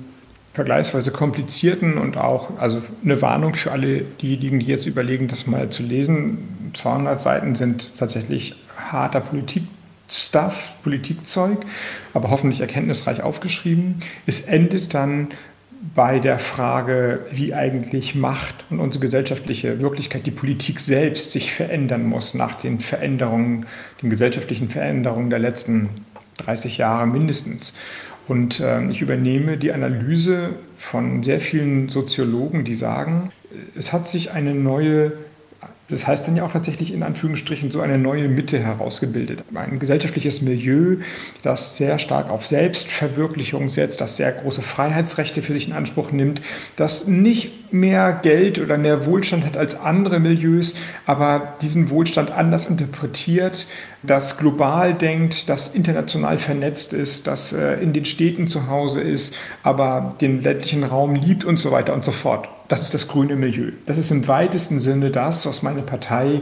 vergleichsweise 0.53 1.11
komplizierten 1.11 1.97
und 1.97 2.17
auch, 2.17 2.57
also 2.59 2.82
eine 3.03 3.21
Warnung 3.21 3.55
für 3.55 3.71
alle 3.71 4.01
diejenigen, 4.01 4.59
die 4.59 4.67
jetzt 4.67 4.86
überlegen, 4.86 5.28
das 5.28 5.47
mal 5.47 5.69
zu 5.69 5.84
lesen. 5.84 6.71
200 6.73 7.19
Seiten 7.19 7.55
sind 7.55 7.91
tatsächlich 7.97 8.55
harter 8.78 9.19
Politik-Stuff, 9.19 10.73
Politikzeug, 10.82 11.57
aber 12.13 12.30
hoffentlich 12.30 12.61
erkenntnisreich 12.61 13.21
aufgeschrieben. 13.21 13.95
Es 14.26 14.41
endet 14.41 14.93
dann 14.93 15.28
bei 15.93 16.19
der 16.19 16.39
Frage, 16.39 17.26
wie 17.32 17.53
eigentlich 17.53 18.15
Macht 18.15 18.65
und 18.69 18.80
unsere 18.80 19.01
gesellschaftliche 19.01 19.82
Wirklichkeit, 19.82 20.26
die 20.26 20.32
Politik 20.32 20.80
selbst 20.80 21.32
sich 21.32 21.51
verändern 21.51 22.05
muss 22.05 22.34
nach 22.34 22.55
den 22.55 22.80
Veränderungen, 22.80 23.65
den 24.01 24.09
gesellschaftlichen 24.09 24.69
Veränderungen 24.69 25.30
der 25.30 25.39
letzten 25.39 25.89
30 26.38 26.78
Jahre 26.78 27.07
mindestens. 27.07 27.76
Und 28.28 28.59
äh, 28.59 28.88
ich 28.89 29.01
übernehme 29.01 29.57
die 29.57 29.71
Analyse 29.71 30.51
von 30.78 31.23
sehr 31.23 31.39
vielen 31.39 31.89
Soziologen, 31.89 32.63
die 32.63 32.76
sagen, 32.76 33.32
es 33.78 33.93
hat 33.93 34.07
sich 34.07 34.32
eine 34.32 34.53
neue 34.53 35.13
das 35.89 36.07
heißt 36.07 36.27
dann 36.27 36.36
ja 36.36 36.43
auch 36.43 36.51
tatsächlich 36.51 36.91
in 36.91 37.03
Anführungsstrichen 37.03 37.69
so 37.69 37.81
eine 37.81 37.97
neue 37.97 38.27
Mitte 38.27 38.59
herausgebildet. 38.59 39.43
Ein 39.53 39.79
gesellschaftliches 39.79 40.41
Milieu, 40.41 40.97
das 41.43 41.77
sehr 41.77 41.99
stark 41.99 42.29
auf 42.29 42.47
Selbstverwirklichung 42.47 43.69
setzt, 43.69 44.01
das 44.01 44.15
sehr 44.15 44.31
große 44.31 44.61
Freiheitsrechte 44.61 45.43
für 45.43 45.53
sich 45.53 45.67
in 45.67 45.73
Anspruch 45.73 46.11
nimmt, 46.11 46.41
das 46.75 47.07
nicht 47.07 47.71
mehr 47.71 48.19
Geld 48.21 48.57
oder 48.59 48.77
mehr 48.77 49.05
Wohlstand 49.05 49.45
hat 49.45 49.57
als 49.57 49.79
andere 49.79 50.19
Milieus, 50.19 50.75
aber 51.05 51.55
diesen 51.61 51.89
Wohlstand 51.89 52.31
anders 52.31 52.65
interpretiert, 52.65 53.67
das 54.06 54.38
global 54.38 54.93
denkt, 54.93 55.49
das 55.49 55.70
international 55.70 56.39
vernetzt 56.39 56.93
ist, 56.93 57.28
das 57.28 57.53
äh, 57.53 57.76
in 57.76 57.93
den 57.93 58.06
Städten 58.06 58.47
zu 58.47 58.68
Hause 58.68 59.01
ist, 59.01 59.36
aber 59.64 60.16
den 60.22 60.41
ländlichen 60.41 60.84
Raum 60.84 61.16
liebt 61.16 61.43
und 61.43 61.58
so 61.58 61.72
weiter 61.72 61.93
und 61.93 62.06
so 62.06 62.12
fort. 62.12 62.47
Das 62.68 62.82
ist 62.82 62.93
das 62.93 63.08
grüne 63.08 63.36
Milieu. 63.36 63.72
Das 63.86 63.97
ist 63.97 64.12
im 64.12 64.28
weitesten 64.28 64.80
Sinne 64.80 65.12
das, 65.12 65.45
was 65.45 65.62
meine 65.62 65.82
Partei 65.82 66.41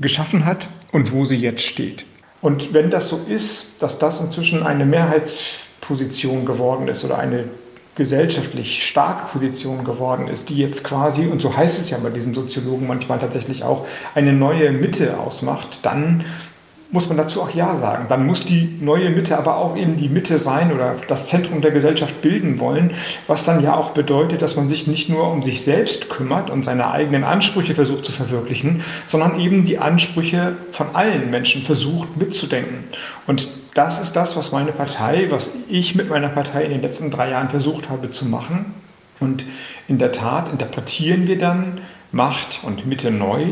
geschaffen 0.00 0.44
hat 0.44 0.68
und 0.92 1.12
wo 1.12 1.24
sie 1.24 1.36
jetzt 1.36 1.62
steht. 1.62 2.04
Und 2.40 2.72
wenn 2.72 2.90
das 2.90 3.08
so 3.08 3.20
ist, 3.28 3.82
dass 3.82 3.98
das 3.98 4.20
inzwischen 4.20 4.62
eine 4.62 4.86
Mehrheitsposition 4.86 6.44
geworden 6.44 6.86
ist 6.88 7.04
oder 7.04 7.18
eine 7.18 7.44
gesellschaftlich 7.98 8.86
starke 8.86 9.32
Position 9.32 9.82
geworden 9.82 10.28
ist, 10.28 10.48
die 10.50 10.56
jetzt 10.56 10.84
quasi, 10.84 11.26
und 11.26 11.42
so 11.42 11.56
heißt 11.56 11.80
es 11.80 11.90
ja 11.90 11.98
bei 11.98 12.10
diesem 12.10 12.32
Soziologen 12.32 12.86
manchmal 12.86 13.18
tatsächlich 13.18 13.64
auch, 13.64 13.86
eine 14.14 14.32
neue 14.32 14.70
Mitte 14.70 15.18
ausmacht, 15.18 15.80
dann 15.82 16.24
muss 16.90 17.08
man 17.08 17.18
dazu 17.18 17.42
auch 17.42 17.50
Ja 17.50 17.76
sagen. 17.76 18.06
Dann 18.08 18.26
muss 18.26 18.46
die 18.46 18.78
neue 18.80 19.10
Mitte 19.10 19.36
aber 19.36 19.56
auch 19.56 19.76
eben 19.76 19.96
die 19.96 20.08
Mitte 20.08 20.38
sein 20.38 20.72
oder 20.72 20.94
das 21.06 21.28
Zentrum 21.28 21.60
der 21.60 21.70
Gesellschaft 21.70 22.22
bilden 22.22 22.60
wollen, 22.60 22.92
was 23.26 23.44
dann 23.44 23.62
ja 23.62 23.74
auch 23.74 23.90
bedeutet, 23.90 24.40
dass 24.40 24.56
man 24.56 24.68
sich 24.68 24.86
nicht 24.86 25.10
nur 25.10 25.30
um 25.30 25.42
sich 25.42 25.62
selbst 25.62 26.08
kümmert 26.08 26.48
und 26.48 26.64
seine 26.64 26.90
eigenen 26.90 27.24
Ansprüche 27.24 27.74
versucht 27.74 28.06
zu 28.06 28.12
verwirklichen, 28.12 28.82
sondern 29.04 29.38
eben 29.38 29.64
die 29.64 29.78
Ansprüche 29.78 30.56
von 30.72 30.94
allen 30.94 31.30
Menschen 31.30 31.62
versucht 31.62 32.16
mitzudenken. 32.16 32.84
Und 33.26 33.48
das 33.74 34.00
ist 34.00 34.14
das, 34.16 34.34
was 34.36 34.52
meine 34.52 34.72
Partei, 34.72 35.26
was 35.28 35.52
ich 35.68 35.94
mit 35.94 36.08
meiner 36.08 36.28
Partei 36.28 36.64
in 36.64 36.70
den 36.70 36.80
letzten 36.80 37.10
drei 37.10 37.30
Jahren 37.30 37.50
versucht 37.50 37.90
habe 37.90 38.08
zu 38.08 38.24
machen. 38.24 38.74
Und 39.20 39.44
in 39.88 39.98
der 39.98 40.12
Tat 40.12 40.50
interpretieren 40.50 41.26
wir 41.26 41.38
dann 41.38 41.80
Macht 42.12 42.60
und 42.62 42.86
Mitte 42.86 43.10
neu, 43.10 43.44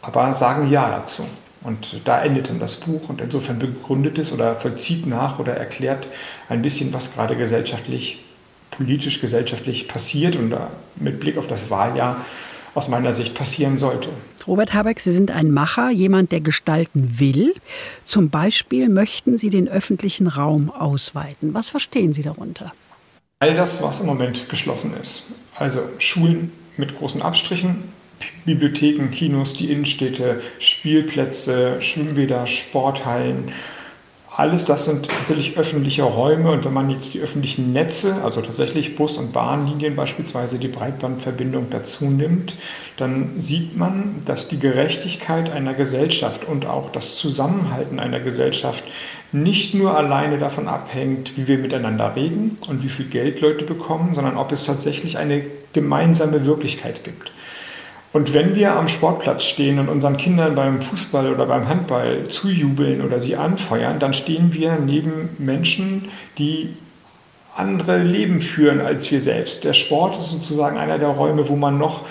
aber 0.00 0.32
sagen 0.32 0.70
Ja 0.70 0.88
dazu. 0.88 1.24
Und 1.62 2.00
da 2.04 2.22
endet 2.22 2.48
dann 2.48 2.58
das 2.58 2.76
Buch 2.76 3.08
und 3.08 3.20
insofern 3.20 3.58
begründet 3.58 4.18
es 4.18 4.32
oder 4.32 4.56
vollzieht 4.56 5.06
nach 5.06 5.38
oder 5.38 5.54
erklärt 5.54 6.06
ein 6.48 6.62
bisschen, 6.62 6.92
was 6.92 7.12
gerade 7.12 7.36
gesellschaftlich, 7.36 8.24
politisch, 8.70 9.20
gesellschaftlich 9.20 9.86
passiert 9.86 10.36
und 10.36 10.54
mit 10.96 11.20
Blick 11.20 11.36
auf 11.36 11.46
das 11.46 11.68
Wahljahr 11.68 12.24
aus 12.74 12.88
meiner 12.88 13.12
Sicht 13.12 13.34
passieren 13.34 13.76
sollte. 13.76 14.08
Robert 14.46 14.72
Habeck, 14.72 15.00
Sie 15.00 15.12
sind 15.12 15.30
ein 15.30 15.50
Macher, 15.50 15.90
jemand, 15.90 16.32
der 16.32 16.40
gestalten 16.40 17.18
will. 17.18 17.54
Zum 18.04 18.30
Beispiel 18.30 18.88
möchten 18.88 19.38
Sie 19.38 19.50
den 19.50 19.68
öffentlichen 19.68 20.28
Raum 20.28 20.70
ausweiten. 20.70 21.52
Was 21.52 21.68
verstehen 21.68 22.12
Sie 22.12 22.22
darunter? 22.22 22.72
All 23.40 23.54
das, 23.54 23.82
was 23.82 24.00
im 24.00 24.06
Moment 24.06 24.48
geschlossen 24.48 24.94
ist. 25.00 25.32
Also 25.56 25.80
Schulen 25.98 26.52
mit 26.76 26.96
großen 26.96 27.20
Abstrichen, 27.20 27.84
Bibliotheken, 28.44 29.10
Kinos, 29.10 29.54
die 29.54 29.70
Innenstädte, 29.70 30.40
Spielplätze, 30.58 31.80
Schwimmbäder, 31.80 32.46
Sporthallen. 32.46 33.52
Alles 34.36 34.64
das 34.64 34.86
sind 34.86 35.08
tatsächlich 35.08 35.58
öffentliche 35.58 36.04
Räume 36.04 36.52
und 36.52 36.64
wenn 36.64 36.72
man 36.72 36.88
jetzt 36.88 37.12
die 37.12 37.20
öffentlichen 37.20 37.72
Netze, 37.72 38.22
also 38.24 38.40
tatsächlich 38.40 38.96
Bus- 38.96 39.18
und 39.18 39.32
Bahnlinien 39.32 39.96
beispielsweise 39.96 40.58
die 40.58 40.68
Breitbandverbindung 40.68 41.66
dazu 41.68 42.06
nimmt, 42.06 42.56
dann 42.96 43.38
sieht 43.38 43.76
man, 43.76 44.22
dass 44.24 44.48
die 44.48 44.58
Gerechtigkeit 44.58 45.50
einer 45.50 45.74
Gesellschaft 45.74 46.46
und 46.46 46.64
auch 46.64 46.90
das 46.90 47.16
Zusammenhalten 47.16 47.98
einer 47.98 48.20
Gesellschaft 48.20 48.84
nicht 49.32 49.74
nur 49.74 49.96
alleine 49.96 50.38
davon 50.38 50.68
abhängt, 50.68 51.36
wie 51.36 51.46
wir 51.46 51.58
miteinander 51.58 52.16
reden 52.16 52.56
und 52.68 52.82
wie 52.82 52.88
viel 52.88 53.06
Geld 53.06 53.40
Leute 53.40 53.64
bekommen, 53.64 54.14
sondern 54.14 54.36
ob 54.36 54.52
es 54.52 54.64
tatsächlich 54.64 55.18
eine 55.18 55.44
gemeinsame 55.72 56.46
Wirklichkeit 56.46 57.04
gibt. 57.04 57.30
Und 58.12 58.34
wenn 58.34 58.56
wir 58.56 58.74
am 58.74 58.88
Sportplatz 58.88 59.44
stehen 59.44 59.78
und 59.78 59.88
unseren 59.88 60.16
Kindern 60.16 60.56
beim 60.56 60.82
Fußball 60.82 61.32
oder 61.32 61.46
beim 61.46 61.68
Handball 61.68 62.26
zujubeln 62.28 63.02
oder 63.02 63.20
sie 63.20 63.36
anfeuern, 63.36 64.00
dann 64.00 64.14
stehen 64.14 64.52
wir 64.52 64.78
neben 64.84 65.30
Menschen, 65.38 66.08
die 66.36 66.74
andere 67.54 67.98
Leben 67.98 68.40
führen 68.40 68.80
als 68.80 69.10
wir 69.10 69.20
selbst. 69.20 69.64
Der 69.64 69.74
Sport 69.74 70.18
ist 70.18 70.30
sozusagen 70.30 70.76
einer 70.76 70.98
der 70.98 71.08
Räume, 71.08 71.48
wo 71.48 71.56
man 71.56 71.78
noch 71.78 72.02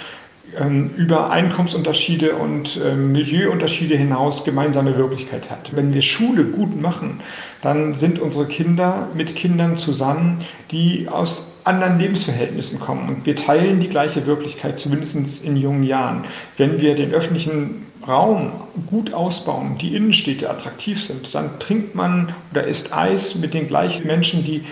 über 0.97 1.29
Einkommensunterschiede 1.29 2.35
und 2.35 2.79
ähm, 2.83 3.11
Milieuunterschiede 3.11 3.95
hinaus 3.95 4.43
gemeinsame 4.43 4.97
Wirklichkeit 4.97 5.49
hat. 5.49 5.75
Wenn 5.75 5.93
wir 5.93 6.01
Schule 6.01 6.45
gut 6.45 6.79
machen, 6.79 7.19
dann 7.61 7.93
sind 7.93 8.19
unsere 8.19 8.45
Kinder 8.45 9.09
mit 9.13 9.35
Kindern 9.35 9.77
zusammen, 9.77 10.41
die 10.71 11.07
aus 11.09 11.59
anderen 11.63 11.99
Lebensverhältnissen 11.99 12.79
kommen. 12.79 13.09
Und 13.09 13.25
wir 13.25 13.35
teilen 13.35 13.79
die 13.79 13.89
gleiche 13.89 14.25
Wirklichkeit, 14.25 14.79
zumindest 14.79 15.43
in 15.43 15.57
jungen 15.57 15.83
Jahren. 15.83 16.23
Wenn 16.57 16.81
wir 16.81 16.95
den 16.95 17.13
öffentlichen 17.13 17.85
Raum 18.07 18.51
gut 18.87 19.13
ausbauen, 19.13 19.77
die 19.77 19.95
Innenstädte 19.95 20.49
attraktiv 20.49 21.03
sind, 21.03 21.33
dann 21.35 21.59
trinkt 21.59 21.95
man 21.95 22.33
oder 22.51 22.65
isst 22.65 22.95
Eis 22.95 23.35
mit 23.35 23.53
den 23.53 23.67
gleichen 23.67 24.07
Menschen, 24.07 24.43
die 24.43 24.63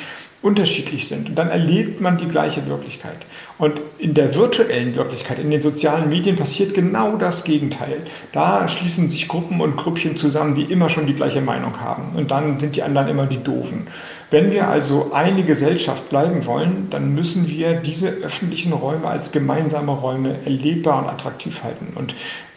unterschiedlich 0.42 1.08
sind. 1.08 1.30
Und 1.30 1.36
dann 1.36 1.50
erlebt 1.50 2.00
man 2.00 2.18
die 2.18 2.28
gleiche 2.28 2.68
Wirklichkeit. 2.68 3.18
Und 3.58 3.82
in 3.98 4.14
der 4.14 4.36
virtuellen 4.36 4.96
Wirklichkeit, 4.96 5.40
in 5.40 5.50
den 5.50 5.62
sozialen 5.62 6.10
Medien 6.10 6.36
passiert 6.36 6.76
genau 6.76 7.16
das 7.16 7.44
Gegenteil. 7.44 8.02
Da 8.34 8.68
schließen 8.68 9.10
sich 9.10 9.28
Gruppen 9.28 9.62
und 9.62 9.78
Grüppchen 9.78 10.16
zusammen, 10.16 10.54
die 10.54 10.64
immer 10.64 10.90
schon 10.90 11.08
die 11.08 11.16
gleiche 11.16 11.42
Meinung 11.42 11.82
haben. 11.82 12.16
Und 12.16 12.30
dann 12.30 12.60
sind 12.60 12.76
die 12.76 12.84
anderen 12.84 13.08
immer 13.08 13.26
die 13.26 13.44
Doofen. 13.44 13.88
Wenn 14.30 14.52
wir 14.52 14.68
also 14.68 15.12
eine 15.12 15.44
Gesellschaft 15.44 16.10
bleiben 16.10 16.46
wollen, 16.46 16.88
dann 16.92 17.16
müssen 17.16 17.48
wir 17.48 17.74
diese 17.74 18.10
öffentlichen 18.10 18.74
Räume 18.74 19.08
als 19.08 19.32
gemeinsame 19.32 19.92
Räume 19.92 20.36
erlebbar 20.46 21.02
und 21.02 21.10
attraktiv 21.10 21.64
halten. 21.64 21.94
Und 21.96 22.14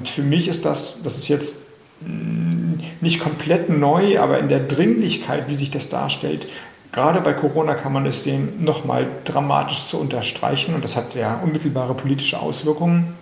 für 0.06 0.22
mich 0.22 0.48
ist 0.48 0.66
das, 0.66 1.02
das 1.02 1.16
ist 1.16 1.28
jetzt 1.28 1.56
nicht 3.00 3.20
komplett 3.20 3.68
neu, 3.68 4.18
aber 4.18 4.38
in 4.38 4.48
der 4.48 4.60
Dringlichkeit, 4.60 5.48
wie 5.48 5.54
sich 5.54 5.70
das 5.70 5.90
darstellt, 5.90 6.46
gerade 6.92 7.20
bei 7.20 7.32
Corona 7.32 7.74
kann 7.74 7.92
man 7.92 8.06
es 8.06 8.24
sehen, 8.24 8.64
nochmal 8.64 9.06
dramatisch 9.24 9.86
zu 9.86 9.98
unterstreichen. 9.98 10.74
Und 10.74 10.84
das 10.84 10.96
hat 10.96 11.14
ja 11.14 11.40
unmittelbare 11.42 11.94
politische 11.94 12.40
Auswirkungen. 12.40 13.14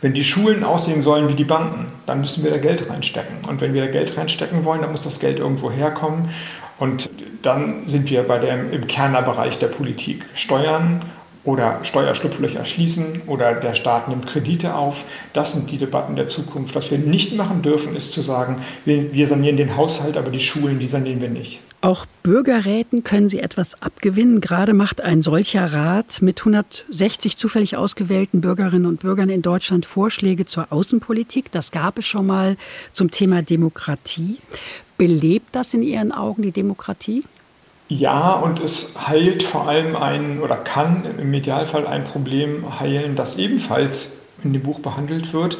Wenn 0.00 0.14
die 0.14 0.24
Schulen 0.24 0.64
aussehen 0.64 1.00
sollen 1.00 1.28
wie 1.28 1.34
die 1.34 1.44
Banken, 1.44 1.86
dann 2.06 2.20
müssen 2.20 2.42
wir 2.42 2.50
da 2.50 2.58
Geld 2.58 2.90
reinstecken. 2.90 3.36
Und 3.48 3.60
wenn 3.60 3.72
wir 3.72 3.82
da 3.86 3.90
Geld 3.90 4.16
reinstecken 4.16 4.64
wollen, 4.64 4.82
dann 4.82 4.90
muss 4.90 5.02
das 5.02 5.20
Geld 5.20 5.38
irgendwo 5.38 5.70
herkommen. 5.70 6.30
Und 6.78 7.08
dann 7.42 7.88
sind 7.88 8.10
wir 8.10 8.24
bei 8.24 8.38
dem, 8.38 8.72
im 8.72 8.86
Kernerbereich 8.88 9.58
der 9.60 9.68
Politik. 9.68 10.24
Steuern 10.34 11.02
oder 11.44 11.80
Steuerschlupflöcher 11.82 12.64
schließen 12.64 13.22
oder 13.26 13.54
der 13.54 13.74
Staat 13.74 14.08
nimmt 14.08 14.26
Kredite 14.26 14.74
auf. 14.74 15.04
Das 15.32 15.52
sind 15.52 15.70
die 15.70 15.78
Debatten 15.78 16.16
der 16.16 16.28
Zukunft. 16.28 16.74
Was 16.74 16.90
wir 16.90 16.98
nicht 16.98 17.36
machen 17.36 17.62
dürfen, 17.62 17.94
ist 17.94 18.12
zu 18.12 18.22
sagen, 18.22 18.62
wir, 18.84 19.12
wir 19.12 19.26
sanieren 19.26 19.56
den 19.56 19.76
Haushalt, 19.76 20.16
aber 20.16 20.30
die 20.30 20.40
Schulen, 20.40 20.80
die 20.80 20.88
sanieren 20.88 21.20
wir 21.20 21.30
nicht. 21.30 21.60
Auch 21.84 22.06
Bürgerräten 22.22 23.02
können 23.02 23.28
Sie 23.28 23.40
etwas 23.40 23.82
abgewinnen. 23.82 24.40
Gerade 24.40 24.72
macht 24.72 25.00
ein 25.00 25.20
solcher 25.20 25.72
Rat 25.72 26.22
mit 26.22 26.38
160 26.38 27.36
zufällig 27.36 27.76
ausgewählten 27.76 28.40
Bürgerinnen 28.40 28.86
und 28.86 29.00
Bürgern 29.00 29.28
in 29.28 29.42
Deutschland 29.42 29.84
Vorschläge 29.84 30.46
zur 30.46 30.68
Außenpolitik. 30.70 31.50
Das 31.50 31.72
gab 31.72 31.98
es 31.98 32.06
schon 32.06 32.28
mal 32.28 32.56
zum 32.92 33.10
Thema 33.10 33.42
Demokratie. 33.42 34.38
Belebt 34.96 35.56
das 35.56 35.74
in 35.74 35.82
Ihren 35.82 36.12
Augen 36.12 36.42
die 36.42 36.52
Demokratie? 36.52 37.24
Ja, 37.88 38.34
und 38.34 38.60
es 38.60 38.90
heilt 39.08 39.42
vor 39.42 39.68
allem 39.68 39.96
ein 39.96 40.38
oder 40.38 40.54
kann 40.54 41.04
im 41.18 41.32
Medialfall 41.32 41.88
ein 41.88 42.04
Problem 42.04 42.78
heilen, 42.78 43.16
das 43.16 43.38
ebenfalls 43.38 44.22
in 44.44 44.52
dem 44.52 44.62
Buch 44.62 44.78
behandelt 44.78 45.32
wird. 45.32 45.58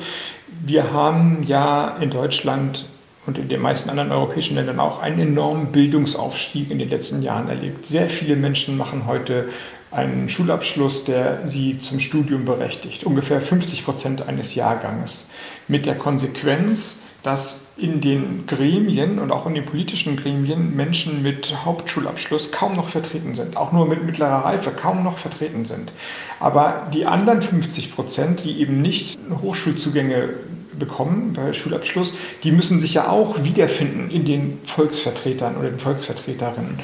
Wir 0.64 0.92
haben 0.92 1.42
ja 1.48 1.96
in 2.00 2.10
Deutschland 2.10 2.86
und 3.26 3.38
in 3.38 3.48
den 3.48 3.60
meisten 3.60 3.90
anderen 3.90 4.10
europäischen 4.10 4.56
Ländern 4.56 4.80
auch 4.80 5.00
einen 5.00 5.20
enormen 5.20 5.72
Bildungsaufstieg 5.72 6.70
in 6.70 6.78
den 6.78 6.88
letzten 6.88 7.22
Jahren 7.22 7.48
erlebt. 7.48 7.86
Sehr 7.86 8.08
viele 8.08 8.36
Menschen 8.36 8.76
machen 8.76 9.06
heute 9.06 9.48
einen 9.92 10.28
Schulabschluss, 10.28 11.04
der 11.04 11.46
sie 11.46 11.78
zum 11.78 12.00
Studium 12.00 12.44
berechtigt. 12.44 13.04
Ungefähr 13.04 13.40
50 13.40 13.84
Prozent 13.84 14.26
eines 14.26 14.54
Jahrganges. 14.54 15.28
Mit 15.68 15.86
der 15.86 15.96
Konsequenz, 15.96 17.02
dass 17.22 17.72
in 17.76 18.00
den 18.00 18.46
Gremien 18.46 19.18
und 19.18 19.30
auch 19.30 19.46
in 19.46 19.54
den 19.54 19.64
politischen 19.64 20.16
Gremien 20.16 20.74
Menschen 20.74 21.22
mit 21.22 21.64
Hauptschulabschluss 21.64 22.50
kaum 22.50 22.74
noch 22.74 22.88
vertreten 22.88 23.34
sind, 23.34 23.56
auch 23.56 23.70
nur 23.70 23.86
mit 23.86 24.04
mittlerer 24.04 24.44
Reife 24.44 24.70
kaum 24.70 25.04
noch 25.04 25.18
vertreten 25.18 25.64
sind. 25.64 25.92
Aber 26.40 26.88
die 26.92 27.06
anderen 27.06 27.42
50 27.42 27.94
Prozent, 27.94 28.42
die 28.44 28.60
eben 28.60 28.82
nicht 28.82 29.18
Hochschulzugänge 29.40 30.30
bekommen 30.78 31.32
bei 31.34 31.52
Schulabschluss, 31.52 32.14
die 32.42 32.52
müssen 32.52 32.80
sich 32.80 32.94
ja 32.94 33.08
auch 33.08 33.44
wiederfinden 33.44 34.10
in 34.10 34.24
den 34.24 34.58
Volksvertretern 34.64 35.56
oder 35.56 35.68
den 35.68 35.78
Volksvertreterinnen. 35.78 36.78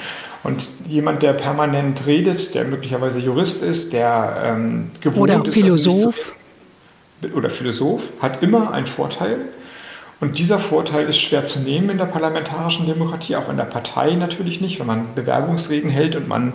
Und 0.45 0.69
jemand, 0.87 1.23
der 1.23 1.33
permanent 1.33 2.07
redet, 2.07 2.55
der 2.55 2.65
möglicherweise 2.65 3.21
Jurist 3.21 3.63
ist, 3.63 3.93
der 3.93 4.43
ähm, 4.45 4.91
gewohnt 5.01 5.31
oder 5.31 5.45
ist, 5.45 5.55
Philosoph. 5.55 6.35
Zu, 7.23 7.35
oder 7.35 7.51
Philosoph, 7.51 8.05
hat 8.21 8.43
immer 8.43 8.73
einen 8.73 8.87
Vorteil. 8.87 9.39
Und 10.21 10.39
dieser 10.39 10.59
Vorteil 10.59 11.09
ist 11.09 11.19
schwer 11.19 11.47
zu 11.47 11.61
nehmen 11.61 11.91
in 11.91 11.99
der 11.99 12.07
parlamentarischen 12.07 12.87
Demokratie, 12.87 13.37
auch 13.37 13.49
in 13.49 13.57
der 13.57 13.65
Partei 13.65 14.15
natürlich 14.15 14.61
nicht, 14.61 14.81
wenn 14.81 14.87
man 14.87 15.15
Bewerbungsreden 15.15 15.91
hält 15.91 16.17
und 16.17 16.29
man 16.29 16.55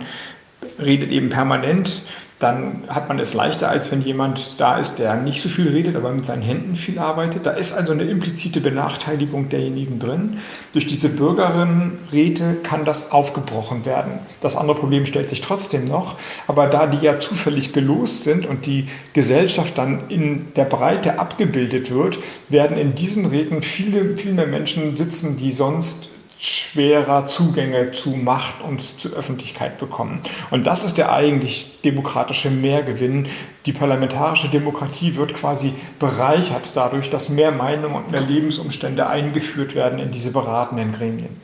redet 0.78 1.10
eben 1.10 1.30
permanent 1.30 2.02
dann 2.40 2.82
hat 2.88 3.08
man 3.08 3.20
es 3.20 3.32
leichter, 3.32 3.68
als 3.68 3.92
wenn 3.92 4.02
jemand 4.02 4.54
da 4.58 4.76
ist, 4.76 4.98
der 4.98 5.14
nicht 5.14 5.40
so 5.40 5.48
viel 5.48 5.68
redet, 5.68 5.94
aber 5.94 6.10
mit 6.10 6.26
seinen 6.26 6.42
Händen 6.42 6.74
viel 6.74 6.98
arbeitet. 6.98 7.46
Da 7.46 7.52
ist 7.52 7.72
also 7.72 7.92
eine 7.92 8.02
implizite 8.02 8.60
Benachteiligung 8.60 9.48
derjenigen 9.48 10.00
drin. 10.00 10.38
Durch 10.72 10.86
diese 10.86 11.08
Bürgerinnenräte 11.10 12.56
kann 12.62 12.84
das 12.84 13.12
aufgebrochen 13.12 13.86
werden. 13.86 14.18
Das 14.40 14.56
andere 14.56 14.76
Problem 14.76 15.06
stellt 15.06 15.28
sich 15.28 15.42
trotzdem 15.42 15.86
noch, 15.86 16.16
aber 16.48 16.66
da 16.66 16.86
die 16.86 17.04
ja 17.04 17.20
zufällig 17.20 17.72
gelost 17.72 18.24
sind 18.24 18.46
und 18.46 18.66
die 18.66 18.88
Gesellschaft 19.12 19.78
dann 19.78 20.08
in 20.08 20.52
der 20.56 20.64
Breite 20.64 21.20
abgebildet 21.20 21.92
wird, 21.92 22.18
werden 22.48 22.76
in 22.76 22.96
diesen 22.96 23.26
Räten 23.26 23.62
viele, 23.62 24.16
viel 24.16 24.32
mehr 24.32 24.48
Menschen 24.48 24.96
sitzen, 24.96 25.36
die 25.36 25.52
sonst 25.52 26.08
schwerer 26.38 27.26
Zugänge 27.26 27.90
zu 27.90 28.10
Macht 28.10 28.60
und 28.62 28.82
zu 28.82 29.10
Öffentlichkeit 29.10 29.78
bekommen. 29.78 30.20
Und 30.50 30.66
das 30.66 30.84
ist 30.84 30.98
der 30.98 31.12
eigentlich 31.12 31.80
demokratische 31.84 32.50
Mehrgewinn. 32.50 33.26
Die 33.66 33.72
parlamentarische 33.72 34.48
Demokratie 34.48 35.16
wird 35.16 35.34
quasi 35.34 35.72
bereichert 35.98 36.72
dadurch, 36.74 37.08
dass 37.10 37.28
mehr 37.28 37.50
Meinungen 37.50 37.94
und 37.94 38.10
mehr 38.10 38.20
Lebensumstände 38.20 39.06
eingeführt 39.06 39.74
werden 39.74 39.98
in 39.98 40.10
diese 40.10 40.32
beratenden 40.32 40.92
Gremien. 40.92 41.40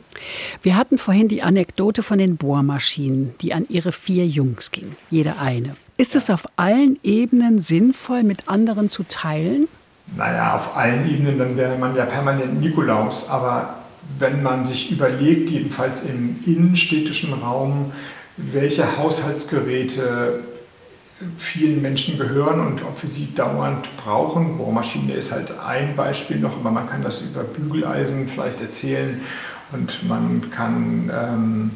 Wir 0.61 0.75
hatten 0.75 0.97
vorhin 0.97 1.27
die 1.27 1.41
Anekdote 1.41 2.03
von 2.03 2.17
den 2.17 2.37
Bohrmaschinen, 2.37 3.33
die 3.41 3.53
an 3.53 3.65
ihre 3.69 3.91
vier 3.91 4.27
Jungs 4.27 4.71
ging, 4.71 4.95
jede 5.09 5.39
eine. 5.39 5.75
Ist 5.97 6.15
es 6.15 6.29
auf 6.29 6.45
allen 6.57 6.99
Ebenen 7.03 7.61
sinnvoll, 7.61 8.23
mit 8.23 8.49
anderen 8.49 8.89
zu 8.89 9.03
teilen? 9.03 9.67
Naja, 10.17 10.55
auf 10.55 10.75
allen 10.75 11.09
Ebenen, 11.09 11.37
dann 11.37 11.55
wäre 11.57 11.77
man 11.77 11.95
ja 11.95 12.05
permanent 12.05 12.59
Nikolaus. 12.59 13.29
Aber 13.29 13.80
wenn 14.21 14.41
man 14.41 14.65
sich 14.65 14.91
überlegt, 14.91 15.49
jedenfalls 15.49 16.03
im 16.03 16.37
innenstädtischen 16.45 17.33
Raum, 17.33 17.91
welche 18.37 18.97
Haushaltsgeräte 18.97 20.43
vielen 21.37 21.81
Menschen 21.81 22.17
gehören 22.17 22.59
und 22.65 22.83
ob 22.83 23.01
wir 23.01 23.09
sie 23.09 23.33
dauernd 23.35 23.85
brauchen. 23.97 24.57
Bohrmaschine 24.57 25.13
ist 25.13 25.31
halt 25.31 25.49
ein 25.65 25.95
Beispiel 25.95 26.37
noch, 26.37 26.57
aber 26.57 26.71
man 26.71 26.89
kann 26.89 27.01
das 27.01 27.21
über 27.21 27.43
Bügeleisen 27.43 28.27
vielleicht 28.27 28.61
erzählen 28.61 29.21
und 29.71 30.07
man 30.07 30.49
kann 30.49 31.11
ähm, 31.13 31.71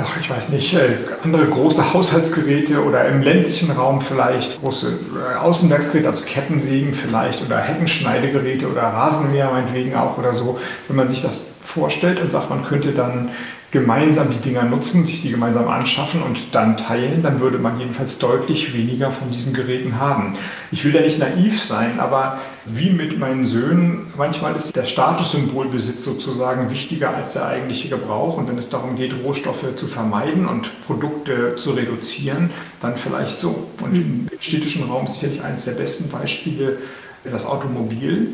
ach, 0.00 0.16
ich 0.20 0.30
weiß 0.30 0.48
nicht, 0.50 0.74
äh, 0.74 0.96
andere 1.22 1.46
große 1.46 1.92
Haushaltsgeräte 1.92 2.82
oder 2.82 3.06
im 3.06 3.22
ländlichen 3.22 3.70
Raum 3.70 4.00
vielleicht 4.00 4.60
große 4.60 4.88
äh, 4.88 5.38
Außenwerksgeräte, 5.38 6.08
also 6.08 6.24
Kettensägen 6.24 6.94
vielleicht 6.94 7.44
oder 7.44 7.58
Heckenschneidegeräte 7.58 8.68
oder 8.68 8.82
Rasenmäher 8.82 9.50
meinetwegen 9.50 9.94
auch 9.94 10.16
oder 10.18 10.34
so. 10.34 10.58
Wenn 10.88 10.96
man 10.96 11.08
sich 11.08 11.22
das 11.22 11.48
vorstellt 11.64 12.20
und 12.20 12.30
sagt, 12.30 12.50
man 12.50 12.64
könnte 12.64 12.92
dann 12.92 13.30
gemeinsam 13.72 14.30
die 14.30 14.36
Dinger 14.36 14.64
nutzen, 14.64 15.06
sich 15.06 15.22
die 15.22 15.30
gemeinsam 15.30 15.66
anschaffen 15.66 16.22
und 16.22 16.38
dann 16.52 16.76
teilen, 16.76 17.22
dann 17.22 17.40
würde 17.40 17.58
man 17.58 17.80
jedenfalls 17.80 18.18
deutlich 18.18 18.74
weniger 18.74 19.10
von 19.10 19.30
diesen 19.30 19.54
Geräten 19.54 19.98
haben. 19.98 20.36
Ich 20.70 20.84
will 20.84 20.94
ja 20.94 21.00
nicht 21.00 21.18
naiv 21.18 21.60
sein, 21.60 21.98
aber 21.98 22.38
wie 22.66 22.90
mit 22.90 23.18
meinen 23.18 23.46
Söhnen, 23.46 24.12
manchmal 24.16 24.54
ist 24.54 24.76
der 24.76 24.84
Statussymbolbesitz 24.84 26.04
sozusagen 26.04 26.70
wichtiger 26.70 27.16
als 27.16 27.32
der 27.32 27.46
eigentliche 27.46 27.88
Gebrauch. 27.88 28.36
Und 28.36 28.46
wenn 28.46 28.58
es 28.58 28.68
darum 28.68 28.94
geht, 28.96 29.14
Rohstoffe 29.24 29.74
zu 29.76 29.86
vermeiden 29.86 30.46
und 30.46 30.68
Produkte 30.86 31.56
zu 31.56 31.70
reduzieren, 31.70 32.50
dann 32.82 32.98
vielleicht 32.98 33.38
so. 33.38 33.68
Und 33.80 33.94
im 33.94 34.28
städtischen 34.38 34.84
Raum 34.84 35.06
ist 35.06 35.14
sicherlich 35.14 35.42
eines 35.42 35.64
der 35.64 35.72
besten 35.72 36.10
Beispiele 36.10 36.76
das 37.24 37.46
Automobil 37.46 38.32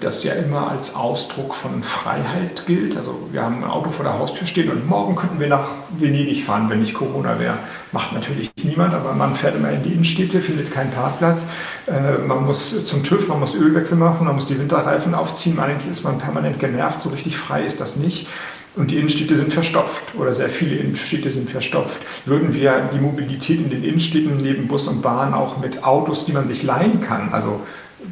das 0.00 0.24
ja 0.24 0.34
immer 0.34 0.70
als 0.70 0.94
Ausdruck 0.94 1.54
von 1.54 1.82
Freiheit 1.82 2.66
gilt. 2.66 2.96
Also 2.96 3.28
wir 3.32 3.42
haben 3.42 3.64
ein 3.64 3.70
Auto 3.70 3.90
vor 3.90 4.04
der 4.04 4.18
Haustür 4.18 4.46
stehen 4.46 4.70
und 4.70 4.86
morgen 4.88 5.16
könnten 5.16 5.40
wir 5.40 5.48
nach 5.48 5.68
Venedig 5.98 6.44
fahren, 6.44 6.68
wenn 6.68 6.80
nicht 6.80 6.94
Corona 6.94 7.38
wäre. 7.38 7.58
Macht 7.92 8.12
natürlich 8.12 8.50
niemand, 8.62 8.94
aber 8.94 9.14
man 9.14 9.34
fährt 9.34 9.56
immer 9.56 9.70
in 9.70 9.82
die 9.82 9.92
Innenstädte, 9.92 10.40
findet 10.40 10.72
keinen 10.72 10.90
Parkplatz. 10.90 11.48
Äh, 11.86 12.18
man 12.26 12.44
muss 12.44 12.86
zum 12.86 13.04
TÜV, 13.04 13.28
man 13.28 13.40
muss 13.40 13.54
Ölwechsel 13.54 13.96
machen, 13.96 14.26
man 14.26 14.36
muss 14.36 14.46
die 14.46 14.58
Winterreifen 14.58 15.14
aufziehen. 15.14 15.58
Eigentlich 15.58 15.90
ist 15.90 16.04
man 16.04 16.18
permanent 16.18 16.58
genervt, 16.58 17.02
so 17.02 17.10
richtig 17.10 17.36
frei 17.36 17.64
ist 17.64 17.80
das 17.80 17.96
nicht. 17.96 18.28
Und 18.76 18.90
die 18.90 18.98
Innenstädte 18.98 19.36
sind 19.36 19.54
verstopft 19.54 20.14
oder 20.18 20.34
sehr 20.34 20.50
viele 20.50 20.76
Innenstädte 20.76 21.32
sind 21.32 21.48
verstopft. 21.48 22.02
Würden 22.26 22.52
wir 22.52 22.90
die 22.92 22.98
Mobilität 22.98 23.58
in 23.58 23.70
den 23.70 23.82
Innenstädten 23.82 24.36
neben 24.36 24.68
Bus 24.68 24.86
und 24.86 25.00
Bahn 25.00 25.32
auch 25.32 25.56
mit 25.56 25.82
Autos, 25.82 26.26
die 26.26 26.32
man 26.32 26.46
sich 26.46 26.62
leihen 26.62 27.00
kann, 27.00 27.32
also 27.32 27.60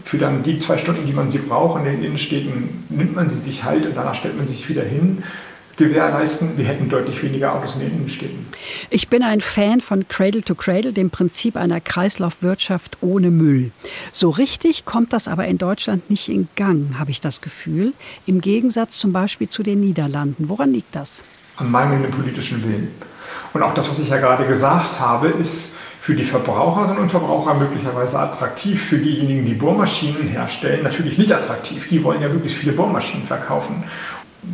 für 0.05 0.18
dann 0.18 0.43
die 0.43 0.59
zwei 0.59 0.78
Stunden, 0.78 1.07
die 1.07 1.12
man 1.12 1.30
sie 1.30 1.39
braucht 1.39 1.80
in 1.80 1.85
den 1.85 2.05
Innenstädten, 2.05 2.85
nimmt 2.89 3.14
man 3.14 3.28
sie 3.28 3.39
sich 3.39 3.64
halt 3.64 3.87
und 3.87 3.97
danach 3.97 4.14
stellt 4.14 4.37
man 4.37 4.47
sich 4.47 4.68
wieder 4.68 4.82
hin 4.82 5.22
gewährleisten. 5.76 6.57
Wir 6.57 6.66
hätten 6.66 6.89
deutlich 6.89 7.22
weniger 7.22 7.55
Autos 7.55 7.74
in 7.74 7.80
den 7.80 7.93
Innenstädten. 7.93 8.47
Ich 8.91 9.09
bin 9.09 9.22
ein 9.22 9.41
Fan 9.41 9.80
von 9.80 10.09
Cradle 10.09 10.43
to 10.43 10.55
Cradle, 10.55 10.93
dem 10.93 11.11
Prinzip 11.11 11.57
einer 11.57 11.80
Kreislaufwirtschaft 11.80 12.99
ohne 13.01 13.30
Müll. 13.30 13.72
So 14.12 14.30
richtig 14.30 14.85
kommt 14.85 15.12
das 15.12 15.28
aber 15.28 15.47
in 15.47 15.59
Deutschland 15.59 16.11
nicht 16.11 16.28
in 16.28 16.49
Gang, 16.57 16.99
habe 16.99 17.11
ich 17.11 17.20
das 17.20 17.41
Gefühl. 17.41 17.93
Im 18.26 18.41
Gegensatz 18.41 18.99
zum 18.99 19.12
Beispiel 19.12 19.49
zu 19.49 19.62
den 19.62 19.80
Niederlanden. 19.80 20.49
Woran 20.49 20.72
liegt 20.72 20.95
das? 20.95 21.22
An 21.57 21.70
mangelndem 21.70 22.11
politischen 22.11 22.62
Willen. 22.64 22.89
Und 23.53 23.62
auch 23.62 23.74
das, 23.74 23.89
was 23.89 23.99
ich 23.99 24.09
ja 24.09 24.18
gerade 24.18 24.47
gesagt 24.47 24.99
habe, 24.99 25.28
ist 25.28 25.74
für 26.05 26.14
die 26.14 26.24
Verbraucherinnen 26.24 26.98
und 26.98 27.11
Verbraucher 27.11 27.55
möglicherweise 27.55 28.18
attraktiv, 28.18 28.88
für 28.88 28.98
diejenigen, 28.98 29.46
die 29.46 29.55
Bohrmaschinen 29.55 30.28
herstellen, 30.28 30.82
natürlich 30.82 31.16
nicht 31.16 31.32
attraktiv. 31.32 31.88
Die 31.88 32.05
wollen 32.05 32.20
ja 32.20 32.30
wirklich 32.30 32.55
viele 32.55 32.72
Bohrmaschinen 32.72 33.26
verkaufen. 33.26 33.84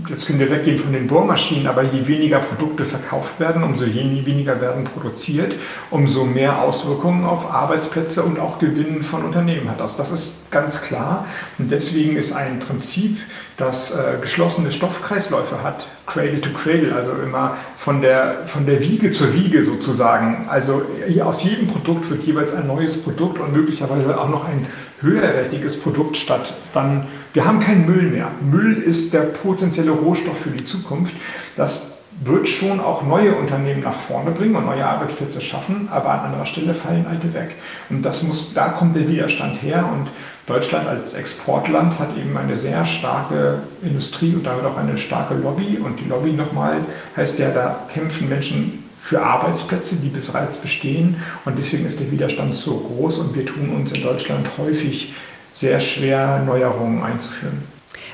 Jetzt 0.09 0.26
können 0.26 0.41
wir 0.41 0.51
weggehen 0.51 0.78
von 0.78 0.93
den 0.93 1.07
Bohrmaschinen, 1.07 1.66
aber 1.66 1.82
je 1.82 2.07
weniger 2.07 2.41
Produkte 2.41 2.84
verkauft 2.84 3.38
werden, 3.38 3.62
umso 3.62 3.86
weniger 3.86 4.61
werden 4.61 4.84
produziert, 4.84 5.55
umso 5.91 6.24
mehr 6.24 6.61
Auswirkungen 6.62 7.24
auf 7.24 7.53
Arbeitsplätze 7.53 8.22
und 8.22 8.38
auch 8.38 8.59
Gewinn 8.59 9.03
von 9.03 9.24
Unternehmen 9.24 9.70
hat 9.70 9.80
das. 9.80 9.97
Das 9.97 10.11
ist 10.11 10.51
ganz 10.51 10.82
klar. 10.82 11.26
Und 11.59 11.70
deswegen 11.70 12.16
ist 12.16 12.32
ein 12.32 12.61
Prinzip, 12.61 13.18
das 13.57 13.95
äh, 13.95 14.18
geschlossene 14.20 14.72
Stoffkreisläufe 14.72 15.62
hat, 15.62 15.86
Cradle 16.07 16.41
to 16.41 16.51
Cradle, 16.51 16.95
also 16.95 17.12
immer 17.12 17.57
von 17.76 18.01
der, 18.01 18.47
von 18.47 18.66
der 18.66 18.80
Wiege 18.80 19.12
zur 19.12 19.34
Wiege 19.34 19.64
sozusagen. 19.64 20.47
Also 20.49 20.82
aus 21.22 21.45
jedem 21.45 21.68
Produkt 21.68 22.11
wird 22.11 22.24
jeweils 22.24 22.55
ein 22.55 22.66
neues 22.66 23.03
Produkt 23.03 23.38
und 23.38 23.53
möglicherweise 23.53 24.18
auch 24.18 24.28
noch 24.28 24.47
ein 24.47 24.66
höherwertiges 25.03 25.78
Produkt 25.80 26.16
statt. 26.16 26.55
Dann, 26.74 27.07
wir 27.33 27.45
haben 27.45 27.61
keinen 27.61 27.87
Müll 27.87 28.11
mehr. 28.11 28.31
Müll 28.41 28.76
ist 28.76 29.12
der 29.12 29.20
potenzielle 29.20 29.93
Rohstoff 29.93 30.39
für 30.39 30.51
die 30.51 30.64
Zukunft. 30.64 31.14
Das 31.57 31.91
wird 32.22 32.49
schon 32.49 32.81
auch 32.81 33.03
neue 33.03 33.35
Unternehmen 33.35 33.83
nach 33.83 33.95
vorne 33.95 34.33
bringen 34.33 34.57
und 34.57 34.66
neue 34.66 34.85
Arbeitsplätze 34.85 35.41
schaffen, 35.41 35.89
aber 35.91 36.11
an 36.11 36.20
anderer 36.26 36.45
Stelle 36.45 36.74
fallen 36.74 37.07
alte 37.07 37.33
weg. 37.33 37.55
Und 37.89 38.03
das 38.03 38.22
muss, 38.22 38.53
da 38.53 38.70
kommt 38.70 38.97
der 38.97 39.09
Widerstand 39.09 39.62
her 39.62 39.89
und 39.91 40.09
Deutschland 40.47 40.89
als 40.89 41.14
Exportland 41.14 41.99
hat 41.99 42.16
eben 42.16 42.37
eine 42.37 42.57
sehr 42.57 42.85
starke 42.85 43.62
Industrie 43.83 44.35
und 44.35 44.45
damit 44.45 44.64
auch 44.64 44.76
eine 44.76 44.99
starke 44.99 45.35
Lobby. 45.35 45.78
Und 45.78 46.01
die 46.01 46.09
Lobby 46.09 46.33
nochmal 46.33 46.78
heißt 47.16 47.39
ja, 47.39 47.51
da 47.51 47.87
kämpfen 47.93 48.28
Menschen 48.28 48.85
für 49.01 49.22
Arbeitsplätze, 49.22 49.97
die 49.97 50.09
bereits 50.09 50.57
bestehen. 50.57 51.16
Und 51.45 51.57
deswegen 51.57 51.87
ist 51.87 52.01
der 52.01 52.11
Widerstand 52.11 52.57
so 52.57 52.78
groß 52.78 53.18
und 53.18 53.35
wir 53.35 53.47
tun 53.47 53.70
uns 53.70 53.93
in 53.93 54.03
Deutschland 54.03 54.47
häufig 54.59 55.14
sehr 55.53 55.80
schwer, 55.80 56.42
Neuerungen 56.44 57.03
einzuführen. 57.03 57.62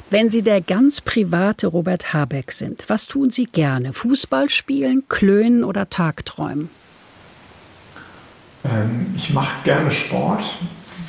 Wenn 0.08 0.30
Sie 0.30 0.42
der 0.42 0.60
ganz 0.60 1.00
private 1.00 1.66
Robert 1.66 2.12
Habeck 2.12 2.52
sind, 2.52 2.84
was 2.88 3.06
tun 3.06 3.30
Sie 3.30 3.46
gerne? 3.46 3.92
Fußball 3.92 4.48
spielen, 4.48 5.04
klönen 5.08 5.64
oder 5.64 5.90
Tagträumen? 5.90 6.70
Ähm, 8.64 9.14
ich 9.16 9.32
mache 9.32 9.64
gerne 9.64 9.90
Sport, 9.90 10.44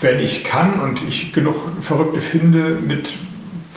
wenn 0.02 0.20
ich 0.20 0.44
kann 0.44 0.80
und 0.80 1.00
ich 1.08 1.32
genug 1.32 1.56
Verrückte 1.82 2.22
finde, 2.22 2.80
mit 2.82 3.08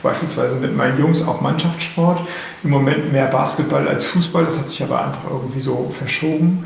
beispielsweise 0.01 0.55
mit 0.55 0.75
meinen 0.75 0.99
Jungs 0.99 1.21
auch 1.21 1.41
Mannschaftssport. 1.41 2.27
Im 2.63 2.71
Moment 2.71 3.11
mehr 3.11 3.27
Basketball 3.27 3.87
als 3.87 4.05
Fußball, 4.05 4.45
das 4.45 4.57
hat 4.57 4.69
sich 4.69 4.81
aber 4.81 5.05
einfach 5.05 5.29
irgendwie 5.29 5.59
so 5.59 5.93
verschoben. 5.97 6.65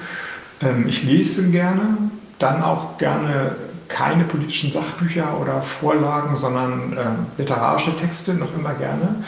Ähm, 0.61 0.87
ich 0.87 1.03
lese 1.03 1.51
gerne, 1.51 1.97
dann 2.39 2.63
auch 2.63 2.97
gerne 2.97 3.55
keine 3.95 4.25
politischen 4.25 4.71
Sachbücher 4.71 5.39
oder 5.39 5.61
Vorlagen, 5.61 6.35
sondern 6.35 6.97
äh, 6.97 7.41
literarische 7.41 7.95
Texte 7.95 8.33
noch 8.33 8.53
immer 8.53 8.73
gerne. 8.73 9.23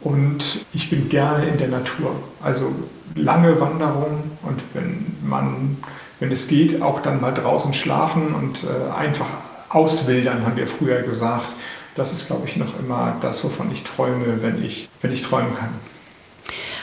Und 0.00 0.64
ich 0.72 0.88
bin 0.88 1.08
gerne 1.08 1.46
in 1.46 1.58
der 1.58 1.68
Natur. 1.68 2.14
Also 2.42 2.72
lange 3.16 3.60
Wanderungen 3.60 4.32
und 4.42 4.60
wenn 4.74 5.16
man, 5.24 5.76
wenn 6.20 6.30
es 6.30 6.46
geht, 6.46 6.80
auch 6.80 7.02
dann 7.02 7.20
mal 7.20 7.32
draußen 7.32 7.74
schlafen 7.74 8.34
und 8.34 8.64
äh, 8.64 8.92
einfach 8.96 9.26
auswildern, 9.68 10.44
haben 10.46 10.56
wir 10.56 10.66
früher 10.66 11.02
gesagt 11.02 11.48
das 11.94 12.12
ist, 12.12 12.26
glaube 12.26 12.48
ich, 12.48 12.56
noch 12.56 12.78
immer 12.78 13.18
das, 13.20 13.44
wovon 13.44 13.70
ich 13.72 13.82
träume, 13.82 14.42
wenn 14.42 14.64
ich, 14.64 14.88
wenn 15.02 15.12
ich 15.12 15.22
träumen 15.22 15.54
kann. 15.56 15.74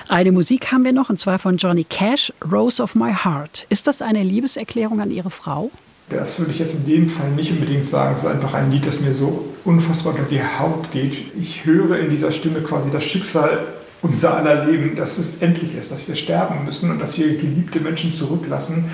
Eine 0.08 0.32
Musik 0.32 0.72
haben 0.72 0.84
wir 0.84 0.94
noch, 0.94 1.10
und 1.10 1.20
zwar 1.20 1.40
von 1.40 1.58
Johnny 1.58 1.84
Cash, 1.84 2.34
Rose 2.52 2.82
of 2.82 2.96
My 2.96 3.14
Heart. 3.14 3.66
Ist 3.70 3.88
das 3.88 4.02
eine 4.02 4.24
Liebeserklärung 4.24 5.02
an 5.02 5.12
Ihre 5.12 5.30
Frau? 5.30 5.72
Das 6.10 6.40
würde 6.40 6.52
ich 6.52 6.60
jetzt 6.60 6.76
in 6.76 6.86
dem 6.86 7.10
Fall 7.10 7.30
nicht 7.32 7.52
unbedingt 7.52 7.86
sagen. 7.86 8.16
Es 8.16 8.24
ist 8.24 8.30
einfach 8.30 8.54
ein 8.56 8.72
Lied, 8.72 8.88
das 8.88 9.00
mir 9.00 9.14
so 9.14 9.46
unfassbar 9.64 10.14
unter 10.14 10.26
die 10.26 10.42
Haut 10.42 10.92
geht. 10.92 11.36
Ich 11.40 11.66
höre 11.66 12.00
in 12.00 12.10
dieser 12.10 12.32
Stimme 12.32 12.62
quasi 12.62 12.90
das 12.92 13.04
Schicksal 13.04 13.68
unser 14.02 14.38
aller 14.38 14.66
Leben, 14.66 14.96
dass 14.96 15.18
es 15.18 15.42
endlich 15.42 15.76
ist, 15.76 15.92
dass 15.92 16.08
wir 16.08 16.16
sterben 16.16 16.66
müssen 16.66 16.90
und 16.90 17.00
dass 17.00 17.18
wir 17.18 17.38
geliebte 17.38 17.80
Menschen 17.80 18.14
zurücklassen. 18.14 18.86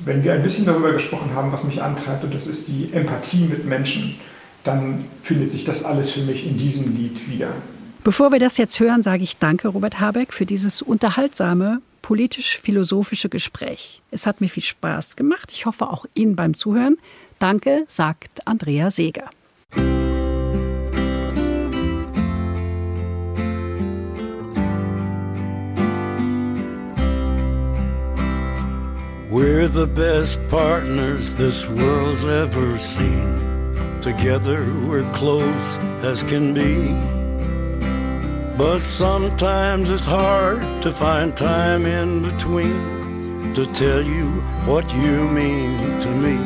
Wenn 0.00 0.24
wir 0.24 0.32
ein 0.32 0.42
bisschen 0.42 0.64
darüber 0.64 0.92
gesprochen 0.92 1.30
haben, 1.34 1.52
was 1.52 1.64
mich 1.64 1.82
antreibt, 1.82 2.24
und 2.24 2.34
das 2.34 2.46
ist 2.46 2.68
die 2.68 2.90
Empathie 2.92 3.44
mit 3.44 3.66
Menschen, 3.66 4.16
dann 4.64 5.04
findet 5.22 5.50
sich 5.50 5.64
das 5.64 5.84
alles 5.84 6.10
für 6.10 6.20
mich 6.20 6.46
in 6.46 6.56
diesem 6.56 6.96
Lied 6.96 7.28
wieder. 7.28 7.48
Bevor 8.02 8.32
wir 8.32 8.38
das 8.38 8.56
jetzt 8.56 8.80
hören, 8.80 9.02
sage 9.02 9.22
ich 9.22 9.38
danke, 9.38 9.68
Robert 9.68 10.00
Habeck, 10.00 10.32
für 10.32 10.46
dieses 10.46 10.82
unterhaltsame, 10.82 11.80
politisch-philosophische 12.04 13.30
Gespräch. 13.30 14.02
Es 14.10 14.26
hat 14.26 14.42
mir 14.42 14.50
viel 14.50 14.62
Spaß 14.62 15.16
gemacht. 15.16 15.50
Ich 15.54 15.64
hoffe 15.64 15.88
auch 15.88 16.04
Ihnen 16.12 16.36
beim 16.36 16.52
Zuhören. 16.52 16.98
Danke, 17.38 17.86
sagt 17.88 18.46
Andrea 18.46 18.90
Seeger. 18.90 19.30
We're 29.30 29.66
the 29.66 29.86
best 29.86 30.38
partners 30.50 31.34
this 31.36 31.66
world's 31.70 32.24
ever 32.24 32.78
seen. 32.78 33.40
Together 34.02 34.60
we're 34.86 35.10
close 35.14 35.78
as 36.02 36.22
can 36.22 36.52
be. 36.52 37.23
But 38.56 38.78
sometimes 38.80 39.90
it's 39.90 40.04
hard 40.04 40.60
to 40.82 40.92
find 40.92 41.36
time 41.36 41.86
in 41.86 42.22
between 42.22 43.52
to 43.54 43.66
tell 43.66 44.02
you 44.02 44.26
what 44.64 44.92
you 44.94 45.28
mean 45.28 46.00
to 46.00 46.08
me. 46.08 46.38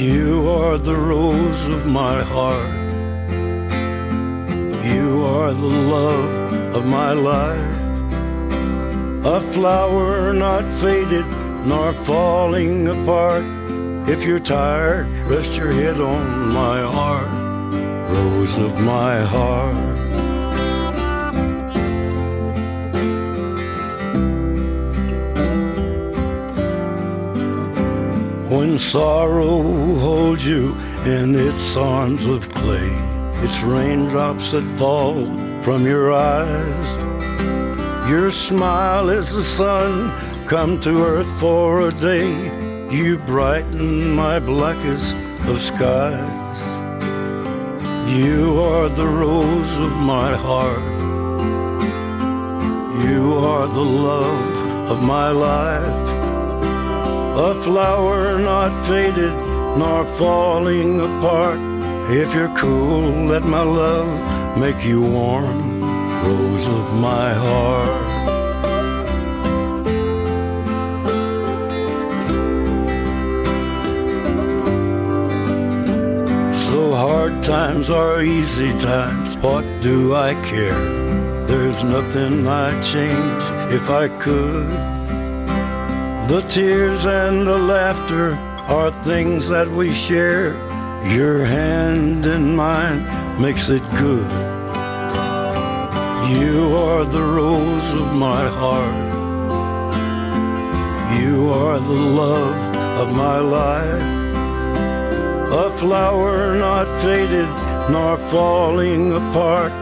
You 0.00 0.48
are 0.48 0.78
the 0.78 0.96
rose 0.96 1.66
of 1.66 1.86
my 1.86 2.22
heart. 2.22 2.70
You 4.82 5.24
are 5.26 5.52
the 5.52 5.74
love 5.96 6.74
of 6.74 6.86
my 6.86 7.12
life. 7.12 7.76
A 9.26 9.40
flower 9.52 10.32
not 10.32 10.64
faded 10.80 11.26
nor 11.66 11.92
falling 11.92 12.88
apart 12.88 13.44
if 14.08 14.24
you're 14.24 14.40
tired, 14.40 15.06
rest 15.28 15.52
your 15.52 15.72
head 15.72 16.00
on 16.00 16.48
my 16.48 16.80
heart, 16.80 17.28
rose 18.10 18.56
of 18.56 18.80
my 18.80 19.20
heart. 19.20 19.89
When 28.70 28.78
sorrow 28.78 29.62
holds 29.98 30.46
you 30.46 30.76
in 31.04 31.34
its 31.34 31.76
arms 31.76 32.24
of 32.24 32.48
clay, 32.54 32.92
it's 33.42 33.60
raindrops 33.62 34.52
that 34.52 34.62
fall 34.78 35.26
from 35.64 35.84
your 35.84 36.12
eyes. 36.12 36.88
Your 38.08 38.30
smile 38.30 39.08
is 39.08 39.34
the 39.34 39.42
sun 39.42 40.12
come 40.46 40.80
to 40.82 41.02
earth 41.02 41.28
for 41.40 41.88
a 41.88 41.92
day 41.94 42.30
you 42.94 43.18
brighten 43.18 44.12
my 44.12 44.38
blackest 44.38 45.16
of 45.48 45.60
skies. 45.60 46.58
You 48.08 48.60
are 48.60 48.88
the 48.88 49.08
rose 49.24 49.78
of 49.78 49.96
my 49.96 50.32
heart. 50.36 50.92
You 53.04 53.34
are 53.34 53.66
the 53.66 53.88
love 54.06 54.90
of 54.92 55.02
my 55.02 55.30
life. 55.30 56.09
A 57.32 57.54
flower 57.62 58.38
not 58.38 58.70
faded 58.88 59.32
nor 59.78 60.04
falling 60.18 61.00
apart. 61.00 61.60
If 62.10 62.34
you're 62.34 62.54
cool, 62.56 63.02
let 63.26 63.44
my 63.44 63.62
love 63.62 64.58
make 64.58 64.84
you 64.84 65.00
warm, 65.00 65.80
rose 66.24 66.66
of 66.66 66.94
my 66.96 67.32
heart. 67.32 68.10
So 76.66 76.94
hard 76.94 77.42
times 77.44 77.90
are 77.90 78.22
easy 78.22 78.72
times. 78.80 79.36
What 79.36 79.64
do 79.80 80.16
I 80.16 80.34
care? 80.50 80.84
There's 81.46 81.82
nothing 81.84 82.46
I'd 82.46 82.82
change 82.82 83.72
if 83.72 83.88
I 83.88 84.08
could. 84.18 84.99
The 86.30 86.42
tears 86.42 87.06
and 87.06 87.44
the 87.44 87.58
laughter 87.58 88.34
are 88.68 88.92
things 89.02 89.48
that 89.48 89.68
we 89.68 89.92
share. 89.92 90.52
Your 91.12 91.44
hand 91.44 92.24
in 92.24 92.54
mine 92.54 93.02
makes 93.42 93.68
it 93.68 93.82
good. 93.98 94.30
You 96.38 96.76
are 96.76 97.04
the 97.04 97.20
rose 97.20 97.92
of 97.94 98.14
my 98.14 98.46
heart. 98.46 99.10
You 101.20 101.50
are 101.50 101.80
the 101.80 102.02
love 102.22 102.76
of 103.02 103.12
my 103.12 103.38
life. 103.40 104.02
A 105.50 105.78
flower 105.80 106.54
not 106.54 106.86
faded 107.02 107.50
nor 107.90 108.16
falling 108.30 109.10
apart. 109.14 109.72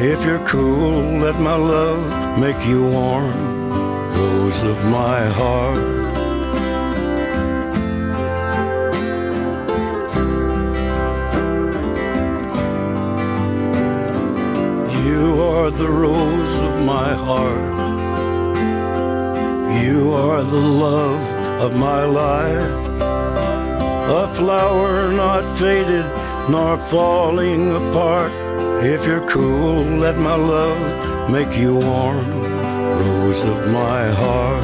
If 0.00 0.24
you're 0.24 0.46
cool, 0.46 1.18
let 1.18 1.40
my 1.40 1.56
love 1.56 2.38
make 2.38 2.64
you 2.64 2.84
warm, 2.92 3.55
rose 4.16 4.62
of 4.62 4.78
my 4.84 5.20
heart. 5.40 5.84
You 15.06 15.42
are 15.42 15.70
the 15.70 15.90
rose 16.04 16.56
of 16.68 16.74
my 16.94 17.10
heart. 17.26 17.74
You 19.84 20.12
are 20.12 20.42
the 20.42 20.66
love 20.86 21.24
of 21.60 21.76
my 21.76 22.04
life, 22.04 22.74
a 24.22 24.34
flower 24.36 25.12
not 25.12 25.44
faded 25.58 26.06
nor 26.50 26.78
falling 26.90 27.62
apart. 27.80 28.32
If 28.94 29.04
you're 29.06 29.26
cool, 29.26 29.82
let 30.04 30.16
my 30.18 30.36
love 30.36 31.30
make 31.30 31.56
you 31.56 31.74
warm, 31.76 32.45
of 33.42 33.70
my 33.70 34.08
heart. 34.10 34.55